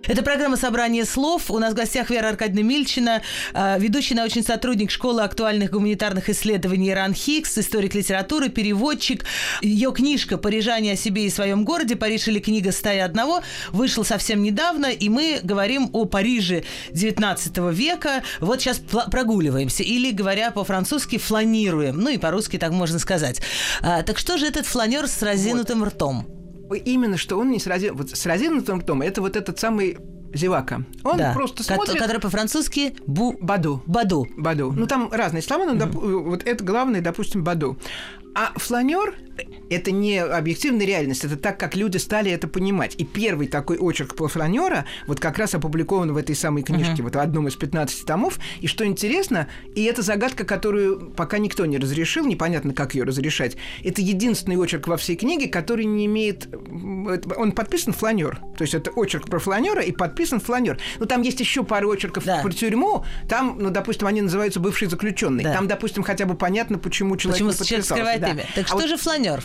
Это 0.10 0.24
программа 0.24 0.58
«Собрание 0.58 1.06
слов». 1.06 1.52
У 1.52 1.60
нас 1.60 1.74
в 1.74 1.76
гостях 1.76 2.10
Вера 2.10 2.30
Аркадьевна 2.30 2.64
Мильчина, 2.64 3.22
а, 3.54 3.78
ведущий 3.78 4.16
научный 4.16 4.42
сотрудник 4.42 4.90
Школы 4.90 5.22
актуальных 5.22 5.70
гуманитарных 5.70 6.32
исследований 6.32 6.90
Иран 6.90 7.14
Хикс, 7.14 7.60
историк 7.60 7.94
литературы, 7.94 8.50
переводчик. 8.50 9.24
Ее 9.62 9.94
книжка 9.94 10.40
«Парижане 10.40 10.94
о 10.94 10.96
себе 10.96 11.28
и 11.28 11.30
своем 11.30 11.64
городе. 11.64 11.96
Париж 11.96 12.28
или 12.28 12.40
книга 12.40 12.72
стая 12.72 13.06
одного» 13.06 13.44
вышла 13.70 14.02
совсем 14.02 14.42
недавно, 14.42 14.88
и 14.88 15.10
мы 15.10 15.42
говорим 15.44 15.92
о 15.94 16.06
Париже 16.06 16.64
19 16.90 17.58
века. 17.72 18.24
Вот 18.40 18.62
сейчас 18.62 18.80
прогуливаемся, 18.80 19.84
или, 19.84 20.10
говоря 20.10 20.50
по-французски, 20.50 21.20
фланируем. 21.20 21.98
Ну 21.98 22.10
и 22.10 22.18
по-русски 22.18 22.58
так 22.58 22.72
можно 22.72 22.98
сказать. 22.98 23.44
А, 23.82 24.02
так 24.02 24.18
что 24.18 24.40
же 24.40 24.48
этот 24.48 24.66
фланер 24.66 25.08
с 25.08 25.22
разинутым 25.22 25.82
вот. 25.82 25.90
ртом? 25.90 26.39
Именно, 26.74 27.18
что 27.18 27.38
он 27.38 27.52
не 27.52 27.60
с, 27.60 27.68
рази... 27.68 27.90
вот 27.90 28.12
с 28.12 28.26
разинутым 28.26 28.80
ртом, 28.80 29.02
это 29.02 29.22
вот 29.22 29.36
этот 29.36 29.60
самый 29.60 29.98
зевака. 30.34 30.84
Он 31.04 31.18
да. 31.18 31.34
просто 31.34 31.64
смотрит... 31.64 31.98
Который 31.98 32.22
по-французски 32.22 32.96
бу... 33.06 33.36
Баду. 33.40 33.82
Баду. 33.86 34.28
Баду. 34.38 34.72
Ну, 34.72 34.88
там 34.88 35.10
разные 35.12 35.42
слова, 35.42 35.66
но 35.66 35.74
mm-hmm. 35.74 35.92
доп... 35.92 35.96
вот 35.96 36.44
это 36.46 36.64
главное, 36.64 37.02
допустим, 37.02 37.44
баду. 37.44 37.78
А 38.36 38.54
фланер– 38.56 39.16
это 39.70 39.92
не 39.92 40.18
объективная 40.18 40.86
реальность, 40.86 41.24
это 41.24 41.38
так, 41.38 41.60
как 41.60 41.76
люди 41.76 41.98
стали 41.98 42.32
это 42.32 42.48
понимать. 42.48 42.96
И 42.98 43.06
первый 43.06 43.48
такой 43.48 43.78
очерк 43.78 44.16
по 44.16 44.28
фланера 44.28 44.86
вот 45.08 45.20
как 45.20 45.38
раз 45.38 45.56
опубликован 45.56 46.14
в 46.14 46.18
этой 46.18 46.36
самой 46.36 46.64
книжке, 46.64 47.02
uh-huh. 47.02 47.04
вот 47.04 47.16
в 47.16 47.20
одном 47.20 47.48
из 47.48 47.56
15 47.56 48.06
томов. 48.06 48.40
И 48.62 48.68
что 48.68 48.86
интересно, 48.86 49.48
и 49.76 49.84
это 49.84 50.02
загадка, 50.02 50.44
которую 50.44 51.12
пока 51.12 51.38
никто 51.38 51.66
не 51.66 51.78
разрешил, 51.78 52.26
непонятно, 52.26 52.74
как 52.74 52.96
ее 52.96 53.04
разрешать. 53.04 53.58
Это 53.84 54.02
единственный 54.02 54.58
очерк 54.58 54.88
во 54.88 54.98
всей 54.98 55.16
книге, 55.16 55.48
который 55.48 55.86
не 55.86 56.06
имеет... 56.06 56.48
Он 57.38 57.52
подписан 57.52 57.94
фланер. 57.94 58.40
То 58.58 58.64
есть 58.64 58.74
это 58.74 58.92
очерк 58.92 59.28
про 59.28 59.40
фланера 59.40 59.82
и 59.82 59.92
подписан 59.92 60.40
фланер. 60.40 60.80
Но 61.00 61.06
там 61.06 61.22
есть 61.22 61.40
еще 61.40 61.64
пару 61.64 61.90
очерков 61.90 62.26
да. 62.26 62.42
про 62.42 62.52
тюрьму. 62.52 63.04
Там, 63.28 63.58
ну, 63.60 63.70
допустим, 63.70 64.08
они 64.08 64.22
называются 64.22 64.60
бывший 64.60 64.88
заключенный. 64.88 65.44
Да. 65.44 65.54
Там, 65.54 65.68
допустим, 65.68 66.04
хотя 66.04 66.26
бы 66.26 66.36
понятно, 66.36 66.78
почему 66.78 67.16
человек 67.18 67.36
почему 67.36 67.52
не 67.52 67.58
подписался 67.58 68.19
да. 68.20 68.32
имя. 68.32 68.46
Так 68.56 68.66
а 68.66 68.68
что 68.68 68.76
вот 68.78 68.88
же 68.88 68.98
фланер? 68.98 69.44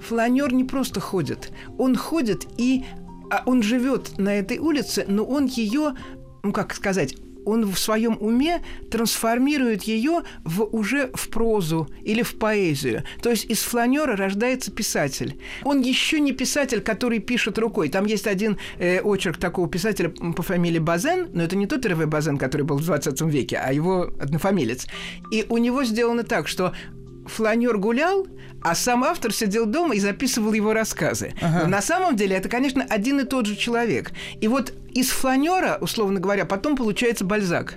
Фланер 0.00 0.52
не 0.52 0.64
просто 0.64 1.00
ходит. 1.00 1.52
Он 1.78 1.96
ходит 1.96 2.46
и 2.58 2.84
а 3.30 3.42
он 3.46 3.62
живет 3.62 4.18
на 4.18 4.34
этой 4.34 4.58
улице, 4.58 5.04
но 5.08 5.24
он 5.24 5.46
ее, 5.46 5.94
ну 6.42 6.52
как 6.52 6.74
сказать, 6.74 7.16
он 7.44 7.70
в 7.70 7.78
своем 7.78 8.16
уме 8.20 8.62
трансформирует 8.90 9.82
ее 9.84 10.22
в, 10.44 10.62
уже 10.64 11.10
в 11.14 11.28
прозу 11.28 11.88
или 12.02 12.22
в 12.22 12.38
поэзию. 12.38 13.04
То 13.22 13.30
есть 13.30 13.44
из 13.46 13.62
фланера 13.62 14.16
рождается 14.16 14.70
писатель. 14.70 15.38
Он 15.62 15.80
еще 15.80 16.20
не 16.20 16.32
писатель, 16.32 16.80
который 16.80 17.18
пишет 17.18 17.58
рукой. 17.58 17.88
Там 17.88 18.06
есть 18.06 18.26
один 18.26 18.58
э, 18.78 19.00
очерк 19.00 19.36
такого 19.36 19.68
писателя 19.68 20.08
по 20.08 20.42
фамилии 20.42 20.78
Базен, 20.78 21.28
но 21.32 21.42
это 21.42 21.56
не 21.56 21.66
тот 21.66 21.84
Р.В. 21.84 22.06
Базен, 22.06 22.38
который 22.38 22.62
был 22.62 22.78
в 22.78 22.84
20 22.84 23.20
веке, 23.22 23.60
а 23.62 23.72
его 23.72 24.10
однофамилец. 24.18 24.86
И 25.30 25.44
у 25.48 25.58
него 25.58 25.84
сделано 25.84 26.22
так, 26.22 26.48
что 26.48 26.72
фланер 27.26 27.78
гулял, 27.78 28.26
а 28.62 28.74
сам 28.74 29.04
автор 29.04 29.32
сидел 29.32 29.66
дома 29.66 29.94
и 29.94 30.00
записывал 30.00 30.52
его 30.52 30.72
рассказы. 30.72 31.34
Ага. 31.40 31.64
Но 31.64 31.68
на 31.68 31.82
самом 31.82 32.16
деле 32.16 32.36
это, 32.36 32.48
конечно, 32.48 32.84
один 32.88 33.20
и 33.20 33.24
тот 33.24 33.46
же 33.46 33.56
человек. 33.56 34.12
И 34.40 34.48
вот 34.48 34.72
из 34.92 35.10
фланера, 35.10 35.78
условно 35.80 36.20
говоря, 36.20 36.44
потом 36.46 36.76
получается 36.76 37.24
Бальзак. 37.24 37.76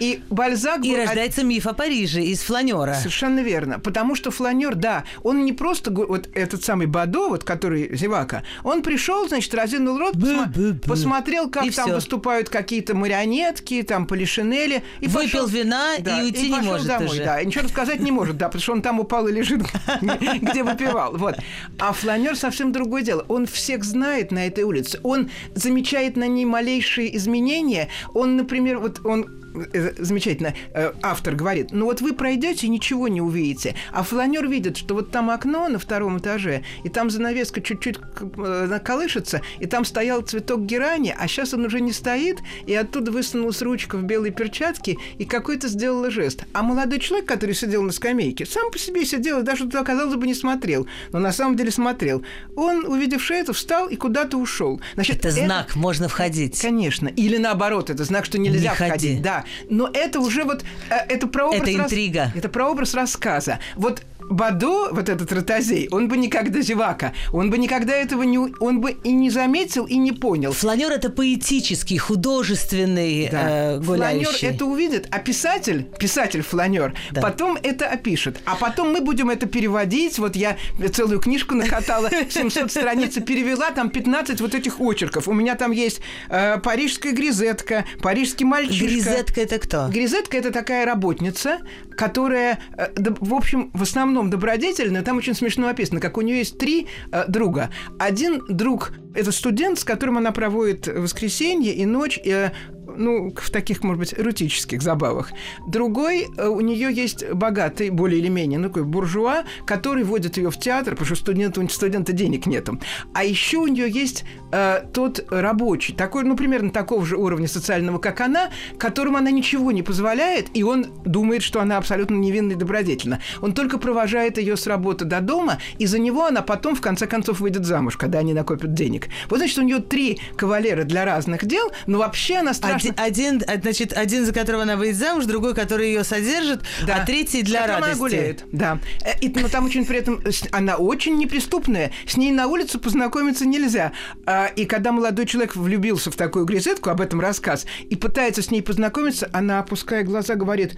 И 0.00 0.22
Бальзак... 0.30 0.84
И 0.84 0.92
был... 0.92 0.98
рождается 0.98 1.44
миф 1.44 1.66
о 1.66 1.72
Париже 1.72 2.22
из 2.22 2.40
фланера. 2.40 2.94
Совершенно 2.94 3.40
верно. 3.40 3.78
Потому 3.78 4.14
что 4.14 4.30
фланер, 4.30 4.74
да, 4.74 5.04
он 5.22 5.44
не 5.44 5.52
просто 5.52 5.90
вот 5.90 6.28
этот 6.34 6.64
самый 6.64 6.86
Бадо, 6.86 7.28
вот 7.28 7.44
который 7.44 7.94
Зевака, 7.96 8.42
он 8.62 8.82
пришел, 8.82 9.28
значит, 9.28 9.54
разинул 9.54 9.98
рот, 9.98 10.14
посма... 10.14 10.52
посмотрел, 10.84 11.50
как 11.50 11.64
и 11.64 11.70
там 11.70 11.86
всё. 11.86 11.94
выступают 11.94 12.48
какие-то 12.48 12.94
марионетки, 12.94 13.82
там 13.82 14.06
полишинели. 14.06 14.82
И 15.00 15.06
Выпил 15.06 15.44
пошел... 15.44 15.46
вина 15.46 15.94
да, 16.00 16.20
и 16.20 16.24
уйти 16.24 16.46
и 16.46 16.50
не 16.50 16.60
может 16.60 16.86
домой, 16.86 17.06
уже. 17.06 17.24
Да, 17.24 17.40
и 17.40 17.46
ничего 17.46 17.68
сказать 17.68 18.00
не 18.00 18.10
может, 18.10 18.36
да, 18.36 18.46
потому 18.46 18.62
что 18.62 18.72
он 18.72 18.82
там 18.82 19.00
упал 19.00 19.28
и 19.28 19.32
лежит, 19.32 19.62
где 20.00 20.62
выпивал. 20.62 21.16
Вот. 21.16 21.36
А 21.78 21.92
фланер 21.92 22.36
совсем 22.36 22.72
другое 22.72 23.02
дело. 23.02 23.24
Он 23.28 23.46
всех 23.46 23.84
знает 23.84 24.30
на 24.30 24.46
этой 24.46 24.64
улице. 24.64 25.00
Он 25.02 25.30
замечает 25.54 26.16
на 26.16 26.26
ней 26.26 26.44
малейшие 26.44 27.16
изменения. 27.16 27.88
Он, 28.12 28.36
например, 28.36 28.78
вот 28.78 29.00
он 29.04 29.43
Э, 29.54 29.92
замечательно, 29.98 30.54
э, 30.72 30.92
автор 31.02 31.36
говорит, 31.36 31.68
ну 31.70 31.84
вот 31.84 32.00
вы 32.00 32.12
пройдете 32.12 32.66
и 32.66 32.70
ничего 32.70 33.06
не 33.06 33.20
увидите, 33.20 33.76
а 33.92 34.02
фланер 34.02 34.48
видит, 34.48 34.76
что 34.76 34.94
вот 34.94 35.12
там 35.12 35.30
окно 35.30 35.68
на 35.68 35.78
втором 35.78 36.18
этаже, 36.18 36.64
и 36.82 36.88
там 36.88 37.08
занавеска 37.08 37.60
чуть-чуть 37.60 37.98
э, 38.36 38.80
колышется, 38.84 39.42
и 39.60 39.66
там 39.66 39.84
стоял 39.84 40.22
цветок 40.22 40.62
герани, 40.62 41.14
а 41.16 41.28
сейчас 41.28 41.54
он 41.54 41.64
уже 41.66 41.80
не 41.80 41.92
стоит, 41.92 42.38
и 42.66 42.74
оттуда 42.74 43.12
высунулась 43.12 43.62
ручка 43.62 43.96
в 43.96 44.02
белой 44.02 44.32
перчатке, 44.32 44.96
и 45.18 45.24
какой-то 45.24 45.68
сделала 45.68 46.10
жест. 46.10 46.44
А 46.52 46.62
молодой 46.62 46.98
человек, 46.98 47.28
который 47.28 47.54
сидел 47.54 47.82
на 47.82 47.92
скамейке, 47.92 48.46
сам 48.46 48.72
по 48.72 48.78
себе 48.78 49.04
сидел 49.04 49.40
и 49.40 49.42
даже 49.44 49.64
туда, 49.64 49.84
казалось 49.84 50.16
бы, 50.16 50.26
не 50.26 50.34
смотрел, 50.34 50.88
но 51.12 51.20
на 51.20 51.32
самом 51.32 51.56
деле 51.56 51.70
смотрел. 51.70 52.24
Он, 52.56 52.86
увидевший 52.86 53.36
это, 53.36 53.52
встал 53.52 53.88
и 53.88 53.94
куда-то 53.94 54.36
ушел. 54.36 54.80
Значит, 54.94 55.18
это, 55.18 55.28
это 55.28 55.44
знак, 55.44 55.76
можно 55.76 56.08
входить. 56.08 56.60
Конечно. 56.60 57.06
Или 57.06 57.36
наоборот, 57.36 57.90
это 57.90 58.02
знак, 58.02 58.24
что 58.24 58.38
нельзя 58.38 58.70
не 58.70 58.74
входить. 58.74 59.22
Да 59.22 59.43
но 59.68 59.90
это 59.92 60.20
уже 60.20 60.44
вот 60.44 60.64
э, 60.90 60.94
это 61.08 61.26
прообраз 61.26 61.62
это 61.62 61.74
интрига. 61.74 62.20
Рас... 62.20 62.30
Это 62.34 62.48
прообраз 62.48 62.94
рассказа. 62.94 63.58
Вот 63.76 64.02
Бадо, 64.30 64.90
вот 64.90 65.08
этот 65.08 65.32
ротозей, 65.32 65.88
он 65.90 66.08
бы 66.08 66.16
никогда 66.16 66.60
зевака, 66.60 67.12
он 67.32 67.50
бы 67.50 67.58
никогда 67.58 67.94
этого 67.94 68.22
не, 68.22 68.38
он 68.38 68.80
бы 68.80 68.92
и 68.92 69.12
не 69.12 69.30
заметил, 69.30 69.86
и 69.86 69.96
не 69.96 70.12
понял. 70.12 70.52
Фланер 70.52 70.92
это 70.92 71.10
поэтический, 71.10 71.98
художественный 71.98 73.28
да. 73.30 73.74
э, 73.74 73.78
гуляющий. 73.80 74.24
Фланер 74.24 74.54
это 74.54 74.64
увидит, 74.66 75.08
а 75.10 75.18
писатель, 75.18 75.86
писатель 75.98 76.42
фланер, 76.42 76.94
да. 77.12 77.20
потом 77.20 77.58
это 77.62 77.86
опишет. 77.86 78.38
А 78.44 78.56
потом 78.56 78.92
мы 78.92 79.00
будем 79.00 79.30
это 79.30 79.46
переводить. 79.46 80.18
Вот 80.18 80.36
я 80.36 80.56
целую 80.92 81.20
книжку 81.20 81.54
накатала, 81.54 82.10
700 82.30 82.70
страниц 82.70 83.14
перевела, 83.14 83.70
там 83.70 83.90
15 83.90 84.40
вот 84.40 84.54
этих 84.54 84.80
очерков. 84.80 85.28
У 85.28 85.32
меня 85.32 85.54
там 85.54 85.72
есть 85.72 86.00
э, 86.28 86.58
парижская 86.58 87.12
гризетка, 87.12 87.84
парижский 88.02 88.46
мальчишка. 88.46 88.86
Гризетка 88.86 89.40
это 89.40 89.58
кто? 89.58 89.88
Гризетка 89.88 90.36
это 90.36 90.50
такая 90.50 90.86
работница, 90.86 91.58
которая, 91.96 92.58
э, 92.76 92.88
в 93.20 93.34
общем, 93.34 93.70
в 93.72 93.82
основном 93.82 94.30
добродетельная, 94.30 95.02
там 95.02 95.16
очень 95.18 95.34
смешно 95.34 95.68
описано, 95.68 96.00
как 96.00 96.18
у 96.18 96.20
нее 96.20 96.38
есть 96.38 96.58
три 96.58 96.86
э, 97.12 97.24
друга. 97.28 97.70
Один 97.98 98.42
друг– 98.48 98.92
это 99.14 99.32
студент, 99.32 99.78
с 99.78 99.84
которым 99.84 100.18
она 100.18 100.32
проводит 100.32 100.86
воскресенье 100.86 101.72
и 101.72 101.86
ночь, 101.86 102.18
э, 102.24 102.50
ну, 102.96 103.32
в 103.34 103.50
таких, 103.50 103.82
может 103.82 103.98
быть, 103.98 104.14
эротических 104.14 104.82
забавах. 104.82 105.30
Другой, 105.66 106.26
э, 106.36 106.48
у 106.48 106.60
нее 106.60 106.92
есть 106.92 107.28
богатый, 107.32 107.90
более 107.90 108.20
или 108.20 108.28
менее, 108.28 108.58
ну, 108.58 108.68
такой 108.68 108.84
буржуа, 108.84 109.44
который 109.66 110.04
водит 110.04 110.36
ее 110.36 110.50
в 110.50 110.58
театр, 110.58 110.94
потому 110.94 111.06
что 111.06 111.16
студенту, 111.16 111.66
студента 111.68 112.12
денег 112.12 112.46
нету. 112.46 112.80
А 113.12 113.24
еще 113.24 113.58
у 113.58 113.66
нее 113.66 113.90
есть 113.90 114.24
э, 114.52 114.82
тот 114.92 115.24
рабочий, 115.30 115.94
такой, 115.94 116.24
ну, 116.24 116.36
примерно 116.36 116.70
такого 116.70 117.04
же 117.04 117.16
уровня 117.16 117.48
социального, 117.48 117.98
как 117.98 118.20
она, 118.20 118.50
которому 118.78 119.18
она 119.18 119.30
ничего 119.30 119.72
не 119.72 119.82
позволяет, 119.82 120.48
и 120.54 120.62
он 120.62 120.86
думает, 121.04 121.42
что 121.42 121.60
она 121.60 121.78
абсолютно 121.78 122.16
невинна 122.16 122.52
и 122.52 122.56
добродетельна. 122.56 123.20
Он 123.40 123.52
только 123.54 123.78
провожает 123.78 124.38
ее 124.38 124.56
с 124.56 124.66
работы 124.66 125.04
до 125.04 125.20
дома, 125.20 125.58
и 125.78 125.86
за 125.86 125.98
него 125.98 126.26
она 126.26 126.42
потом, 126.42 126.74
в 126.74 126.80
конце 126.80 127.06
концов, 127.06 127.40
выйдет 127.40 127.64
замуж, 127.64 127.96
когда 127.96 128.18
они 128.18 128.34
накопят 128.34 128.74
денег. 128.74 129.03
Вот, 129.28 129.38
значит, 129.38 129.58
у 129.58 129.62
нее 129.62 129.80
три 129.80 130.20
кавалера 130.36 130.84
для 130.84 131.04
разных 131.04 131.44
дел, 131.44 131.70
но 131.86 131.98
вообще 131.98 132.36
она 132.36 132.54
страшно... 132.54 132.94
Один, 132.96 133.42
один, 133.46 133.62
значит, 133.62 133.92
один, 133.92 134.24
за 134.24 134.32
которого 134.32 134.62
она 134.62 134.76
выйдет 134.76 134.96
замуж, 134.96 135.24
другой, 135.24 135.54
который 135.54 135.88
ее 135.88 136.04
содержит, 136.04 136.62
да. 136.86 136.96
а 136.96 137.06
третий 137.06 137.42
для 137.42 137.66
радости. 137.66 137.90
Она 137.90 137.98
гуляет, 137.98 138.44
да. 138.52 138.78
Э, 139.04 139.18
и, 139.20 139.28
но 139.28 139.48
там 139.48 139.66
очень 139.66 139.84
при 139.86 139.98
этом... 139.98 140.22
Она 140.52 140.76
очень 140.76 141.16
неприступная. 141.16 141.92
С 142.06 142.16
ней 142.16 142.32
на 142.32 142.46
улице 142.46 142.78
познакомиться 142.78 143.46
нельзя. 143.46 143.92
А, 144.26 144.46
и 144.46 144.64
когда 144.64 144.92
молодой 144.92 145.26
человек 145.26 145.56
влюбился 145.56 146.10
в 146.10 146.16
такую 146.16 146.44
грезетку, 146.44 146.90
об 146.90 147.00
этом 147.00 147.20
рассказ, 147.20 147.66
и 147.88 147.96
пытается 147.96 148.42
с 148.42 148.50
ней 148.50 148.62
познакомиться, 148.62 149.28
она, 149.32 149.60
опуская 149.60 150.02
глаза, 150.04 150.34
говорит, 150.34 150.76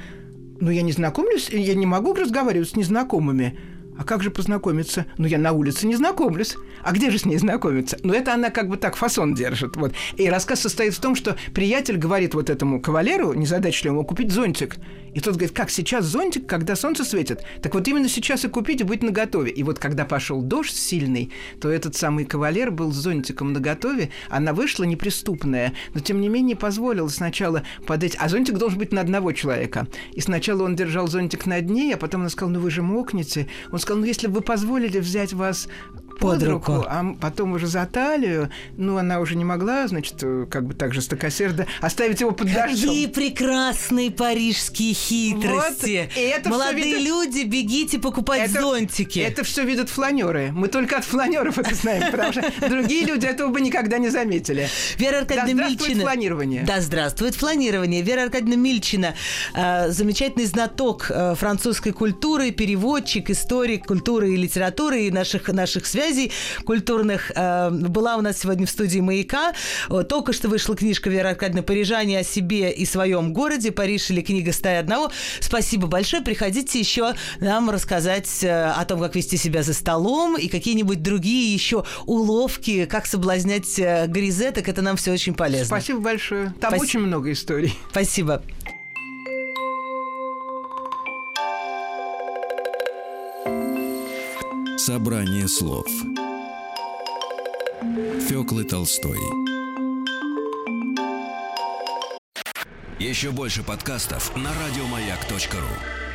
ну, 0.60 0.70
я 0.70 0.82
не 0.82 0.92
знакомлюсь, 0.92 1.48
я 1.50 1.74
не 1.74 1.86
могу 1.86 2.14
разговаривать 2.14 2.70
с 2.70 2.76
незнакомыми. 2.76 3.58
А 3.98 4.04
как 4.04 4.22
же 4.22 4.30
познакомиться? 4.30 5.06
Ну, 5.16 5.26
я 5.26 5.38
на 5.38 5.52
улице 5.52 5.86
не 5.86 5.96
знакомлюсь. 5.96 6.56
А 6.82 6.92
где 6.92 7.10
же 7.10 7.18
с 7.18 7.24
ней 7.24 7.38
знакомиться? 7.38 7.98
Ну, 8.02 8.12
это 8.12 8.34
она 8.34 8.50
как 8.50 8.68
бы 8.68 8.76
так 8.76 8.96
фасон 8.96 9.34
держит. 9.34 9.76
Вот. 9.76 9.92
И 10.16 10.28
рассказ 10.28 10.60
состоит 10.60 10.94
в 10.94 11.00
том, 11.00 11.14
что 11.14 11.36
приятель 11.54 11.96
говорит 11.96 12.34
вот 12.34 12.50
этому 12.50 12.80
кавалеру, 12.80 13.32
незадачливому, 13.32 14.04
купить 14.04 14.30
зонтик. 14.30 14.76
И 15.16 15.20
тот 15.20 15.36
говорит, 15.36 15.56
как 15.56 15.70
сейчас 15.70 16.04
зонтик, 16.04 16.46
когда 16.46 16.76
солнце 16.76 17.02
светит? 17.02 17.42
Так 17.62 17.72
вот 17.72 17.88
именно 17.88 18.06
сейчас 18.06 18.44
и 18.44 18.48
купить, 18.48 18.82
и 18.82 18.84
быть 18.84 19.02
наготове. 19.02 19.50
И 19.50 19.62
вот 19.62 19.78
когда 19.78 20.04
пошел 20.04 20.42
дождь 20.42 20.76
сильный, 20.76 21.32
то 21.58 21.70
этот 21.70 21.96
самый 21.96 22.26
кавалер 22.26 22.70
был 22.70 22.92
с 22.92 22.96
зонтиком 22.96 23.54
наготове, 23.54 24.10
она 24.28 24.52
вышла 24.52 24.84
неприступная, 24.84 25.72
но 25.94 26.00
тем 26.00 26.20
не 26.20 26.28
менее 26.28 26.54
позволила 26.54 27.08
сначала 27.08 27.62
подать... 27.86 28.14
А 28.20 28.28
зонтик 28.28 28.58
должен 28.58 28.78
быть 28.78 28.92
на 28.92 29.00
одного 29.00 29.32
человека. 29.32 29.86
И 30.12 30.20
сначала 30.20 30.64
он 30.64 30.76
держал 30.76 31.08
зонтик 31.08 31.46
над 31.46 31.70
ней, 31.70 31.94
а 31.94 31.96
потом 31.96 32.20
она 32.20 32.28
сказала, 32.28 32.52
ну 32.52 32.60
вы 32.60 32.70
же 32.70 32.82
мокнете. 32.82 33.48
Он 33.72 33.78
сказал, 33.78 34.00
ну 34.00 34.06
если 34.06 34.26
бы 34.26 34.34
вы 34.34 34.40
позволили 34.42 34.98
взять 34.98 35.32
вас 35.32 35.66
под, 36.18 36.42
руку. 36.42 36.72
руку, 36.74 36.86
а 36.88 37.14
потом 37.20 37.52
уже 37.52 37.66
за 37.66 37.86
талию. 37.86 38.50
Ну, 38.76 38.96
она 38.96 39.20
уже 39.20 39.36
не 39.36 39.44
могла, 39.44 39.86
значит, 39.88 40.22
как 40.50 40.66
бы 40.66 40.74
так 40.74 40.94
жестокосердо 40.94 41.66
оставить 41.80 42.20
его 42.20 42.32
под 42.32 42.52
дождем. 42.52 42.88
Какие 42.88 43.06
прекрасные 43.06 44.10
парижские 44.10 44.94
хитрости. 44.94 46.08
Вот, 46.08 46.16
и 46.16 46.20
это 46.20 46.48
Молодые 46.48 46.84
видят... 46.84 47.02
люди, 47.02 47.44
бегите 47.44 47.98
покупать 47.98 48.50
это, 48.50 48.60
зонтики. 48.60 49.20
Это 49.20 49.44
все 49.44 49.64
видят 49.64 49.88
фланеры. 49.90 50.50
Мы 50.52 50.68
только 50.68 50.98
от 50.98 51.04
фланеров 51.04 51.58
это 51.58 51.74
знаем, 51.74 52.10
потому 52.10 52.32
что 52.32 52.42
другие 52.68 53.04
люди 53.04 53.26
этого 53.26 53.50
бы 53.50 53.60
никогда 53.60 53.98
не 53.98 54.08
заметили. 54.08 54.68
Вера 54.98 55.18
Аркадьевна 55.18 55.64
да 55.64 55.70
здравствует 55.70 56.02
фланирование. 56.02 56.62
Да, 56.62 56.80
здравствует 56.80 57.34
фланирование. 57.34 58.02
Вера 58.02 58.22
Аркадьевна 58.22 58.56
Мильчина, 58.56 59.14
э, 59.54 59.90
замечательный 59.90 60.46
знаток 60.46 61.10
э, 61.10 61.34
французской 61.34 61.92
культуры, 61.92 62.50
переводчик, 62.50 63.30
историк 63.30 63.86
культуры 63.86 64.32
и 64.32 64.36
литературы 64.36 65.02
и 65.02 65.10
наших, 65.10 65.48
наших 65.48 65.86
связей 65.86 66.05
культурных, 66.64 67.32
э, 67.34 67.70
была 67.70 68.16
у 68.16 68.20
нас 68.20 68.38
сегодня 68.38 68.66
в 68.66 68.70
студии 68.70 69.00
«Маяка». 69.00 69.52
Только 70.08 70.32
что 70.32 70.48
вышла 70.48 70.76
книжка 70.76 71.10
Веры 71.10 71.30
Аркадьевны 71.30 71.62
«Парижане 71.62 72.20
о 72.20 72.24
себе 72.24 72.72
и 72.72 72.84
своем 72.84 73.32
городе». 73.32 73.72
Париж 73.72 74.10
или 74.10 74.20
книга 74.20 74.52
«Стая 74.52 74.80
одного». 74.80 75.10
Спасибо 75.40 75.86
большое. 75.86 76.22
Приходите 76.22 76.78
еще 76.78 77.14
нам 77.40 77.70
рассказать 77.70 78.44
о 78.44 78.84
том, 78.84 79.00
как 79.00 79.14
вести 79.14 79.36
себя 79.36 79.62
за 79.62 79.74
столом 79.74 80.36
и 80.36 80.48
какие-нибудь 80.48 81.02
другие 81.02 81.52
еще 81.52 81.84
уловки, 82.06 82.86
как 82.86 83.06
соблазнять 83.06 83.78
гризеток. 83.78 84.68
Это 84.68 84.82
нам 84.82 84.96
все 84.96 85.12
очень 85.12 85.34
полезно. 85.34 85.66
Спасибо 85.66 86.00
большое. 86.00 86.54
Там 86.60 86.70
Спасибо. 86.70 86.82
очень 86.82 87.00
много 87.00 87.32
историй. 87.32 87.74
Спасибо. 87.90 88.42
Собрание 94.86 95.48
слов. 95.48 95.84
Фёклы 98.28 98.62
Толстой. 98.62 99.18
Еще 103.00 103.32
больше 103.32 103.64
подкастов 103.64 104.36
на 104.36 104.52
радиомаяк.ру 104.54 106.05